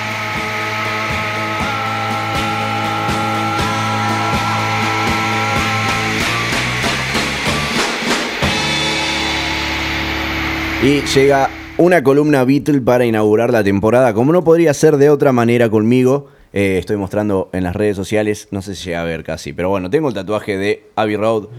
Y 10.83 11.03
llega 11.03 11.49
una 11.79 12.03
columna 12.03 12.43
Beatle 12.43 12.81
para 12.81 13.07
inaugurar 13.07 13.53
la 13.53 13.63
temporada, 13.63 14.13
como 14.15 14.33
no 14.33 14.43
podría 14.43 14.75
ser 14.75 14.97
de 14.97 15.11
otra 15.11 15.31
manera 15.31 15.71
conmigo. 15.71 16.27
Eh, 16.53 16.79
estoy 16.79 16.97
mostrando 16.97 17.51
en 17.53 17.63
las 17.63 17.77
redes 17.77 17.95
sociales, 17.95 18.49
no 18.51 18.63
sé 18.63 18.75
si 18.75 18.87
llega 18.87 19.03
a 19.03 19.05
ver 19.05 19.23
casi, 19.23 19.53
pero 19.53 19.69
bueno, 19.69 19.91
tengo 19.91 20.09
el 20.09 20.15
tatuaje 20.15 20.59
de 20.59 20.91
Abbey 20.97 21.15
Road, 21.15 21.51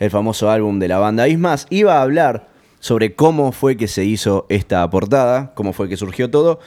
el 0.00 0.10
famoso 0.10 0.50
álbum 0.50 0.80
de 0.80 0.88
la 0.88 0.98
banda. 0.98 1.28
Y 1.28 1.34
es 1.34 1.38
más, 1.38 1.68
iba 1.70 1.98
a 1.98 2.02
hablar 2.02 2.48
sobre 2.80 3.14
cómo 3.14 3.52
fue 3.52 3.76
que 3.76 3.86
se 3.86 4.04
hizo 4.04 4.44
esta 4.48 4.90
portada, 4.90 5.52
cómo 5.54 5.72
fue 5.72 5.88
que 5.88 5.96
surgió 5.96 6.28
todo, 6.28 6.58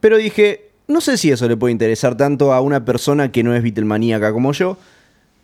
pero 0.00 0.16
dije, 0.16 0.70
no 0.88 1.00
sé 1.00 1.16
si 1.16 1.30
eso 1.30 1.46
le 1.46 1.56
puede 1.56 1.70
interesar 1.70 2.16
tanto 2.16 2.52
a 2.52 2.60
una 2.62 2.84
persona 2.84 3.30
que 3.30 3.44
no 3.44 3.54
es 3.54 3.62
Beatlemaníaca 3.62 4.32
como 4.32 4.50
yo. 4.50 4.76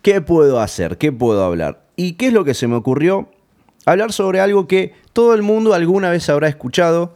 ¿Qué 0.01 0.19
puedo 0.19 0.59
hacer? 0.59 0.97
¿Qué 0.97 1.13
puedo 1.13 1.41
hablar? 1.45 1.85
¿Y 1.95 2.13
qué 2.13 2.27
es 2.27 2.33
lo 2.33 2.43
que 2.43 2.53
se 2.53 2.67
me 2.67 2.75
ocurrió? 2.75 3.29
Hablar 3.85 4.13
sobre 4.13 4.39
algo 4.39 4.67
que 4.67 4.93
todo 5.13 5.33
el 5.33 5.41
mundo 5.41 5.73
alguna 5.73 6.09
vez 6.09 6.29
habrá 6.29 6.47
escuchado. 6.47 7.15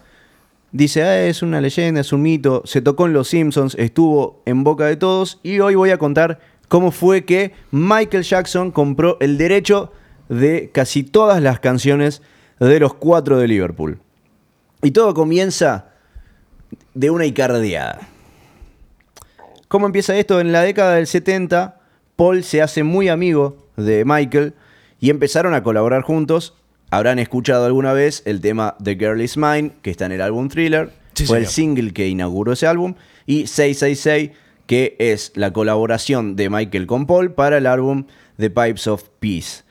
Dice, 0.72 1.03
ah, 1.03 1.26
es 1.28 1.41
una 1.41 1.61
leyenda, 1.61 2.01
es 2.01 2.11
un 2.11 2.22
mito, 2.22 2.63
se 2.66 2.82
tocó 2.82 3.05
en 3.05 3.13
Los 3.13 3.30
Simpsons, 3.30 3.76
estuvo 3.76 4.41
en 4.45 4.63
boca 4.63 4.86
de 4.86 4.97
todos 4.97 5.39
y 5.41 5.59
hoy 5.59 5.76
voy 5.76 5.91
a 5.91 5.97
contar 5.97 6.39
cómo 6.68 6.91
fue 6.91 7.24
que 7.24 7.53
Michael 7.72 8.24
Jackson 8.24 8.72
compró 8.72 9.18
el 9.22 9.38
derecho 9.38 9.93
de 10.28 10.72
casi 10.74 11.03
todas 11.03 11.41
las 11.41 11.59
canciones 11.59 12.22
de 12.59 12.80
los 12.80 12.93
cuatro 12.93 13.38
de 13.38 13.47
Liverpool. 13.47 13.99
Y 14.82 14.91
todo 14.91 15.13
comienza 15.13 15.89
de 16.93 17.09
una 17.09 17.26
icardiada. 17.26 17.99
¿Cómo 19.68 19.86
empieza 19.86 20.18
esto? 20.18 20.39
En 20.39 20.51
la 20.51 20.61
década 20.61 20.95
del 20.95 21.07
70, 21.07 21.80
Paul 22.16 22.43
se 22.43 22.61
hace 22.61 22.84
muy 22.84 23.07
amigo 23.09 23.57
de 23.78 24.03
Michael 24.05 24.53
y 24.99 25.09
empezaron 25.09 25.53
a 25.53 25.63
colaborar 25.63 26.01
juntos. 26.01 26.55
Habrán 26.91 27.19
escuchado 27.19 27.65
alguna 27.65 27.93
vez 27.93 28.21
el 28.25 28.41
tema 28.41 28.75
The 28.83 28.95
Girl 28.95 29.21
Is 29.21 29.37
Mine, 29.37 29.71
que 29.81 29.91
está 29.91 30.05
en 30.05 30.13
el 30.13 30.21
álbum 30.21 30.49
Thriller. 30.49 30.91
Sí, 31.13 31.25
Fue 31.25 31.37
el 31.37 31.47
single 31.47 31.93
que 31.93 32.07
inauguró 32.07 32.53
ese 32.53 32.67
álbum. 32.67 32.95
Y 33.25 33.47
666, 33.47 34.31
que 34.67 34.95
es 34.99 35.31
la 35.35 35.53
colaboración 35.53 36.35
de 36.35 36.49
Michael 36.49 36.87
con 36.87 37.05
Paul 37.05 37.33
para 37.33 37.57
el 37.57 37.67
álbum 37.67 38.05
The 38.37 38.49
Pipes 38.49 38.87
of 38.87 39.03
Peace. 39.19 39.63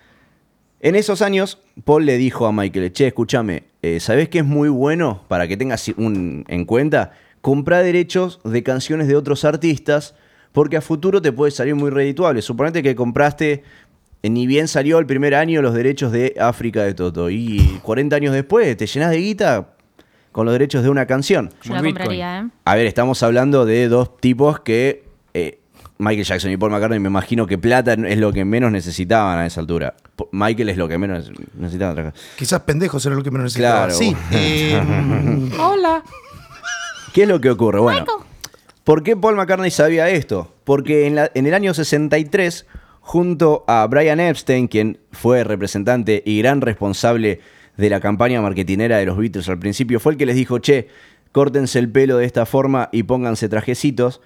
En 0.80 0.96
esos 0.96 1.22
años, 1.22 1.58
Paul 1.84 2.04
le 2.04 2.18
dijo 2.18 2.46
a 2.46 2.52
Michael, 2.52 2.92
che, 2.92 3.06
escúchame, 3.06 3.64
eh, 3.82 4.00
¿sabés 4.00 4.28
que 4.28 4.40
es 4.40 4.44
muy 4.44 4.68
bueno 4.68 5.24
para 5.28 5.48
que 5.48 5.56
tengas 5.56 5.88
un, 5.96 6.44
en 6.46 6.64
cuenta? 6.66 7.12
Comprar 7.40 7.84
derechos 7.84 8.40
de 8.44 8.62
canciones 8.62 9.08
de 9.08 9.16
otros 9.16 9.44
artistas, 9.44 10.14
porque 10.52 10.76
a 10.76 10.80
futuro 10.80 11.20
te 11.20 11.32
puede 11.32 11.52
salir 11.52 11.74
muy 11.74 11.90
redituable. 11.90 12.42
Suponete 12.42 12.82
que 12.82 12.94
compraste, 12.94 13.64
ni 14.30 14.46
bien 14.46 14.68
salió 14.68 14.98
el 14.98 15.06
primer 15.06 15.34
año, 15.34 15.60
los 15.62 15.74
derechos 15.74 16.12
de 16.12 16.34
África 16.40 16.82
de 16.82 16.94
Toto, 16.94 17.30
y 17.30 17.80
40 17.82 18.16
años 18.16 18.32
después 18.34 18.76
te 18.76 18.86
llenas 18.86 19.10
de 19.10 19.18
guita 19.18 19.68
con 20.32 20.46
los 20.46 20.52
derechos 20.54 20.82
de 20.82 20.90
una 20.90 21.06
canción. 21.06 21.50
Yo 21.62 21.74
la 21.74 21.82
compraría, 21.82 22.40
¿eh? 22.40 22.48
A 22.64 22.74
ver, 22.74 22.86
estamos 22.86 23.22
hablando 23.22 23.64
de 23.66 23.88
dos 23.88 24.16
tipos 24.18 24.60
que 24.60 25.04
eh, 25.32 25.58
Michael 25.98 26.24
Jackson 26.26 26.50
y 26.50 26.56
Paul 26.56 26.72
McCartney 26.72 26.98
me 26.98 27.08
imagino 27.08 27.46
que 27.46 27.56
plata 27.56 27.92
es 27.94 28.18
lo 28.18 28.32
que 28.32 28.44
menos 28.44 28.72
necesitaban 28.72 29.38
a 29.38 29.46
esa 29.46 29.60
altura. 29.60 29.94
Michael 30.32 30.68
es 30.70 30.76
lo 30.76 30.88
que 30.88 30.98
menos 30.98 31.30
necesitaba. 31.56 31.92
otra 31.92 32.10
cosa. 32.10 32.24
Quizás 32.36 32.60
pendejos 32.62 33.04
era 33.06 33.14
lo 33.14 33.22
que 33.22 33.30
menos 33.30 33.44
necesitaba. 33.44 33.86
Claro. 33.86 33.94
Sí. 33.94 34.16
eh, 34.32 35.50
Hola. 35.60 36.02
¿Qué 37.12 37.22
es 37.22 37.28
lo 37.28 37.40
que 37.40 37.50
ocurre? 37.50 37.78
Bueno, 37.78 38.06
¿por 38.82 39.02
qué 39.04 39.16
Paul 39.16 39.36
McCartney 39.36 39.70
sabía 39.70 40.08
esto? 40.08 40.52
Porque 40.64 41.06
en, 41.06 41.14
la- 41.14 41.30
en 41.34 41.46
el 41.46 41.54
año 41.54 41.72
63, 41.74 42.66
junto 43.04 43.64
a 43.68 43.86
Brian 43.86 44.18
Epstein, 44.18 44.66
quien 44.66 44.98
fue 45.12 45.44
representante 45.44 46.22
y 46.24 46.38
gran 46.38 46.62
responsable 46.62 47.40
de 47.76 47.90
la 47.90 48.00
campaña 48.00 48.40
marketinera 48.40 48.96
de 48.96 49.04
los 49.04 49.18
Beatles 49.18 49.48
al 49.50 49.58
principio, 49.58 50.00
fue 50.00 50.12
el 50.12 50.18
que 50.18 50.24
les 50.24 50.36
dijo, 50.36 50.58
che, 50.58 50.88
córtense 51.30 51.78
el 51.78 51.90
pelo 51.90 52.16
de 52.16 52.24
esta 52.24 52.46
forma 52.46 52.88
y 52.92 53.02
pónganse 53.02 53.50
trajecitos. 53.50 54.22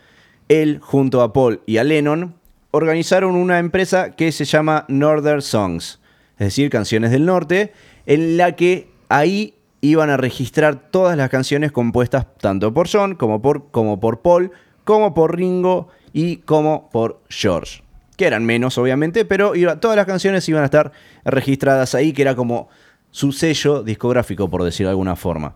Él, 0.48 0.78
junto 0.80 1.22
a 1.22 1.32
Paul 1.32 1.60
y 1.66 1.78
a 1.78 1.84
Lennon, 1.84 2.36
organizaron 2.70 3.34
una 3.34 3.58
empresa 3.58 4.12
que 4.14 4.30
se 4.30 4.44
llama 4.44 4.84
Northern 4.88 5.42
Songs, 5.42 6.00
es 6.38 6.46
decir, 6.46 6.70
canciones 6.70 7.10
del 7.10 7.26
norte, 7.26 7.72
en 8.06 8.36
la 8.36 8.54
que 8.54 8.88
ahí 9.08 9.54
iban 9.80 10.08
a 10.08 10.16
registrar 10.16 10.90
todas 10.90 11.16
las 11.16 11.30
canciones 11.30 11.72
compuestas 11.72 12.26
tanto 12.38 12.72
por 12.72 12.88
John 12.90 13.16
como 13.16 13.42
por, 13.42 13.72
como 13.72 13.98
por 13.98 14.22
Paul, 14.22 14.52
como 14.84 15.14
por 15.14 15.36
Ringo 15.36 15.88
y 16.12 16.36
como 16.36 16.90
por 16.90 17.20
George. 17.28 17.87
Que 18.18 18.26
eran 18.26 18.44
menos, 18.44 18.76
obviamente, 18.78 19.24
pero 19.24 19.54
iba- 19.54 19.78
todas 19.78 19.96
las 19.96 20.04
canciones 20.04 20.46
iban 20.48 20.62
a 20.62 20.66
estar 20.66 20.90
registradas 21.24 21.94
ahí, 21.94 22.12
que 22.12 22.22
era 22.22 22.34
como 22.34 22.68
su 23.12 23.30
sello 23.30 23.84
discográfico, 23.84 24.50
por 24.50 24.64
decirlo 24.64 24.88
de 24.88 24.94
alguna 24.94 25.14
forma. 25.14 25.54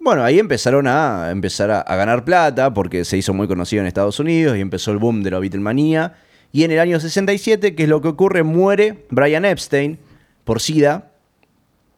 Bueno, 0.00 0.24
ahí 0.24 0.38
empezaron 0.38 0.86
a 0.88 1.30
empezar 1.30 1.70
a, 1.70 1.96
ganar 1.96 2.24
plata 2.24 2.72
porque 2.72 3.04
se 3.04 3.18
hizo 3.18 3.34
muy 3.34 3.46
conocido 3.46 3.82
en 3.82 3.86
Estados 3.86 4.18
Unidos 4.18 4.56
y 4.56 4.60
empezó 4.60 4.90
el 4.90 4.96
boom 4.96 5.22
de 5.22 5.32
la 5.32 5.38
Beatlemanía. 5.38 6.14
Y 6.50 6.64
en 6.64 6.70
el 6.70 6.80
año 6.80 6.98
67, 6.98 7.74
que 7.74 7.82
es 7.82 7.88
lo 7.90 8.00
que 8.00 8.08
ocurre, 8.08 8.42
muere 8.42 9.04
Brian 9.10 9.44
Epstein 9.44 9.98
por 10.44 10.60
SIDA. 10.60 11.10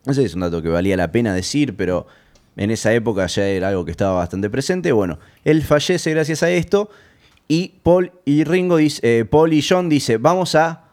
Ese 0.07 0.25
es 0.25 0.35
un 0.35 0.41
dato 0.41 0.61
que 0.61 0.69
valía 0.71 0.97
la 0.97 1.13
pena 1.13 1.33
decir, 1.33 1.77
pero 1.77 2.09
en 2.57 2.73
esa 2.73 2.93
época 2.93 3.27
ya 3.27 3.47
era 3.47 3.69
algo 3.69 3.85
que 3.85 3.93
estaba 3.93 4.15
bastante 4.15 4.51
presente. 4.51 4.91
Bueno, 4.91 5.21
él 5.45 5.63
fallece 5.63 6.11
gracias 6.11 6.43
a 6.43 6.51
esto 6.51 6.91
y 7.49 7.75
Paul 7.83 8.13
y 8.25 8.45
Ringo 8.45 8.77
dice, 8.77 9.01
eh, 9.21 9.25
Paul 9.25 9.53
y 9.53 9.63
John 9.63 9.89
dice, 9.89 10.17
vamos 10.19 10.55
a 10.55 10.85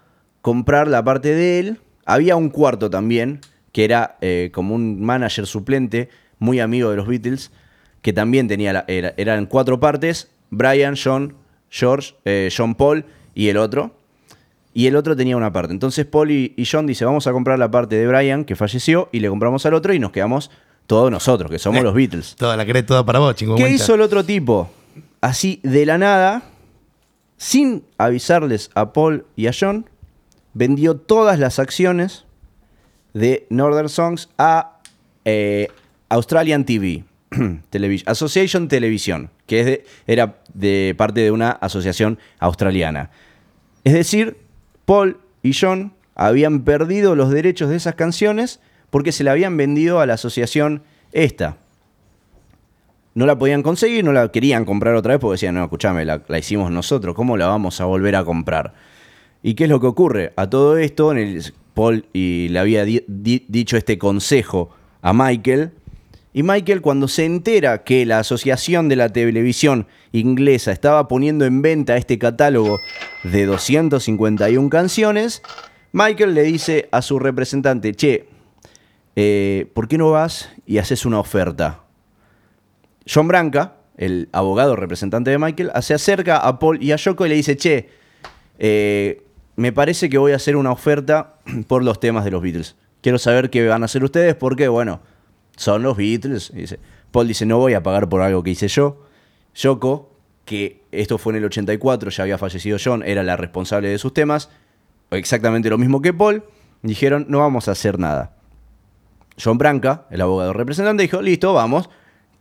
comprar 0.42 0.88
la 0.88 1.04
parte 1.04 1.34
de 1.34 1.60
él. 1.60 1.80
Había 2.06 2.36
un 2.36 2.50
cuarto 2.50 2.90
también, 2.90 3.40
que 3.72 3.84
era 3.86 4.18
eh, 4.22 4.50
como 4.54 4.76
un 4.76 5.02
manager 5.02 5.46
suplente, 5.46 6.10
muy 6.40 6.60
amigo 6.60 6.90
de 6.90 6.98
los 6.98 7.08
Beatles, 7.08 7.52
que 8.02 8.12
también 8.14 8.48
tenía, 8.48 8.74
la- 8.74 8.86
era- 8.88 9.14
eran 9.18 9.46
cuatro 9.46 9.80
partes, 9.80 10.30
Brian, 10.50 10.96
John, 11.02 11.36
George, 11.70 12.16
eh, 12.26 12.50
John 12.56 12.76
Paul 12.76 13.06
y 13.36 13.48
el 13.50 13.58
otro. 13.58 13.96
Y 14.74 14.88
el 14.88 14.96
otro 14.96 15.16
tenía 15.16 15.36
una 15.38 15.52
parte. 15.54 15.74
Entonces 15.74 16.06
Paul 16.06 16.32
y, 16.32 16.54
y 16.58 16.66
John 16.66 16.88
dice, 16.88 17.06
vamos 17.06 17.28
a 17.28 17.32
comprar 17.34 17.60
la 17.60 17.70
parte 17.70 17.96
de 17.98 18.08
Brian, 18.08 18.44
que 18.46 18.56
falleció, 18.56 19.10
y 19.12 19.20
le 19.20 19.30
compramos 19.30 19.66
al 19.66 19.74
otro 19.74 19.94
y 19.94 20.00
nos 20.00 20.12
quedamos 20.12 20.50
todos 20.88 21.12
nosotros, 21.12 21.50
que 21.52 21.60
somos 21.60 21.84
los 21.84 21.94
Beatles. 21.94 22.36
Toda 22.36 22.58
la 22.58 22.66
querés 22.66 22.86
toda 22.86 23.06
para 23.06 23.20
vos, 23.20 23.36
chingo. 23.36 23.56
¿Qué 23.56 23.70
hizo 23.70 23.96
el 23.96 24.02
otro 24.02 24.26
tipo? 24.26 24.70
Así, 25.22 25.60
de 25.64 25.86
la 25.86 25.98
nada, 25.98 26.44
sin 27.38 27.84
avisarles 27.98 28.72
a 28.74 28.92
Paul 28.92 29.26
y 29.36 29.48
a 29.48 29.52
John, 29.58 29.90
vendió 30.54 30.98
todas 30.98 31.40
las 31.40 31.60
acciones 31.60 32.26
de 33.14 33.46
Northern 33.50 33.90
Songs 33.90 34.30
a 34.38 34.80
eh, 35.26 35.68
Australian 36.10 36.66
TV, 36.66 37.04
Association 38.06 38.68
Television, 38.68 39.30
que 39.46 39.86
era 40.08 40.42
de 40.54 40.96
parte 40.98 41.22
de 41.22 41.32
una 41.32 41.52
asociación 41.52 42.20
australiana. 42.40 43.12
Es 43.84 43.94
decir, 43.94 44.38
Paul 44.86 45.20
y 45.44 45.54
John 45.54 45.94
habían 46.16 46.64
perdido 46.64 47.16
los 47.16 47.32
derechos 47.32 47.70
de 47.70 47.76
esas 47.76 47.96
canciones 47.96 48.60
porque 48.90 49.12
se 49.12 49.24
la 49.24 49.32
habían 49.32 49.56
vendido 49.56 50.00
a 50.00 50.06
la 50.06 50.16
asociación 50.16 50.84
esta. 51.12 51.58
No 53.14 53.26
la 53.26 53.38
podían 53.38 53.62
conseguir, 53.64 54.04
no 54.06 54.14
la 54.14 54.30
querían 54.32 54.64
comprar 54.66 54.96
otra 54.96 55.14
vez 55.14 55.20
porque 55.20 55.34
decían, 55.34 55.56
no, 55.56 55.64
escúchame, 55.64 56.06
la, 56.06 56.22
la 56.28 56.40
hicimos 56.40 56.72
nosotros, 56.72 57.14
¿cómo 57.16 57.36
la 57.38 57.48
vamos 57.48 57.82
a 57.82 57.86
volver 57.86 58.16
a 58.16 58.24
comprar? 58.24 58.74
¿Y 59.44 59.56
qué 59.56 59.66
es 59.66 59.70
lo 59.70 59.80
que 59.82 59.88
ocurre? 59.88 60.32
A 60.38 60.50
todo 60.50 60.78
esto, 60.78 61.12
en 61.12 61.18
el- 61.18 61.54
Paul 61.74 62.06
y 62.14 62.50
le 62.50 62.60
había 62.60 62.84
di- 62.86 63.04
di- 63.08 63.46
dicho 63.48 63.76
este 63.78 63.98
consejo 63.98 64.70
a 65.02 65.14
Michael, 65.14 65.72
y 66.34 66.44
Michael 66.44 66.82
cuando 66.82 67.08
se 67.10 67.26
entera 67.26 67.84
que 67.84 68.06
la 68.06 68.20
Asociación 68.20 68.88
de 68.88 68.96
la 68.96 69.10
Televisión 69.10 69.88
Inglesa 70.14 70.72
estaba 70.72 71.08
poniendo 71.10 71.44
en 71.46 71.62
venta 71.62 71.98
este 71.98 72.18
catálogo 72.18 72.80
de 73.24 73.46
251 73.46 74.70
canciones, 74.70 75.42
Michael 75.92 76.34
le 76.34 76.44
dice 76.44 76.88
a 76.92 77.02
su 77.02 77.20
representante, 77.20 77.94
che, 77.94 78.28
eh, 79.18 79.70
¿por 79.74 79.90
qué 79.90 79.98
no 79.98 80.12
vas 80.12 80.50
y 80.66 80.78
haces 80.78 81.06
una 81.06 81.20
oferta? 81.20 81.81
John 83.12 83.28
Branca, 83.28 83.76
el 83.98 84.30
abogado 84.32 84.76
representante 84.76 85.32
de 85.32 85.38
Michael, 85.38 85.72
se 85.82 85.94
acerca 85.94 86.38
a 86.38 86.60
Paul 86.60 86.82
y 86.82 86.92
a 86.92 86.96
Yoko 86.96 87.26
y 87.26 87.30
le 87.30 87.36
dice, 87.36 87.58
che, 87.58 87.90
eh, 88.58 89.24
me 89.56 89.74
parece 89.74 90.10
que 90.10 90.18
voy 90.18 90.32
a 90.32 90.38
hacer 90.38 90.56
una 90.56 90.72
oferta 90.72 91.36
por 91.68 91.84
los 91.84 92.00
temas 92.00 92.24
de 92.24 92.32
los 92.32 92.42
Beatles. 92.42 92.76
Quiero 93.02 93.18
saber 93.18 93.50
qué 93.50 93.68
van 93.68 93.82
a 93.82 93.86
hacer 93.86 94.04
ustedes 94.04 94.36
porque, 94.36 94.68
bueno, 94.68 95.02
son 95.58 95.84
los 95.84 95.98
Beatles. 95.98 96.52
Y 96.56 96.66
Paul 97.12 97.28
dice, 97.28 97.46
no 97.46 97.58
voy 97.58 97.74
a 97.74 97.84
pagar 97.84 98.08
por 98.08 98.22
algo 98.22 98.44
que 98.44 98.52
hice 98.52 98.68
yo. 98.68 99.04
Yoko, 99.56 100.16
que 100.46 100.84
esto 100.92 101.18
fue 101.18 101.34
en 101.34 101.38
el 101.38 101.46
84, 101.46 102.10
ya 102.12 102.24
había 102.24 102.38
fallecido 102.38 102.78
John, 102.84 103.04
era 103.04 103.24
la 103.24 103.36
responsable 103.36 103.90
de 103.90 103.98
sus 103.98 104.14
temas, 104.14 104.50
exactamente 105.12 105.70
lo 105.70 105.78
mismo 105.78 106.02
que 106.02 106.14
Paul, 106.14 106.44
dijeron, 106.82 107.26
no 107.28 107.40
vamos 107.40 107.68
a 107.68 107.72
hacer 107.72 108.00
nada. 108.00 108.38
John 109.42 109.58
Branca, 109.58 110.06
el 110.10 110.22
abogado 110.22 110.54
representante, 110.54 111.04
dijo, 111.04 111.22
listo, 111.22 111.54
vamos. 111.54 111.90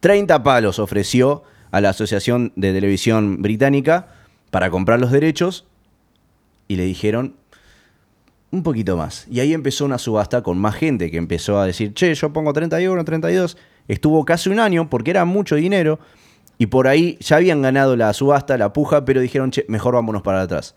30 0.00 0.42
palos 0.42 0.78
ofreció 0.78 1.42
a 1.70 1.80
la 1.80 1.90
Asociación 1.90 2.52
de 2.56 2.72
Televisión 2.72 3.42
Británica 3.42 4.08
para 4.50 4.70
comprar 4.70 5.00
los 5.00 5.12
derechos 5.12 5.66
y 6.68 6.76
le 6.76 6.84
dijeron, 6.84 7.36
un 8.50 8.62
poquito 8.62 8.96
más. 8.96 9.26
Y 9.30 9.40
ahí 9.40 9.52
empezó 9.52 9.84
una 9.84 9.98
subasta 9.98 10.42
con 10.42 10.58
más 10.58 10.74
gente 10.74 11.10
que 11.10 11.16
empezó 11.16 11.58
a 11.58 11.66
decir, 11.66 11.94
che, 11.94 12.14
yo 12.14 12.32
pongo 12.32 12.52
31, 12.52 13.04
32. 13.04 13.56
Estuvo 13.88 14.24
casi 14.24 14.50
un 14.50 14.58
año 14.58 14.88
porque 14.90 15.10
era 15.10 15.24
mucho 15.24 15.56
dinero. 15.56 15.98
Y 16.58 16.66
por 16.66 16.88
ahí 16.88 17.16
ya 17.20 17.36
habían 17.36 17.62
ganado 17.62 17.96
la 17.96 18.12
subasta, 18.12 18.58
la 18.58 18.72
puja, 18.72 19.04
pero 19.04 19.20
dijeron, 19.20 19.50
che, 19.50 19.64
mejor 19.68 19.94
vámonos 19.94 20.22
para 20.22 20.42
atrás. 20.42 20.74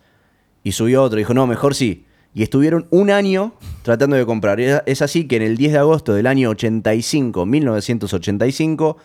Y 0.63 0.71
subió 0.73 1.03
otro, 1.03 1.17
dijo, 1.17 1.33
no, 1.33 1.45
mejor 1.47 1.75
sí. 1.75 2.05
Y 2.33 2.43
estuvieron 2.43 2.87
un 2.89 3.09
año 3.09 3.53
tratando 3.83 4.15
de 4.15 4.25
comprar. 4.25 4.59
Es 4.59 5.01
así 5.01 5.27
que 5.27 5.35
en 5.35 5.43
el 5.43 5.57
10 5.57 5.73
de 5.73 5.77
agosto 5.77 6.13
del 6.13 6.25
año 6.25 6.49
85, 6.49 7.45
1985, 7.45 8.97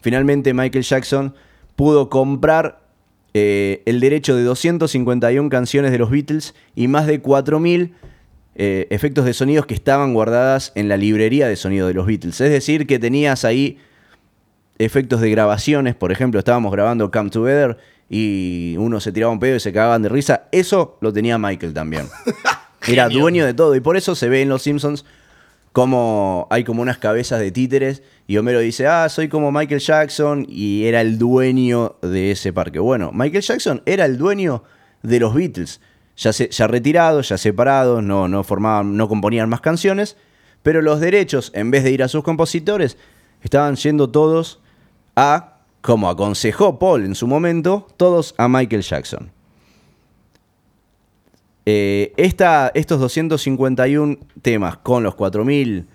finalmente 0.00 0.52
Michael 0.52 0.84
Jackson 0.84 1.34
pudo 1.76 2.08
comprar 2.08 2.82
eh, 3.34 3.82
el 3.86 4.00
derecho 4.00 4.34
de 4.34 4.42
251 4.42 5.48
canciones 5.48 5.92
de 5.92 5.98
los 5.98 6.10
Beatles 6.10 6.54
y 6.74 6.88
más 6.88 7.06
de 7.06 7.22
4.000 7.22 7.92
eh, 8.54 8.86
efectos 8.90 9.24
de 9.24 9.32
sonidos 9.32 9.64
que 9.66 9.74
estaban 9.74 10.12
guardadas 10.12 10.72
en 10.74 10.88
la 10.88 10.96
librería 10.96 11.46
de 11.46 11.56
sonido 11.56 11.86
de 11.86 11.94
los 11.94 12.06
Beatles. 12.06 12.40
Es 12.40 12.50
decir, 12.50 12.86
que 12.86 12.98
tenías 12.98 13.44
ahí 13.44 13.78
efectos 14.78 15.20
de 15.20 15.30
grabaciones, 15.30 15.94
por 15.94 16.10
ejemplo, 16.12 16.38
estábamos 16.38 16.72
grabando 16.72 17.10
Come 17.10 17.30
Together 17.30 17.78
y 18.08 18.74
uno 18.78 19.00
se 19.00 19.12
tiraba 19.12 19.32
un 19.32 19.38
pedo 19.38 19.56
y 19.56 19.60
se 19.60 19.72
cagaban 19.72 20.02
de 20.02 20.08
risa. 20.08 20.48
Eso 20.52 20.98
lo 21.00 21.12
tenía 21.12 21.38
Michael 21.38 21.72
también. 21.72 22.06
Era 22.86 23.08
dueño 23.08 23.46
de 23.46 23.54
todo 23.54 23.74
y 23.74 23.80
por 23.80 23.96
eso 23.96 24.14
se 24.14 24.28
ve 24.28 24.42
en 24.42 24.48
Los 24.48 24.62
Simpsons 24.62 25.04
como 25.72 26.46
hay 26.50 26.64
como 26.64 26.82
unas 26.82 26.98
cabezas 26.98 27.40
de 27.40 27.50
títeres 27.50 28.02
y 28.26 28.36
Homero 28.36 28.60
dice, 28.60 28.86
ah, 28.86 29.08
soy 29.08 29.28
como 29.28 29.50
Michael 29.50 29.80
Jackson 29.80 30.46
y 30.48 30.84
era 30.84 31.00
el 31.00 31.18
dueño 31.18 31.96
de 32.02 32.30
ese 32.30 32.52
parque. 32.52 32.78
Bueno, 32.78 33.10
Michael 33.12 33.42
Jackson 33.42 33.82
era 33.86 34.04
el 34.04 34.18
dueño 34.18 34.62
de 35.02 35.18
los 35.18 35.34
Beatles, 35.34 35.80
ya, 36.16 36.32
se, 36.32 36.48
ya 36.50 36.66
retirados, 36.66 37.30
ya 37.30 37.38
separados, 37.38 38.02
no, 38.02 38.28
no, 38.28 38.44
formaban, 38.44 38.96
no 38.96 39.08
componían 39.08 39.48
más 39.48 39.60
canciones, 39.60 40.16
pero 40.62 40.82
los 40.82 41.00
derechos, 41.00 41.50
en 41.54 41.70
vez 41.70 41.84
de 41.84 41.90
ir 41.90 42.02
a 42.02 42.08
sus 42.08 42.22
compositores, 42.22 42.98
estaban 43.42 43.76
yendo 43.76 44.10
todos 44.10 44.60
a, 45.16 45.56
como 45.80 46.08
aconsejó 46.08 46.78
Paul 46.78 47.04
en 47.04 47.14
su 47.14 47.26
momento, 47.26 47.88
todos 47.96 48.34
a 48.36 48.46
Michael 48.48 48.82
Jackson. 48.82 49.32
Eh, 51.64 52.12
esta- 52.16 52.70
estos 52.74 52.98
251 53.00 54.18
temas 54.42 54.78
con 54.78 55.02
los 55.02 55.14
4000 55.14 55.86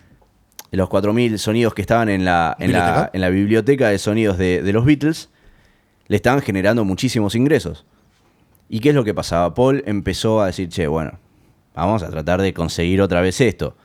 los 0.72 0.90
4000 0.90 1.40
sonidos 1.40 1.74
que 1.74 1.82
estaban 1.82 2.08
en 2.10 2.24
la, 2.26 2.56
en 2.60 2.72
la, 2.74 2.80
¿Biblioteca? 2.80 3.10
en 3.14 3.22
la 3.22 3.30
biblioteca 3.30 3.90
de 3.90 3.98
sonidos 3.98 4.38
de, 4.38 4.62
de 4.62 4.74
los 4.74 4.86
Beatles 4.86 5.30
le 6.08 6.16
estaban 6.18 6.42
generando 6.42 6.84
muchísimos 6.86 7.36
ingresos. 7.36 7.86
¿Y 8.70 8.80
qué 8.82 8.90
es 8.90 8.96
lo 8.96 9.04
que 9.06 9.14
pasaba? 9.14 9.54
Paul 9.54 9.82
empezó 9.88 10.42
a 10.42 10.48
decir, 10.48 10.68
che, 10.70 10.88
bueno, 10.88 11.20
vamos 11.74 12.04
a 12.04 12.10
tratar 12.10 12.42
de 12.42 12.54
conseguir 12.54 13.02
otra 13.02 13.22
vez 13.22 13.40
esto. 13.42 13.76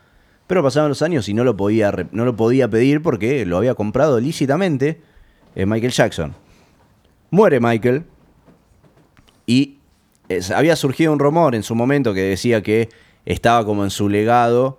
Pero 0.48 0.62
pasaban 0.62 0.88
los 0.88 1.02
años 1.02 1.28
y 1.28 1.34
no 1.34 1.44
lo 1.44 1.56
podía, 1.56 1.92
no 2.10 2.24
lo 2.24 2.34
podía 2.36 2.68
pedir 2.68 3.00
porque 3.00 3.46
lo 3.46 3.56
había 3.56 3.74
comprado 3.74 4.18
lícitamente 4.20 5.00
eh, 5.54 5.66
Michael 5.66 5.92
Jackson. 5.92 6.34
Muere 7.30 7.60
Michael 7.60 8.04
y 9.46 9.78
es- 10.28 10.50
había 10.50 10.76
surgido 10.76 11.12
un 11.12 11.18
rumor 11.18 11.54
en 11.54 11.62
su 11.62 11.74
momento 11.74 12.14
que 12.14 12.22
decía 12.22 12.62
que 12.62 12.88
estaba 13.24 13.64
como 13.64 13.84
en 13.84 13.90
su 13.90 14.08
legado, 14.08 14.78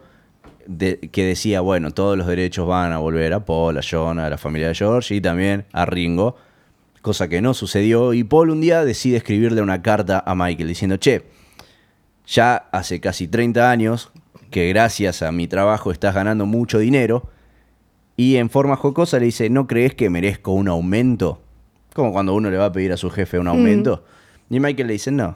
de- 0.66 0.98
que 1.12 1.26
decía, 1.26 1.62
bueno, 1.62 1.92
todos 1.92 2.18
los 2.18 2.28
derechos 2.28 2.68
van 2.68 2.92
a 2.94 2.98
volver 2.98 3.34
a 3.34 3.44
Paul, 3.46 3.78
a 3.78 3.82
John, 3.90 4.20
a 4.20 4.30
la 4.30 4.38
familia 4.38 4.70
de 4.70 4.76
George 4.76 5.16
y 5.16 5.22
también 5.22 5.66
a 5.74 5.86
Ringo, 5.86 6.36
cosa 7.02 7.28
que 7.28 7.42
no 7.42 7.54
sucedió. 7.54 8.14
Y 8.14 8.24
Paul 8.24 8.50
un 8.50 8.62
día 8.62 8.86
decide 8.86 9.18
escribirle 9.18 9.62
una 9.62 9.82
carta 9.82 10.24
a 10.26 10.36
Michael 10.36 10.68
diciendo, 10.70 10.98
che, 10.98 11.24
ya 12.26 12.56
hace 12.72 13.00
casi 13.02 13.28
30 13.28 13.70
años 13.70 14.12
que 14.50 14.70
gracias 14.70 15.22
a 15.22 15.32
mi 15.32 15.48
trabajo 15.48 15.92
estás 15.92 16.16
ganando 16.16 16.46
mucho 16.46 16.80
dinero. 16.80 17.30
Y 18.16 18.36
en 18.38 18.50
forma 18.50 18.76
jocosa 18.76 19.20
le 19.20 19.26
dice, 19.26 19.50
¿no 19.50 19.68
crees 19.68 19.96
que 19.96 20.10
merezco 20.10 20.52
un 20.54 20.68
aumento? 20.68 21.42
Como 21.94 22.14
cuando 22.14 22.34
uno 22.36 22.50
le 22.50 22.58
va 22.58 22.66
a 22.66 22.72
pedir 22.72 22.94
a 22.94 22.98
su 22.98 23.10
jefe 23.10 23.40
un 23.40 23.48
aumento. 23.48 24.06
Y 24.54 24.60
Michael 24.60 24.88
le 24.88 24.94
dice, 24.94 25.12
no. 25.12 25.36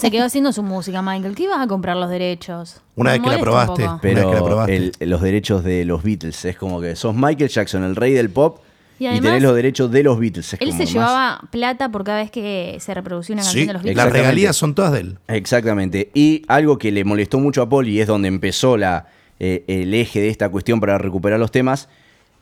Se 0.00 0.10
quedó 0.10 0.24
haciendo 0.24 0.52
su 0.52 0.62
música, 0.62 1.02
Michael. 1.02 1.34
¿Qué 1.34 1.44
ibas 1.44 1.60
a 1.60 1.66
comprar 1.66 1.96
los 1.96 2.08
derechos? 2.10 2.80
Una 2.96 3.12
vez 3.12 3.20
que 3.20 3.28
la 3.28 3.36
un 3.36 3.40
probaste. 3.42 3.82
poco. 3.82 3.82
Una 3.84 3.92
vez 4.00 4.00
que 4.00 4.20
la 4.24 4.30
Pero 4.32 4.44
probaste. 4.44 4.76
el- 5.00 5.10
los 5.10 5.20
derechos 5.22 5.64
de 5.64 5.84
los 5.84 6.02
Beatles 6.02 6.44
es 6.44 6.56
como 6.56 6.80
que 6.80 6.96
sos 6.96 7.14
Michael 7.14 7.50
Jackson, 7.50 7.84
el 7.84 7.96
rey 7.96 8.12
del 8.12 8.30
pop, 8.30 8.58
Y 8.98 9.04
y, 9.04 9.06
además, 9.08 9.22
tenés 9.30 9.42
los 9.42 9.54
derechos 9.56 9.90
de 9.90 10.02
los 10.04 10.18
Beatles. 10.18 10.52
Es 10.54 10.60
Él 10.60 10.68
como 10.68 10.78
se 10.78 10.84
más- 10.84 10.92
llevaba 10.92 11.40
plata 11.50 11.88
por 11.90 12.04
cada 12.04 12.18
vez 12.18 12.30
que 12.30 12.76
se 12.80 12.94
reproducía 12.94 13.34
una 13.34 13.42
canción 13.42 13.62
Sí, 13.62 13.66
de 13.66 13.72
los 13.72 13.84
las 13.84 13.94
Beatles. 13.94 14.12
regalías 14.12 14.56
son 14.56 14.74
todas 14.74 14.92
de 14.92 15.00
él. 15.00 15.18
Exactamente. 15.28 16.10
Y 16.14 16.42
algo 16.48 16.78
que 16.78 16.92
le 16.92 17.04
molestó 17.04 17.38
mucho 17.40 17.62
a 17.62 17.68
Paul 17.68 17.88
y 17.88 18.00
es 18.00 18.06
donde 18.06 18.28
empezó 18.28 18.76
la, 18.76 19.08
eh, 19.40 19.64
el 19.66 19.92
eje 19.94 20.20
de 20.20 20.28
esta 20.28 20.48
cuestión 20.48 20.78
para 20.80 20.96
recuperar 20.98 21.40
los 21.40 21.50
temas, 21.50 21.88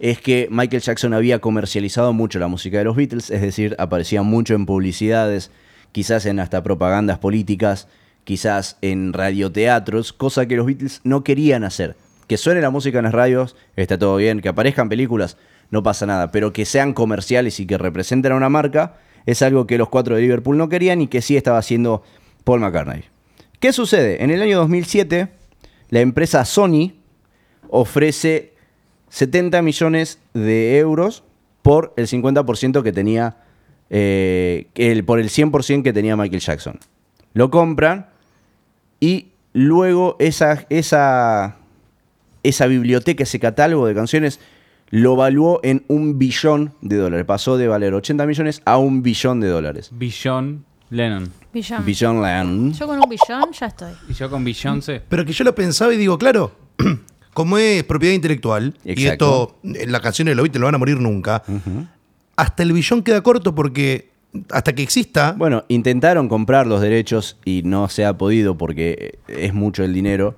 es 0.03 0.21
que 0.21 0.49
Michael 0.51 0.83
Jackson 0.83 1.15
había 1.15 1.39
comercializado 1.39 2.13
mucho 2.13 2.41
la 2.41 2.49
música 2.49 2.77
de 2.77 2.83
los 2.83 2.97
Beatles, 2.97 3.31
es 3.31 3.41
decir, 3.41 3.77
aparecía 3.79 4.23
mucho 4.23 4.55
en 4.55 4.67
publicidades, 4.67 5.53
quizás 5.93 6.27
en 6.27 6.41
hasta 6.41 6.61
propagandas 6.65 7.21
políticas, 7.21 7.87
quizás 8.25 8.79
en 8.83 9.13
radioteatros, 9.13 10.13
cosa 10.13 10.47
que 10.47 10.57
los 10.57 10.67
Beatles 10.67 11.03
no 11.05 11.23
querían 11.23 11.63
hacer. 11.63 11.95
Que 12.27 12.37
suene 12.37 12.61
la 12.61 12.71
música 12.71 12.99
en 12.99 13.05
las 13.05 13.15
radios, 13.15 13.55
está 13.77 13.97
todo 13.97 14.17
bien, 14.17 14.41
que 14.41 14.49
aparezcan 14.49 14.89
películas, 14.89 15.37
no 15.71 15.85
pasa 15.85 16.05
nada, 16.05 16.33
pero 16.33 16.53
que 16.53 16.65
sean 16.65 16.95
comerciales 16.95 17.61
y 17.61 17.67
que 17.67 17.79
representen 17.79 18.33
a 18.33 18.37
una 18.37 18.49
marca, 18.49 18.97
es 19.25 19.41
algo 19.41 19.69
que 19.69 19.79
los 19.79 19.89
cuatro 19.89 20.17
de 20.17 20.23
Liverpool 20.23 20.59
no 20.59 20.69
querían 20.69 21.01
y 21.01 21.07
que 21.07 21.23
sí 21.23 21.37
estaba 21.37 21.59
haciendo 21.59 22.03
Paul 22.43 22.59
McCartney. 22.59 23.05
¿Qué 23.61 23.73
sucede? 23.73 24.25
En 24.25 24.33
el 24.33 24.43
año 24.43 24.59
2007, 24.59 25.29
la 25.91 26.01
empresa 26.01 26.45
Sony 26.45 26.95
ofrece 27.69 28.52
70 29.13 29.61
millones 29.61 30.19
de 30.33 30.79
euros 30.79 31.23
por 31.61 31.93
el 31.99 32.07
50% 32.07 32.83
que 32.83 32.93
tenía, 32.93 33.37
eh, 33.91 34.69
el, 34.75 35.05
por 35.05 35.21
el 35.21 35.29
100% 35.29 35.83
que 35.83 35.93
tenía 35.93 36.17
Michael 36.17 36.41
Jackson. 36.41 36.81
Lo 37.35 37.51
compran 37.51 38.07
y 39.01 39.27
luego 39.53 40.17
esa, 40.19 40.65
esa, 40.71 41.59
esa 42.43 42.67
biblioteca, 42.67 43.25
ese 43.25 43.39
catálogo 43.39 43.87
de 43.87 43.95
canciones, 43.95 44.41
lo 44.89 45.15
valuó 45.15 45.61
en 45.63 45.85
un 45.89 46.19
billón 46.19 46.73
de 46.81 46.97
dólares. 46.97 47.27
Pasó 47.27 47.59
de 47.59 47.69
valer 47.69 47.93
80 47.93 48.25
millones 48.25 48.63
a 48.65 48.79
un 48.79 49.03
billón 49.03 49.41
de 49.41 49.49
dólares. 49.49 49.91
Billón 49.93 50.65
Lennon. 50.89 51.31
Billón. 51.53 51.85
Billón 51.85 52.23
Land. 52.23 52.79
Yo 52.79 52.87
con 52.87 52.99
un 52.99 53.11
billón 53.11 53.53
ya 53.53 53.67
estoy. 53.67 53.93
Y 54.09 54.15
yo 54.15 54.31
con 54.31 54.43
Beyoncé. 54.43 55.03
Pero 55.07 55.27
que 55.27 55.35
yo 55.35 55.45
lo 55.45 55.55
pensaba 55.55 55.93
y 55.93 55.99
digo, 55.99 56.17
claro, 56.17 56.53
como 57.35 57.59
es 57.59 57.83
propiedad 57.85 58.15
intelectual, 58.15 58.75
y 58.85 59.07
esto, 59.07 59.59
en 59.63 59.91
las 59.91 60.01
canciones 60.01 60.33
de 60.33 60.37
los 60.37 60.45
Beatles 60.45 60.61
no 60.61 60.67
van 60.67 60.75
a 60.75 60.79
morir 60.79 61.01
nunca, 61.01 61.43
hasta 62.37 62.63
el 62.63 62.73
billón 62.73 63.03
queda 63.03 63.23
corto 63.23 63.55
porque 63.55 64.11
hasta 64.51 64.75
que 64.75 64.83
exista. 64.83 65.35
Bueno, 65.37 65.65
intentaron 65.69 66.29
comprar 66.29 66.67
los 66.67 66.81
derechos 66.81 67.37
y 67.45 67.63
no 67.65 67.89
se 67.89 68.05
ha 68.05 68.17
podido 68.17 68.57
porque 68.57 69.19
es 69.29 69.55
mucho 69.55 69.85
el 69.85 69.93
dinero. 69.93 70.37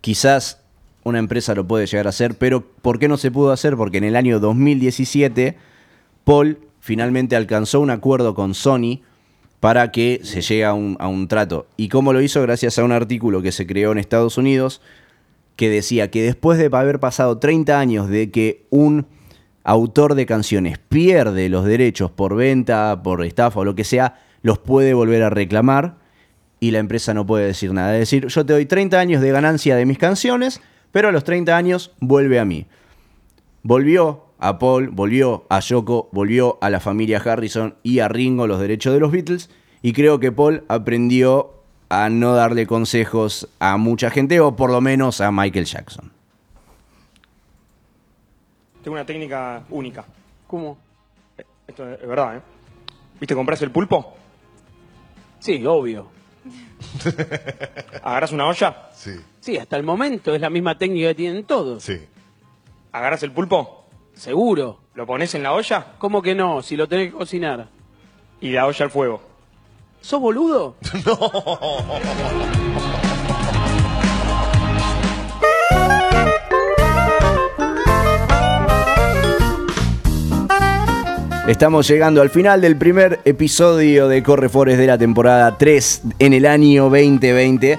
Quizás 0.00 0.60
una 1.04 1.18
empresa 1.18 1.54
lo 1.54 1.66
puede 1.66 1.86
llegar 1.86 2.06
a 2.06 2.10
hacer, 2.10 2.34
pero 2.34 2.62
¿por 2.62 2.98
qué 2.98 3.08
no 3.08 3.16
se 3.16 3.30
pudo 3.30 3.52
hacer? 3.52 3.76
Porque 3.76 3.98
en 3.98 4.04
el 4.04 4.16
año 4.16 4.40
2017 4.40 5.56
Paul 6.24 6.58
finalmente 6.80 7.36
alcanzó 7.36 7.80
un 7.80 7.90
acuerdo 7.90 8.34
con 8.34 8.54
Sony 8.54 9.00
para 9.60 9.90
que 9.90 10.20
se 10.22 10.40
llegue 10.40 10.64
a 10.64 10.72
un, 10.72 10.96
a 11.00 11.08
un 11.08 11.28
trato. 11.28 11.66
¿Y 11.76 11.88
cómo 11.88 12.12
lo 12.12 12.20
hizo? 12.20 12.40
Gracias 12.42 12.78
a 12.78 12.84
un 12.84 12.92
artículo 12.92 13.42
que 13.42 13.52
se 13.52 13.66
creó 13.66 13.92
en 13.92 13.98
Estados 13.98 14.38
Unidos 14.38 14.80
que 15.60 15.68
decía 15.68 16.10
que 16.10 16.22
después 16.22 16.56
de 16.56 16.70
haber 16.72 17.00
pasado 17.00 17.36
30 17.36 17.78
años 17.78 18.08
de 18.08 18.30
que 18.30 18.64
un 18.70 19.04
autor 19.62 20.14
de 20.14 20.24
canciones 20.24 20.78
pierde 20.78 21.50
los 21.50 21.66
derechos 21.66 22.10
por 22.10 22.34
venta, 22.34 23.02
por 23.02 23.22
estafa 23.22 23.60
o 23.60 23.64
lo 23.66 23.74
que 23.74 23.84
sea, 23.84 24.22
los 24.40 24.58
puede 24.58 24.94
volver 24.94 25.22
a 25.22 25.28
reclamar 25.28 25.98
y 26.60 26.70
la 26.70 26.78
empresa 26.78 27.12
no 27.12 27.26
puede 27.26 27.44
decir 27.44 27.74
nada. 27.74 27.92
Es 27.92 28.00
decir, 28.00 28.28
yo 28.28 28.46
te 28.46 28.54
doy 28.54 28.64
30 28.64 28.98
años 28.98 29.20
de 29.20 29.32
ganancia 29.32 29.76
de 29.76 29.84
mis 29.84 29.98
canciones, 29.98 30.62
pero 30.92 31.08
a 31.08 31.12
los 31.12 31.24
30 31.24 31.54
años 31.54 31.92
vuelve 32.00 32.38
a 32.38 32.46
mí. 32.46 32.66
Volvió 33.62 34.28
a 34.38 34.58
Paul, 34.58 34.88
volvió 34.88 35.44
a 35.50 35.60
Yoko, 35.60 36.08
volvió 36.10 36.56
a 36.62 36.70
la 36.70 36.80
familia 36.80 37.18
Harrison 37.22 37.74
y 37.82 37.98
a 37.98 38.08
Ringo 38.08 38.46
los 38.46 38.60
derechos 38.60 38.94
de 38.94 39.00
los 39.00 39.12
Beatles 39.12 39.50
y 39.82 39.92
creo 39.92 40.20
que 40.20 40.32
Paul 40.32 40.64
aprendió 40.68 41.59
a 41.90 42.08
no 42.08 42.34
darle 42.34 42.66
consejos 42.66 43.48
a 43.58 43.76
mucha 43.76 44.10
gente 44.10 44.40
o 44.40 44.56
por 44.56 44.70
lo 44.70 44.80
menos 44.80 45.20
a 45.20 45.30
Michael 45.30 45.66
Jackson. 45.66 46.10
Tengo 48.82 48.94
una 48.94 49.04
técnica 49.04 49.64
única. 49.68 50.04
¿Cómo? 50.46 50.78
Esto 51.66 51.92
es 51.92 52.06
verdad, 52.06 52.36
¿eh? 52.36 52.40
¿Viste 53.20 53.34
compras 53.34 53.60
el 53.62 53.70
pulpo? 53.70 54.14
Sí, 55.40 55.64
obvio. 55.66 56.08
¿Agarras 58.02 58.32
una 58.32 58.46
olla? 58.46 58.88
Sí. 58.94 59.12
Sí, 59.40 59.58
hasta 59.58 59.76
el 59.76 59.82
momento 59.82 60.34
es 60.34 60.40
la 60.40 60.48
misma 60.48 60.78
técnica 60.78 61.08
que 61.08 61.14
tienen 61.16 61.44
todos. 61.44 61.82
Sí. 61.82 62.00
¿Agarras 62.92 63.22
el 63.24 63.32
pulpo? 63.32 63.86
Seguro. 64.14 64.80
¿Lo 64.94 65.06
pones 65.06 65.34
en 65.34 65.42
la 65.42 65.52
olla? 65.52 65.94
¿Cómo 65.98 66.22
que 66.22 66.34
no? 66.34 66.62
Si 66.62 66.76
lo 66.76 66.88
tenés 66.88 67.10
que 67.10 67.18
cocinar. 67.18 67.68
Y 68.40 68.52
la 68.52 68.66
olla 68.66 68.84
al 68.84 68.90
fuego. 68.90 69.29
¿Sos 70.00 70.20
boludo? 70.20 70.76
no. 71.06 71.30
Estamos 81.46 81.88
llegando 81.88 82.22
al 82.22 82.30
final 82.30 82.60
del 82.60 82.76
primer 82.76 83.20
episodio 83.24 84.06
de 84.06 84.22
Correfores 84.22 84.78
de 84.78 84.86
la 84.86 84.96
temporada 84.96 85.58
3 85.58 86.02
en 86.20 86.32
el 86.32 86.46
año 86.46 86.84
2020. 86.84 87.78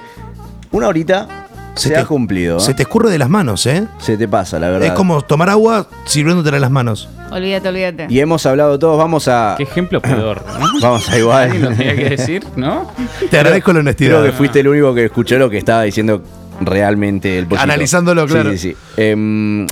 Una 0.72 0.88
horita 0.88 1.41
se, 1.74 1.96
ha 1.96 2.04
cumplido. 2.04 2.60
Se 2.60 2.74
te 2.74 2.82
escurre 2.82 3.10
de 3.10 3.18
las 3.18 3.28
manos, 3.28 3.66
¿eh? 3.66 3.86
Se 3.98 4.16
te 4.16 4.28
pasa, 4.28 4.58
la 4.58 4.68
verdad. 4.70 4.88
Es 4.88 4.92
como 4.94 5.22
tomar 5.22 5.48
agua 5.50 5.86
sirviéndotela 6.04 6.56
en 6.58 6.60
las 6.62 6.70
manos. 6.70 7.08
Olvídate, 7.30 7.68
olvídate. 7.68 8.06
Y 8.10 8.20
hemos 8.20 8.44
hablado 8.44 8.78
todos, 8.78 8.98
vamos 8.98 9.26
a. 9.28 9.54
Qué 9.56 9.62
ejemplo 9.64 10.00
peor, 10.02 10.42
¿no? 10.58 10.66
Vamos 10.80 11.08
a 11.08 11.18
igual. 11.18 11.60
Lo 11.60 11.68
tenía 11.70 11.96
que 11.96 12.10
decir, 12.10 12.44
¿no? 12.56 12.90
Te 13.30 13.38
agradezco 13.38 13.72
la 13.72 13.80
honestidad. 13.80 14.20
Creo 14.20 14.24
que 14.24 14.32
fuiste 14.32 14.60
el 14.60 14.68
único 14.68 14.94
que 14.94 15.06
escuchó 15.06 15.38
lo 15.38 15.48
que 15.48 15.58
estaba 15.58 15.82
diciendo 15.82 16.22
realmente 16.60 17.38
el 17.38 17.46
pollito. 17.46 17.62
Analizándolo, 17.62 18.26
Sí, 18.26 18.32
claro. 18.34 18.50
Sí, 18.52 18.58
sí. 18.58 18.76
Em, 18.96 19.66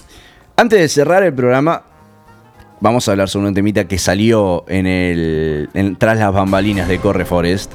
antes 0.56 0.80
de 0.80 0.88
cerrar 0.88 1.22
el 1.22 1.34
programa, 1.34 1.82
vamos 2.80 3.06
a 3.06 3.10
hablar 3.12 3.28
sobre 3.28 3.48
un 3.48 3.54
temita 3.54 3.84
que 3.86 3.98
salió 3.98 4.64
en 4.68 4.86
el 4.86 5.68
en- 5.74 5.96
tras 5.96 6.18
las 6.18 6.32
bambalinas 6.32 6.88
de 6.88 6.98
Corre 6.98 7.24
Forest. 7.26 7.72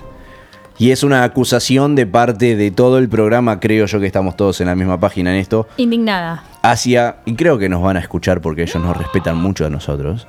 Y 0.78 0.91
es 0.91 1.03
una 1.03 1.23
acusación 1.23 1.95
de 1.95 2.05
parte 2.05 2.55
de 2.55 2.71
todo 2.71 2.97
el 2.97 3.07
programa, 3.07 3.59
creo 3.59 3.86
yo 3.86 3.99
que 3.99 4.07
estamos 4.07 4.36
todos 4.36 4.59
en 4.59 4.67
la 4.67 4.76
misma 4.76 4.99
página 4.99 5.34
en 5.34 5.38
esto, 5.38 5.67
Indignada. 5.78 6.43
hacia, 6.63 7.17
y 7.26 7.36
creo 7.36 7.57
que 7.57 7.69
nos 7.69 7.82
van 7.82 7.95
a 7.95 8.01
escuchar 8.01 8.41
porque 8.41 8.63
ellos 8.63 8.84
nos 8.84 8.97
respetan 8.97 9.38
mucho 9.38 9.65
a 9.65 9.69
nosotros, 9.69 10.28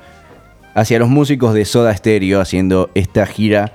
hacia 0.73 0.99
los 0.99 1.09
músicos 1.09 1.53
de 1.53 1.65
Soda 1.65 1.95
Stereo 1.95 2.39
haciendo 2.39 2.89
esta 2.95 3.25
gira, 3.25 3.73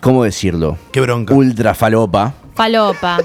¿cómo 0.00 0.24
decirlo? 0.24 0.78
Qué 0.90 1.00
bronca. 1.00 1.32
Ultra 1.32 1.74
falopa. 1.74 2.34
Falopa. 2.54 3.18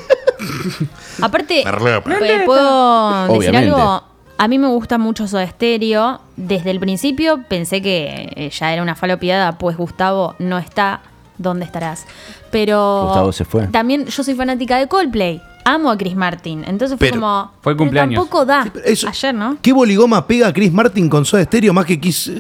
Aparte, 1.22 1.62
eh, 1.62 2.42
¿puedo 2.46 3.28
decir 3.40 3.56
algo? 3.56 4.04
A 4.38 4.48
mí 4.48 4.58
me 4.58 4.68
gusta 4.68 4.98
mucho 4.98 5.28
Soda 5.28 5.46
Stereo. 5.48 6.22
Desde 6.38 6.72
el 6.72 6.80
principio 6.80 7.44
pensé 7.50 7.82
que 7.82 8.32
eh, 8.36 8.50
ya 8.52 8.72
era 8.72 8.82
una 8.82 8.96
falopiada, 8.96 9.58
pues 9.58 9.76
Gustavo 9.76 10.36
no 10.40 10.58
está. 10.58 11.02
¿Dónde 11.40 11.66
estarás? 11.66 12.06
Pero 12.52 13.06
Gustavo 13.06 13.32
se 13.32 13.46
fue. 13.46 13.68
también 13.68 14.06
yo 14.06 14.24
soy 14.24 14.36
fanática 14.36 14.78
de 14.78 14.88
Coldplay. 14.88 15.42
Amo 15.66 15.90
a 15.90 15.98
Chris 15.98 16.16
Martin. 16.16 16.64
Entonces 16.68 16.98
fue 16.98 17.08
Pero- 17.10 17.22
como. 17.22 17.52
Fue 17.62 17.72
el 17.74 17.78
pero 17.78 17.86
cumpleaños. 17.86 18.16
Tampoco 18.20 18.46
da. 18.46 18.72
eso- 18.86 19.08
Ayer, 19.08 19.34
¿no? 19.34 19.58
¿Qué 19.62 19.74
boligoma 19.74 20.26
pega 20.28 20.52
Chris 20.54 20.72
Martin 20.72 21.10
con 21.10 21.26
Soda 21.26 21.44
Stereo 21.44 21.74
más 21.74 21.86
que 21.86 22.00
Kiss? 22.00 22.32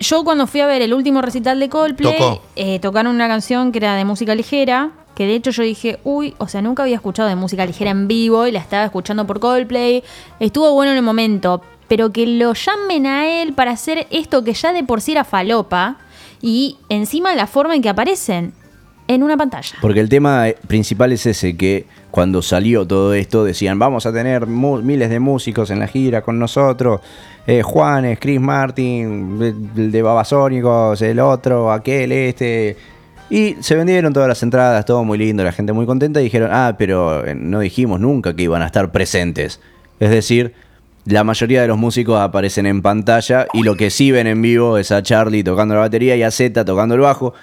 Yo 0.00 0.22
cuando 0.24 0.46
fui 0.46 0.60
a 0.60 0.66
ver 0.66 0.80
el 0.82 0.94
último 0.94 1.20
recital 1.22 1.58
de 1.60 1.68
Coldplay, 1.68 2.16
Tocó. 2.18 2.42
eh, 2.56 2.78
tocaron 2.78 3.14
una 3.14 3.26
canción 3.26 3.72
que 3.72 3.78
era 3.78 3.96
de 3.96 4.04
música 4.04 4.34
ligera, 4.34 4.90
que 5.16 5.26
de 5.26 5.34
hecho 5.34 5.50
yo 5.50 5.64
dije, 5.64 5.98
uy, 6.04 6.34
o 6.38 6.46
sea, 6.46 6.62
nunca 6.62 6.84
había 6.84 6.94
escuchado 6.94 7.28
de 7.28 7.34
música 7.34 7.66
ligera 7.66 7.90
en 7.90 8.06
vivo 8.06 8.46
y 8.46 8.52
la 8.52 8.60
estaba 8.60 8.84
escuchando 8.84 9.26
por 9.26 9.40
Coldplay. 9.40 10.04
Estuvo 10.38 10.72
bueno 10.72 10.92
en 10.92 10.98
el 10.98 11.02
momento, 11.02 11.62
pero 11.88 12.12
que 12.12 12.26
lo 12.26 12.52
llamen 12.54 13.06
a 13.06 13.26
él 13.42 13.54
para 13.54 13.72
hacer 13.72 14.06
esto 14.10 14.44
que 14.44 14.52
ya 14.54 14.72
de 14.72 14.84
por 14.84 15.00
sí 15.00 15.12
era 15.12 15.24
falopa 15.24 15.96
y 16.40 16.78
encima 16.88 17.34
la 17.34 17.46
forma 17.46 17.74
en 17.74 17.82
que 17.82 17.88
aparecen 17.88 18.52
en 19.08 19.22
una 19.22 19.36
pantalla. 19.36 19.76
Porque 19.80 20.00
el 20.00 20.08
tema 20.08 20.48
eh, 20.48 20.56
principal 20.66 21.12
es 21.12 21.26
ese, 21.26 21.56
que 21.56 21.86
cuando 22.10 22.42
salió 22.42 22.86
todo 22.86 23.14
esto 23.14 23.42
decían, 23.42 23.78
vamos 23.78 24.06
a 24.06 24.12
tener 24.12 24.46
miles 24.46 25.10
de 25.10 25.18
músicos 25.18 25.70
en 25.70 25.80
la 25.80 25.88
gira 25.88 26.22
con 26.22 26.38
nosotros, 26.38 27.00
eh, 27.46 27.62
Juanes, 27.62 28.18
Chris 28.20 28.40
Martin, 28.40 29.72
el 29.76 29.90
de 29.90 30.02
Babasónicos, 30.02 31.02
el 31.02 31.18
otro, 31.18 31.72
aquel, 31.72 32.12
este... 32.12 32.76
Y 33.30 33.56
se 33.60 33.74
vendieron 33.74 34.14
todas 34.14 34.26
las 34.26 34.42
entradas, 34.42 34.86
todo 34.86 35.04
muy 35.04 35.18
lindo, 35.18 35.44
la 35.44 35.52
gente 35.52 35.74
muy 35.74 35.84
contenta 35.84 36.18
y 36.20 36.24
dijeron, 36.24 36.48
ah, 36.50 36.76
pero 36.78 37.26
eh, 37.26 37.34
no 37.34 37.60
dijimos 37.60 38.00
nunca 38.00 38.34
que 38.34 38.44
iban 38.44 38.62
a 38.62 38.66
estar 38.66 38.90
presentes. 38.90 39.60
Es 40.00 40.08
decir, 40.08 40.54
la 41.08 41.24
mayoría 41.24 41.62
de 41.62 41.68
los 41.68 41.78
músicos 41.78 42.20
aparecen 42.20 42.66
en 42.66 42.82
pantalla 42.82 43.46
y 43.54 43.62
lo 43.62 43.76
que 43.76 43.90
sí 43.90 44.10
ven 44.10 44.26
en 44.26 44.42
vivo 44.42 44.76
es 44.76 44.92
a 44.92 45.02
Charlie 45.02 45.42
tocando 45.42 45.74
la 45.74 45.80
batería 45.80 46.16
y 46.16 46.22
a 46.22 46.30
Z 46.30 46.64
tocando 46.64 46.94
el 46.94 47.00
bajo 47.00 47.34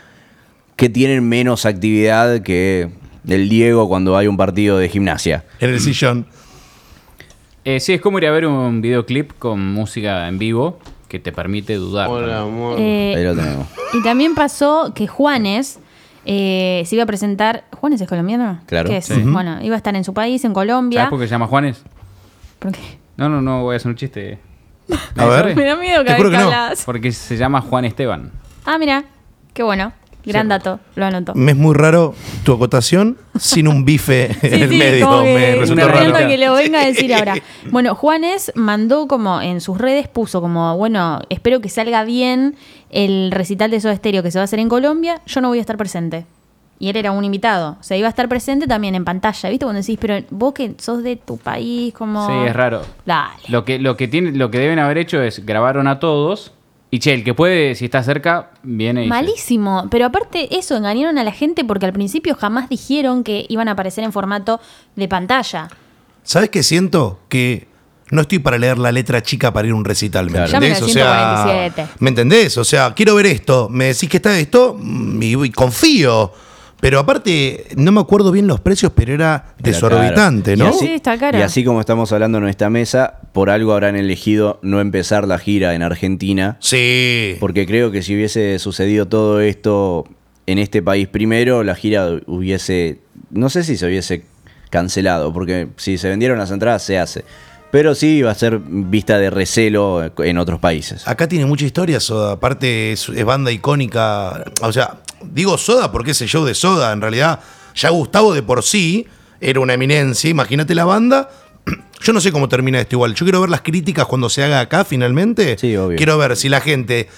que 0.75 0.89
tienen 0.89 1.27
menos 1.27 1.65
actividad 1.65 2.41
que 2.41 2.91
el 3.27 3.49
Diego 3.49 3.87
cuando 3.87 4.17
hay 4.17 4.27
un 4.27 4.37
partido 4.37 4.77
de 4.77 4.89
gimnasia. 4.89 5.45
En 5.59 5.71
el 5.71 5.79
sillón. 5.79 6.27
Eh, 7.63 7.79
sí, 7.79 7.93
es 7.93 8.01
como 8.01 8.19
ir 8.19 8.27
a 8.27 8.31
ver 8.31 8.45
un 8.45 8.81
videoclip 8.81 9.31
con 9.39 9.73
música 9.73 10.27
en 10.27 10.37
vivo 10.37 10.77
que 11.07 11.19
te 11.19 11.31
permite 11.31 11.75
dudar. 11.75 12.09
Hola, 12.09 12.41
amor. 12.41 12.77
Eh, 12.79 13.15
Ahí 13.17 13.23
lo 13.23 13.35
tenemos. 13.35 13.67
Y 13.93 14.03
también 14.03 14.35
pasó 14.35 14.91
que 14.93 15.07
Juanes 15.07 15.79
eh, 16.25 16.83
se 16.85 16.95
iba 16.95 17.03
a 17.03 17.07
presentar. 17.07 17.63
¿Juanes 17.71 17.99
es 18.01 18.07
colombiano? 18.07 18.59
Claro. 18.67 18.89
¿Qué 18.89 18.97
es? 18.97 19.05
Sí. 19.05 19.21
Bueno, 19.21 19.57
iba 19.63 19.73
a 19.73 19.77
estar 19.77 19.95
en 19.95 20.03
su 20.03 20.13
país, 20.13 20.45
en 20.45 20.53
Colombia. 20.53 20.99
¿Sabes 20.99 21.09
por 21.09 21.19
qué 21.19 21.25
se 21.25 21.31
llama 21.31 21.47
Juanes? 21.47 21.81
¿Por 22.59 22.71
qué? 22.71 23.04
No, 23.17 23.29
no, 23.29 23.41
no, 23.41 23.63
voy 23.63 23.73
a 23.73 23.77
hacer 23.77 23.89
un 23.89 23.95
chiste. 23.97 24.39
A 25.17 25.25
ver. 25.25 25.55
Me 25.55 25.63
da 25.65 25.75
miedo 25.75 26.03
cada 26.05 26.17
vez 26.19 26.29
que 26.29 26.37
hablas. 26.37 26.83
Porque 26.85 27.11
se 27.11 27.37
llama 27.37 27.61
Juan 27.61 27.85
Esteban. 27.85 28.31
Ah, 28.65 28.77
mira, 28.77 29.05
qué 29.53 29.63
bueno. 29.63 29.93
Gran 30.27 30.47
dato, 30.47 30.79
lo 30.95 31.05
anoto. 31.05 31.35
Me 31.35 31.51
es 31.51 31.57
muy 31.57 31.75
raro 31.75 32.15
tu 32.43 32.51
acotación 32.53 33.15
sin 33.37 33.67
un 33.67 33.85
bife 33.85 34.25
en 34.41 34.63
el 34.63 34.69
Sí, 34.71 34.75
medio. 34.77 35.07
como 35.07 35.21
que 35.23 35.33
Me 35.35 35.55
resulta 35.57 35.85
me 35.85 35.91
raro. 35.91 36.05
encanta 36.07 36.27
que 36.27 36.37
lo 36.39 36.53
venga 36.55 36.81
a 36.81 36.85
decir 36.87 37.13
ahora. 37.13 37.35
Bueno, 37.69 37.93
Juanes 37.93 38.51
mandó 38.55 39.07
como 39.07 39.39
en 39.39 39.61
sus 39.61 39.77
redes, 39.77 40.07
puso 40.07 40.41
como, 40.41 40.75
bueno, 40.77 41.21
espero 41.29 41.61
que 41.61 41.69
salga 41.69 42.03
bien 42.05 42.55
el 42.89 43.29
recital 43.31 43.69
de 43.69 43.79
Soda 43.79 43.95
Stereo 43.95 44.23
que 44.23 44.31
se 44.31 44.39
va 44.39 44.41
a 44.41 44.45
hacer 44.45 44.57
en 44.57 44.67
Colombia, 44.67 45.21
yo 45.27 45.41
no 45.41 45.49
voy 45.49 45.59
a 45.59 45.61
estar 45.61 45.77
presente. 45.77 46.25
Y 46.77 46.89
él 46.89 46.97
era 46.97 47.11
un 47.11 47.23
invitado. 47.23 47.77
O 47.79 47.83
sea, 47.83 47.95
iba 47.95 48.07
a 48.07 48.09
estar 48.09 48.27
presente 48.27 48.67
también 48.67 48.95
en 48.95 49.05
pantalla, 49.05 49.49
¿viste? 49.49 49.65
Cuando 49.65 49.81
decís, 49.81 49.97
pero 49.99 50.15
vos 50.29 50.53
que 50.53 50.75
sos 50.77 51.03
de 51.03 51.15
tu 51.15 51.37
país, 51.37 51.93
como... 51.93 52.27
Sí, 52.27 52.33
es 52.47 52.53
raro. 52.53 52.81
Dale. 53.05 53.43
Lo 53.47 53.63
que, 53.63 53.79
lo 53.79 53.95
que 53.95 54.07
tiene, 54.07 54.31
lo 54.33 54.51
que 54.51 54.59
deben 54.59 54.79
haber 54.79 54.97
hecho 54.97 55.21
es 55.21 55.45
grabaron 55.45 55.87
a 55.87 55.99
todos. 55.99 56.51
Y 56.91 56.99
che, 56.99 57.13
el 57.13 57.23
que 57.23 57.33
puede, 57.33 57.75
si 57.75 57.85
está 57.85 58.03
cerca, 58.03 58.51
viene 58.63 59.05
y. 59.05 59.07
Malísimo. 59.07 59.87
Pero 59.89 60.05
aparte 60.05 60.57
eso, 60.57 60.77
engañaron 60.77 61.17
a 61.17 61.23
la 61.23 61.31
gente 61.31 61.65
porque 61.65 61.85
al 61.85 61.93
principio 61.93 62.35
jamás 62.35 62.69
dijeron 62.69 63.23
que 63.23 63.45
iban 63.49 63.67
a 63.67 63.71
aparecer 63.71 64.03
en 64.03 64.13
formato 64.13 64.59
de 64.95 65.07
pantalla. 65.07 65.67
¿Sabes 66.23 66.49
qué 66.49 66.63
siento? 66.63 67.19
Que 67.27 67.67
no 68.11 68.21
estoy 68.21 68.39
para 68.39 68.57
leer 68.57 68.77
la 68.77 68.91
letra 68.91 69.21
chica 69.23 69.51
para 69.51 69.67
ir 69.67 69.73
a 69.73 69.75
un 69.75 69.83
recital. 69.83 70.27
¿Me 70.27 70.33
Claro. 70.33 70.53
Entendés? 70.53 70.81
O 70.81 70.87
sea, 70.87 71.45
147. 71.45 71.87
¿me 71.99 72.09
entendés? 72.09 72.57
O 72.57 72.63
sea, 72.63 72.93
quiero 72.93 73.15
ver 73.15 73.25
esto. 73.25 73.67
Me 73.69 73.85
decís 73.85 74.09
que 74.09 74.17
está 74.17 74.37
esto 74.37 74.77
mm, 74.79 75.21
y, 75.21 75.45
y 75.45 75.51
confío. 75.51 76.31
Pero 76.85 76.99
aparte, 76.99 77.65
no 77.77 77.91
me 77.91 77.99
acuerdo 77.99 78.31
bien 78.31 78.45
los 78.45 78.59
precios, 78.59 78.91
pero 78.93 79.11
era 79.11 79.55
Era 79.57 79.71
desorbitante, 79.71 80.55
caro. 80.55 80.65
¿no? 80.69 80.75
Y 80.75 80.75
así, 80.77 80.85
Sí, 80.85 80.93
está 80.93 81.17
caro. 81.17 81.39
y 81.39 81.41
así 81.41 81.63
como 81.63 81.79
estamos 81.79 82.11
hablando 82.11 82.37
en 82.37 82.47
esta 82.47 82.69
mesa, 82.69 83.21
por 83.33 83.49
algo 83.49 83.73
habrán 83.73 83.95
elegido 83.95 84.59
no 84.61 84.79
empezar 84.79 85.27
la 85.27 85.39
gira 85.39 85.73
en 85.73 85.81
Argentina. 85.81 86.57
Sí. 86.59 87.37
Porque 87.39 87.65
creo 87.65 87.89
que 87.89 88.03
si 88.03 88.13
hubiese 88.13 88.59
sucedido 88.59 89.07
todo 89.07 89.41
esto 89.41 90.05
en 90.45 90.59
este 90.59 90.83
país 90.83 91.07
primero, 91.07 91.63
la 91.63 91.73
gira 91.73 92.07
hubiese, 92.27 92.99
no 93.31 93.49
sé 93.49 93.63
si 93.63 93.77
se 93.77 93.87
hubiese 93.87 94.23
cancelado, 94.69 95.33
porque 95.33 95.69
si 95.77 95.97
se 95.97 96.07
vendieron 96.09 96.37
las 96.37 96.51
entradas 96.51 96.83
se 96.83 96.99
hace. 96.99 97.25
Pero 97.71 97.95
sí 97.95 98.17
iba 98.17 98.29
a 98.29 98.35
ser 98.35 98.59
vista 98.59 99.17
de 99.17 99.31
recelo 99.31 100.11
en 100.19 100.37
otros 100.37 100.59
países. 100.59 101.05
Acá 101.07 101.27
tiene 101.27 101.45
mucha 101.47 101.65
historia 101.65 101.99
Soda. 101.99 102.33
Aparte 102.33 102.91
es, 102.93 103.09
es 103.09 103.25
banda 103.25 103.51
icónica. 103.51 104.45
O 104.61 104.71
sea, 104.71 104.99
digo 105.21 105.57
Soda 105.57 105.91
porque 105.91 106.11
es 106.11 106.21
el 106.21 106.27
show 106.27 106.45
de 106.45 106.53
Soda. 106.55 106.91
En 106.91 107.01
realidad, 107.01 107.39
ya 107.75 107.89
Gustavo 107.89 108.33
de 108.33 108.43
por 108.43 108.63
sí 108.63 109.07
era 109.41 109.59
una 109.59 109.73
eminencia. 109.73 110.29
Imagínate 110.29 110.75
la 110.75 110.85
banda. 110.85 111.29
Yo 112.01 112.13
no 112.13 112.21
sé 112.21 112.31
cómo 112.31 112.49
termina 112.49 112.79
esto 112.79 112.95
igual. 112.95 113.15
Yo 113.15 113.25
quiero 113.25 113.41
ver 113.41 113.49
las 113.49 113.61
críticas 113.61 114.05
cuando 114.05 114.29
se 114.29 114.43
haga 114.43 114.59
acá 114.59 114.85
finalmente. 114.85 115.57
Sí, 115.57 115.75
obvio. 115.75 115.97
Quiero 115.97 116.17
ver 116.17 116.35
si 116.35 116.49
la 116.49 116.61
gente 116.61 117.09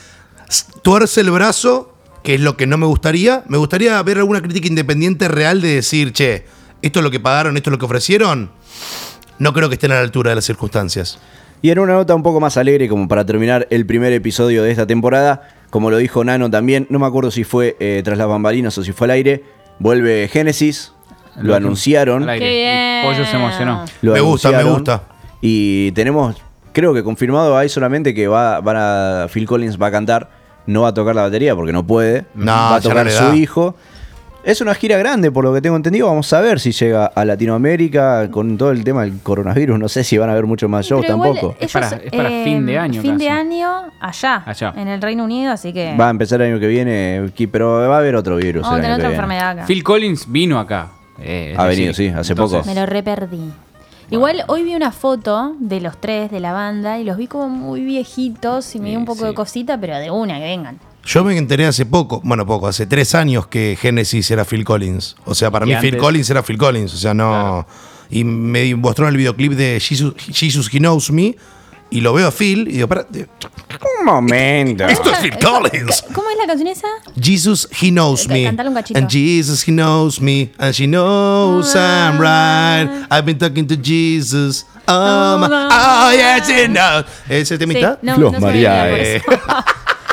tuerce 0.81 1.21
el 1.21 1.31
brazo, 1.31 1.93
que 2.23 2.35
es 2.35 2.41
lo 2.41 2.57
que 2.57 2.67
no 2.67 2.77
me 2.77 2.85
gustaría. 2.85 3.43
Me 3.47 3.57
gustaría 3.57 4.01
ver 4.03 4.17
alguna 4.17 4.41
crítica 4.41 4.67
independiente 4.67 5.27
real 5.27 5.61
de 5.61 5.75
decir, 5.75 6.13
che, 6.13 6.45
esto 6.81 6.99
es 6.99 7.03
lo 7.03 7.11
que 7.11 7.19
pagaron, 7.19 7.57
esto 7.57 7.69
es 7.69 7.71
lo 7.71 7.79
que 7.79 7.85
ofrecieron. 7.85 8.51
No 9.39 9.53
creo 9.53 9.69
que 9.69 9.75
estén 9.75 9.91
a 9.91 9.95
la 9.95 10.01
altura 10.01 10.31
de 10.31 10.35
las 10.35 10.45
circunstancias. 10.45 11.19
Y 11.61 11.71
en 11.71 11.79
una 11.79 11.93
nota 11.93 12.13
un 12.13 12.23
poco 12.23 12.39
más 12.39 12.57
alegre, 12.57 12.87
como 12.87 13.07
para 13.07 13.25
terminar 13.25 13.67
el 13.71 13.85
primer 13.85 14.13
episodio 14.13 14.63
de 14.63 14.71
esta 14.71 14.85
temporada, 14.85 15.56
como 15.69 15.89
lo 15.91 15.97
dijo 15.97 16.23
Nano 16.23 16.49
también, 16.49 16.87
no 16.89 16.99
me 16.99 17.05
acuerdo 17.05 17.31
si 17.31 17.43
fue 17.43 17.75
eh, 17.79 18.01
tras 18.03 18.17
las 18.17 18.27
bambalinas 18.27 18.77
o 18.77 18.83
si 18.83 18.91
fue 18.93 19.05
al 19.05 19.11
aire, 19.11 19.43
vuelve 19.79 20.27
Génesis, 20.31 20.93
lo, 21.37 21.49
Lo- 21.49 21.55
anunciaron. 21.55 22.23
al 22.23 22.29
aire. 22.29 23.01
Pollo 23.03 23.25
se 23.25 23.35
emocionó. 23.35 23.85
Lo 24.01 24.13
Me 24.13 24.21
gusta, 24.21 24.51
me 24.51 24.63
gusta. 24.63 25.03
Y 25.41 25.91
tenemos, 25.91 26.35
creo 26.73 26.93
que 26.93 27.03
confirmado 27.03 27.57
ahí 27.57 27.69
solamente 27.69 28.13
que 28.13 28.27
va, 28.27 28.59
van 28.61 28.75
a, 28.77 29.27
Phil 29.31 29.45
Collins 29.45 29.79
va 29.79 29.87
a 29.87 29.91
cantar, 29.91 30.29
no 30.65 30.81
va 30.81 30.89
a 30.89 30.93
tocar 30.93 31.15
la 31.15 31.21
batería 31.23 31.55
porque 31.55 31.71
no 31.73 31.85
puede, 31.85 32.25
No, 32.33 32.51
va 32.51 32.75
a 32.77 32.81
tocar 32.81 33.09
su 33.11 33.33
hijo. 33.35 33.75
Es 34.43 34.61
una 34.61 34.73
gira 34.75 34.97
grande, 34.97 35.29
por 35.29 35.43
lo 35.43 35.53
que 35.53 35.61
tengo 35.61 35.75
entendido. 35.75 36.07
Vamos 36.07 36.31
a 36.31 36.39
ver 36.39 36.59
si 36.61 36.71
llega 36.71 37.07
a 37.07 37.25
Latinoamérica 37.25 38.31
con 38.31 38.57
todo 38.57 38.71
el 38.71 38.81
tema 38.83 39.01
del 39.01 39.19
coronavirus. 39.21 39.77
No 39.77 39.89
sé 39.89 40.05
si 40.05 40.17
van 40.17 40.29
a 40.29 40.31
haber 40.31 40.45
muchos 40.45 40.69
más 40.69 40.85
shows 40.85 41.03
Pero 41.05 41.17
tampoco. 41.21 41.55
Es 41.59 41.69
para- 41.73 41.87
ellos, 41.87 42.01
es 42.05 42.11
para 42.11 42.29
eh, 42.31 42.43
fin 42.45 42.65
de 42.65 42.77
año 42.77 43.01
Fin 43.01 43.17
de 43.17 43.29
año 43.29 43.67
allá, 43.99 44.43
Allá. 44.45 44.73
en 44.77 44.87
el 44.87 45.01
Reino 45.01 45.25
Unido, 45.25 45.51
así 45.51 45.73
que 45.73 45.97
Va 45.99 46.07
a 46.07 46.11
empezar 46.11 46.39
el 46.41 46.51
año 46.53 46.61
que 46.61 46.67
viene, 46.67 47.29
pero 47.51 47.89
va 47.89 47.95
a 47.95 47.99
haber 47.99 48.15
otro 48.15 48.37
virus. 48.37 48.61
vamos 48.63 48.79
a 48.79 48.81
tener 48.81 48.95
otra 48.95 49.09
enfermedad 49.09 49.49
acá. 49.51 49.65
Phil 49.65 49.83
Collins 49.83 50.31
vino 50.31 50.59
acá. 50.59 50.91
eh, 51.19 51.53
Ha 51.57 51.65
decir, 51.65 51.77
venido, 51.79 51.93
sí, 51.93 52.07
hace 52.07 52.31
entonces, 52.31 52.59
poco. 52.59 52.69
Me 52.69 52.75
lo 52.79 52.85
re 52.85 53.03
perdí. 53.03 53.51
Igual 54.09 54.43
hoy 54.47 54.63
vi 54.63 54.75
una 54.75 54.93
foto 54.93 55.57
de 55.59 55.81
los 55.81 55.99
tres 55.99 56.31
de 56.31 56.39
la 56.39 56.53
banda 56.53 56.97
y 56.99 57.03
los 57.03 57.17
vi 57.17 57.27
como 57.27 57.49
muy 57.49 57.81
viejitos 57.83 58.73
y 58.75 58.79
me 58.79 58.91
dio 58.91 58.99
un 58.99 59.03
poco 59.05 59.25
de 59.25 59.33
cosita, 59.33 59.77
pero 59.77 59.97
de 59.97 60.09
una, 60.09 60.37
que 60.37 60.45
vengan. 60.45 60.79
Yo 61.07 61.23
me 61.23 61.37
enteré 61.37 61.65
hace 61.65 61.85
poco, 61.85 62.19
bueno, 62.23 62.45
poco, 62.45 62.67
hace 62.67 62.85
tres 62.85 63.15
años 63.15 63.47
que 63.47 63.77
Genesis 63.79 64.29
era 64.29 64.43
Phil 64.43 64.65
Collins. 64.65 65.15
O 65.25 65.33
sea, 65.33 65.49
para 65.49 65.65
Y 65.65 65.69
mí 65.69 65.75
Phil 65.79 65.97
Collins 65.97 66.29
era 66.29 66.43
Phil 66.43 66.57
Collins. 66.57 66.93
O 66.93 66.97
sea, 66.97 67.13
no. 67.13 67.65
Y 68.09 68.23
me 68.25 68.75
mostró 68.75 69.07
el 69.07 69.15
videoclip 69.15 69.53
de 69.53 69.79
Jesus, 69.79 70.13
Jesus 70.17 70.69
He 70.73 70.79
Knows 70.79 71.09
Me. 71.11 71.35
Y 71.89 72.01
lo 72.01 72.11
veo 72.13 72.27
a 72.27 72.31
Phil 72.31 72.67
y 72.67 72.73
digo, 72.73 72.89
para. 72.89 73.07
Un 73.99 74.05
momento. 74.05 74.85
Esto 74.89 75.09
es 75.11 75.19
Phil 75.19 75.37
Collins. 75.41 76.03
¿Cómo 76.13 76.29
es 76.29 76.37
la 76.37 76.45
canción 76.45 76.67
esa? 76.67 76.87
Jesus, 77.21 77.69
he 77.81 77.89
knows 77.89 78.25
Eh, 78.29 78.51
me. 78.51 78.67
un 78.67 78.73
cachito. 78.73 78.99
And 78.99 79.09
Jesus, 79.09 79.65
he 79.65 79.71
knows 79.71 80.19
me. 80.19 80.51
And 80.57 80.73
she 80.73 80.85
knows 80.87 81.73
I'm 81.73 82.19
right. 82.19 83.07
I've 83.09 83.23
been 83.25 83.37
talking 83.37 83.65
to 83.67 83.75
Jesus. 83.81 84.65
Oh, 84.89 85.37
my- 85.37 85.47
oh 85.71 86.11
yes, 86.13 86.49
he 86.49 86.67
knows. 86.67 87.05
¿Ese 87.29 87.57
temita? 87.57 87.93
Sí, 88.01 88.05
no, 88.05 88.15
Flos 88.15 88.33
no 88.33 88.39
María, 88.41 88.89
Eh, 88.89 89.21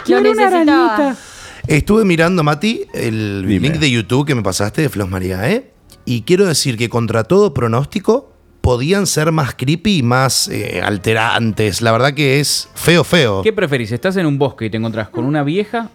Quiero 0.04 0.20
una 0.20 0.30
necesitaba. 0.30 0.94
arañita. 0.94 1.20
Estuve 1.66 2.04
mirando, 2.04 2.42
Mati, 2.44 2.82
el 2.92 3.44
Dime. 3.46 3.68
link 3.68 3.80
de 3.80 3.90
YouTube 3.90 4.26
que 4.26 4.34
me 4.34 4.42
pasaste 4.42 4.82
de 4.82 4.88
Flos 4.88 5.08
María, 5.08 5.50
¿eh? 5.50 5.70
Y 6.04 6.22
quiero 6.22 6.44
decir 6.44 6.76
que 6.76 6.88
contra 6.90 7.24
todo 7.24 7.54
pronóstico 7.54 8.30
podían 8.60 9.06
ser 9.06 9.32
más 9.32 9.54
creepy 9.54 9.98
y 9.98 10.02
más 10.02 10.48
eh, 10.48 10.82
alterantes. 10.84 11.80
La 11.80 11.92
verdad 11.92 12.12
que 12.12 12.40
es 12.40 12.68
feo, 12.74 13.02
feo. 13.04 13.42
¿Qué 13.42 13.52
preferís? 13.52 13.92
¿Estás 13.92 14.16
en 14.16 14.26
un 14.26 14.38
bosque 14.38 14.66
y 14.66 14.70
te 14.70 14.76
encontrás 14.76 15.08
con 15.08 15.24
una 15.24 15.42
vieja? 15.42 15.90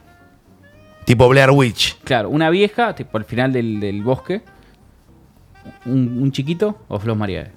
Tipo 1.06 1.28
Blair 1.30 1.52
Witch. 1.52 1.98
Claro, 2.04 2.30
una 2.30 2.50
vieja, 2.50 2.96
tipo 2.96 3.18
al 3.18 3.26
final 3.26 3.54
del, 3.54 3.80
del 3.80 4.02
bosque. 4.04 4.42
Un, 5.86 6.20
un 6.22 6.32
chiquito 6.32 6.80
o 6.88 7.00
Flos 7.00 7.16
María. 7.18 7.52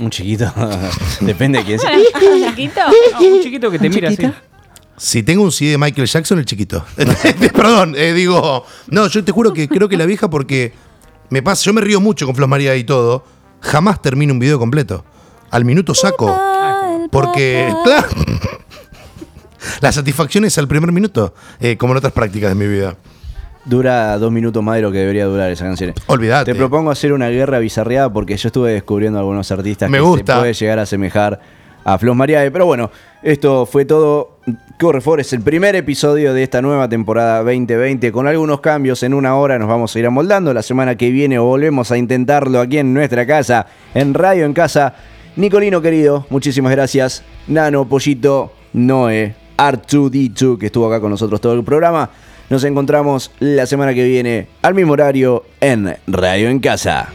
Un 0.00 0.10
chiquito. 0.10 0.52
Depende 1.20 1.58
de 1.58 1.64
quién 1.64 1.78
sea. 1.78 1.90
¿Chiquito? 2.50 2.80
No, 3.20 3.26
un 3.26 3.42
chiquito 3.42 3.70
que 3.70 3.78
te 3.78 3.88
mira 3.88 4.08
así. 4.08 4.28
Si 4.96 5.22
tengo 5.22 5.42
un 5.42 5.50
CD 5.50 5.72
de 5.72 5.78
Michael 5.78 6.06
Jackson, 6.06 6.38
el 6.38 6.44
chiquito. 6.44 6.84
Perdón, 7.54 7.94
eh, 7.96 8.12
digo. 8.12 8.64
No, 8.88 9.06
yo 9.08 9.24
te 9.24 9.32
juro 9.32 9.52
que 9.52 9.68
creo 9.68 9.88
que 9.88 9.96
la 9.96 10.06
vieja, 10.06 10.28
porque 10.30 10.72
me 11.30 11.42
pasa, 11.42 11.64
yo 11.64 11.72
me 11.72 11.80
río 11.80 12.00
mucho 12.00 12.26
con 12.26 12.34
Flos 12.34 12.48
María 12.48 12.76
y 12.76 12.84
todo. 12.84 13.24
Jamás 13.60 14.02
termino 14.02 14.32
un 14.32 14.38
video 14.38 14.58
completo. 14.58 15.04
Al 15.50 15.64
minuto 15.64 15.94
saco. 15.94 16.38
Porque. 17.10 17.72
claro, 17.84 18.08
la 19.80 19.92
satisfacción 19.92 20.44
es 20.44 20.58
al 20.58 20.68
primer 20.68 20.92
minuto, 20.92 21.34
eh, 21.60 21.76
como 21.76 21.92
en 21.92 21.98
otras 21.98 22.12
prácticas 22.12 22.50
de 22.50 22.54
mi 22.54 22.66
vida. 22.66 22.96
Dura 23.64 24.18
dos 24.18 24.32
minutos 24.32 24.62
más 24.62 24.76
de 24.76 24.82
lo 24.82 24.90
que 24.90 24.98
debería 24.98 25.24
durar 25.26 25.50
esa 25.50 25.64
canción. 25.64 25.94
Olvídate. 26.06 26.52
Te 26.52 26.58
propongo 26.58 26.90
hacer 26.90 27.12
una 27.12 27.28
guerra 27.28 27.60
bizarreada 27.60 28.12
porque 28.12 28.36
yo 28.36 28.48
estuve 28.48 28.72
descubriendo 28.72 29.20
algunos 29.20 29.50
artistas 29.52 29.88
Me 29.88 29.98
que 29.98 30.02
gusta. 30.02 30.34
se 30.34 30.40
puede 30.40 30.52
llegar 30.54 30.78
a 30.80 30.82
asemejar 30.82 31.40
a 31.84 31.96
Flos 31.96 32.16
Mariae. 32.16 32.50
Pero 32.50 32.66
bueno, 32.66 32.90
esto 33.22 33.64
fue 33.66 33.84
todo. 33.84 34.40
Corre 34.82 35.00
Forest, 35.00 35.32
el 35.34 35.42
primer 35.42 35.76
episodio 35.76 36.34
de 36.34 36.42
esta 36.42 36.60
nueva 36.60 36.88
temporada 36.88 37.38
2020 37.44 38.10
con 38.10 38.26
algunos 38.26 38.60
cambios. 38.60 39.04
En 39.04 39.14
una 39.14 39.36
hora 39.36 39.56
nos 39.56 39.68
vamos 39.68 39.94
a 39.94 39.98
ir 40.00 40.06
amoldando. 40.06 40.52
La 40.52 40.62
semana 40.62 40.96
que 40.96 41.12
viene 41.12 41.38
volvemos 41.38 41.92
a 41.92 41.98
intentarlo 41.98 42.58
aquí 42.58 42.78
en 42.78 42.92
nuestra 42.92 43.24
casa, 43.24 43.68
en 43.94 44.12
Radio 44.12 44.44
en 44.44 44.54
Casa. 44.54 44.96
Nicolino 45.36 45.80
querido, 45.80 46.26
muchísimas 46.30 46.72
gracias. 46.72 47.22
Nano, 47.46 47.88
Pollito, 47.88 48.54
Noé, 48.72 49.36
R2D2 49.56 50.58
que 50.58 50.66
estuvo 50.66 50.88
acá 50.88 51.00
con 51.00 51.10
nosotros 51.10 51.40
todo 51.40 51.52
el 51.52 51.62
programa. 51.62 52.10
Nos 52.50 52.64
encontramos 52.64 53.30
la 53.38 53.66
semana 53.66 53.94
que 53.94 54.02
viene 54.02 54.48
al 54.62 54.74
mismo 54.74 54.94
horario 54.94 55.44
en 55.60 55.94
Radio 56.08 56.48
en 56.48 56.58
Casa. 56.58 57.08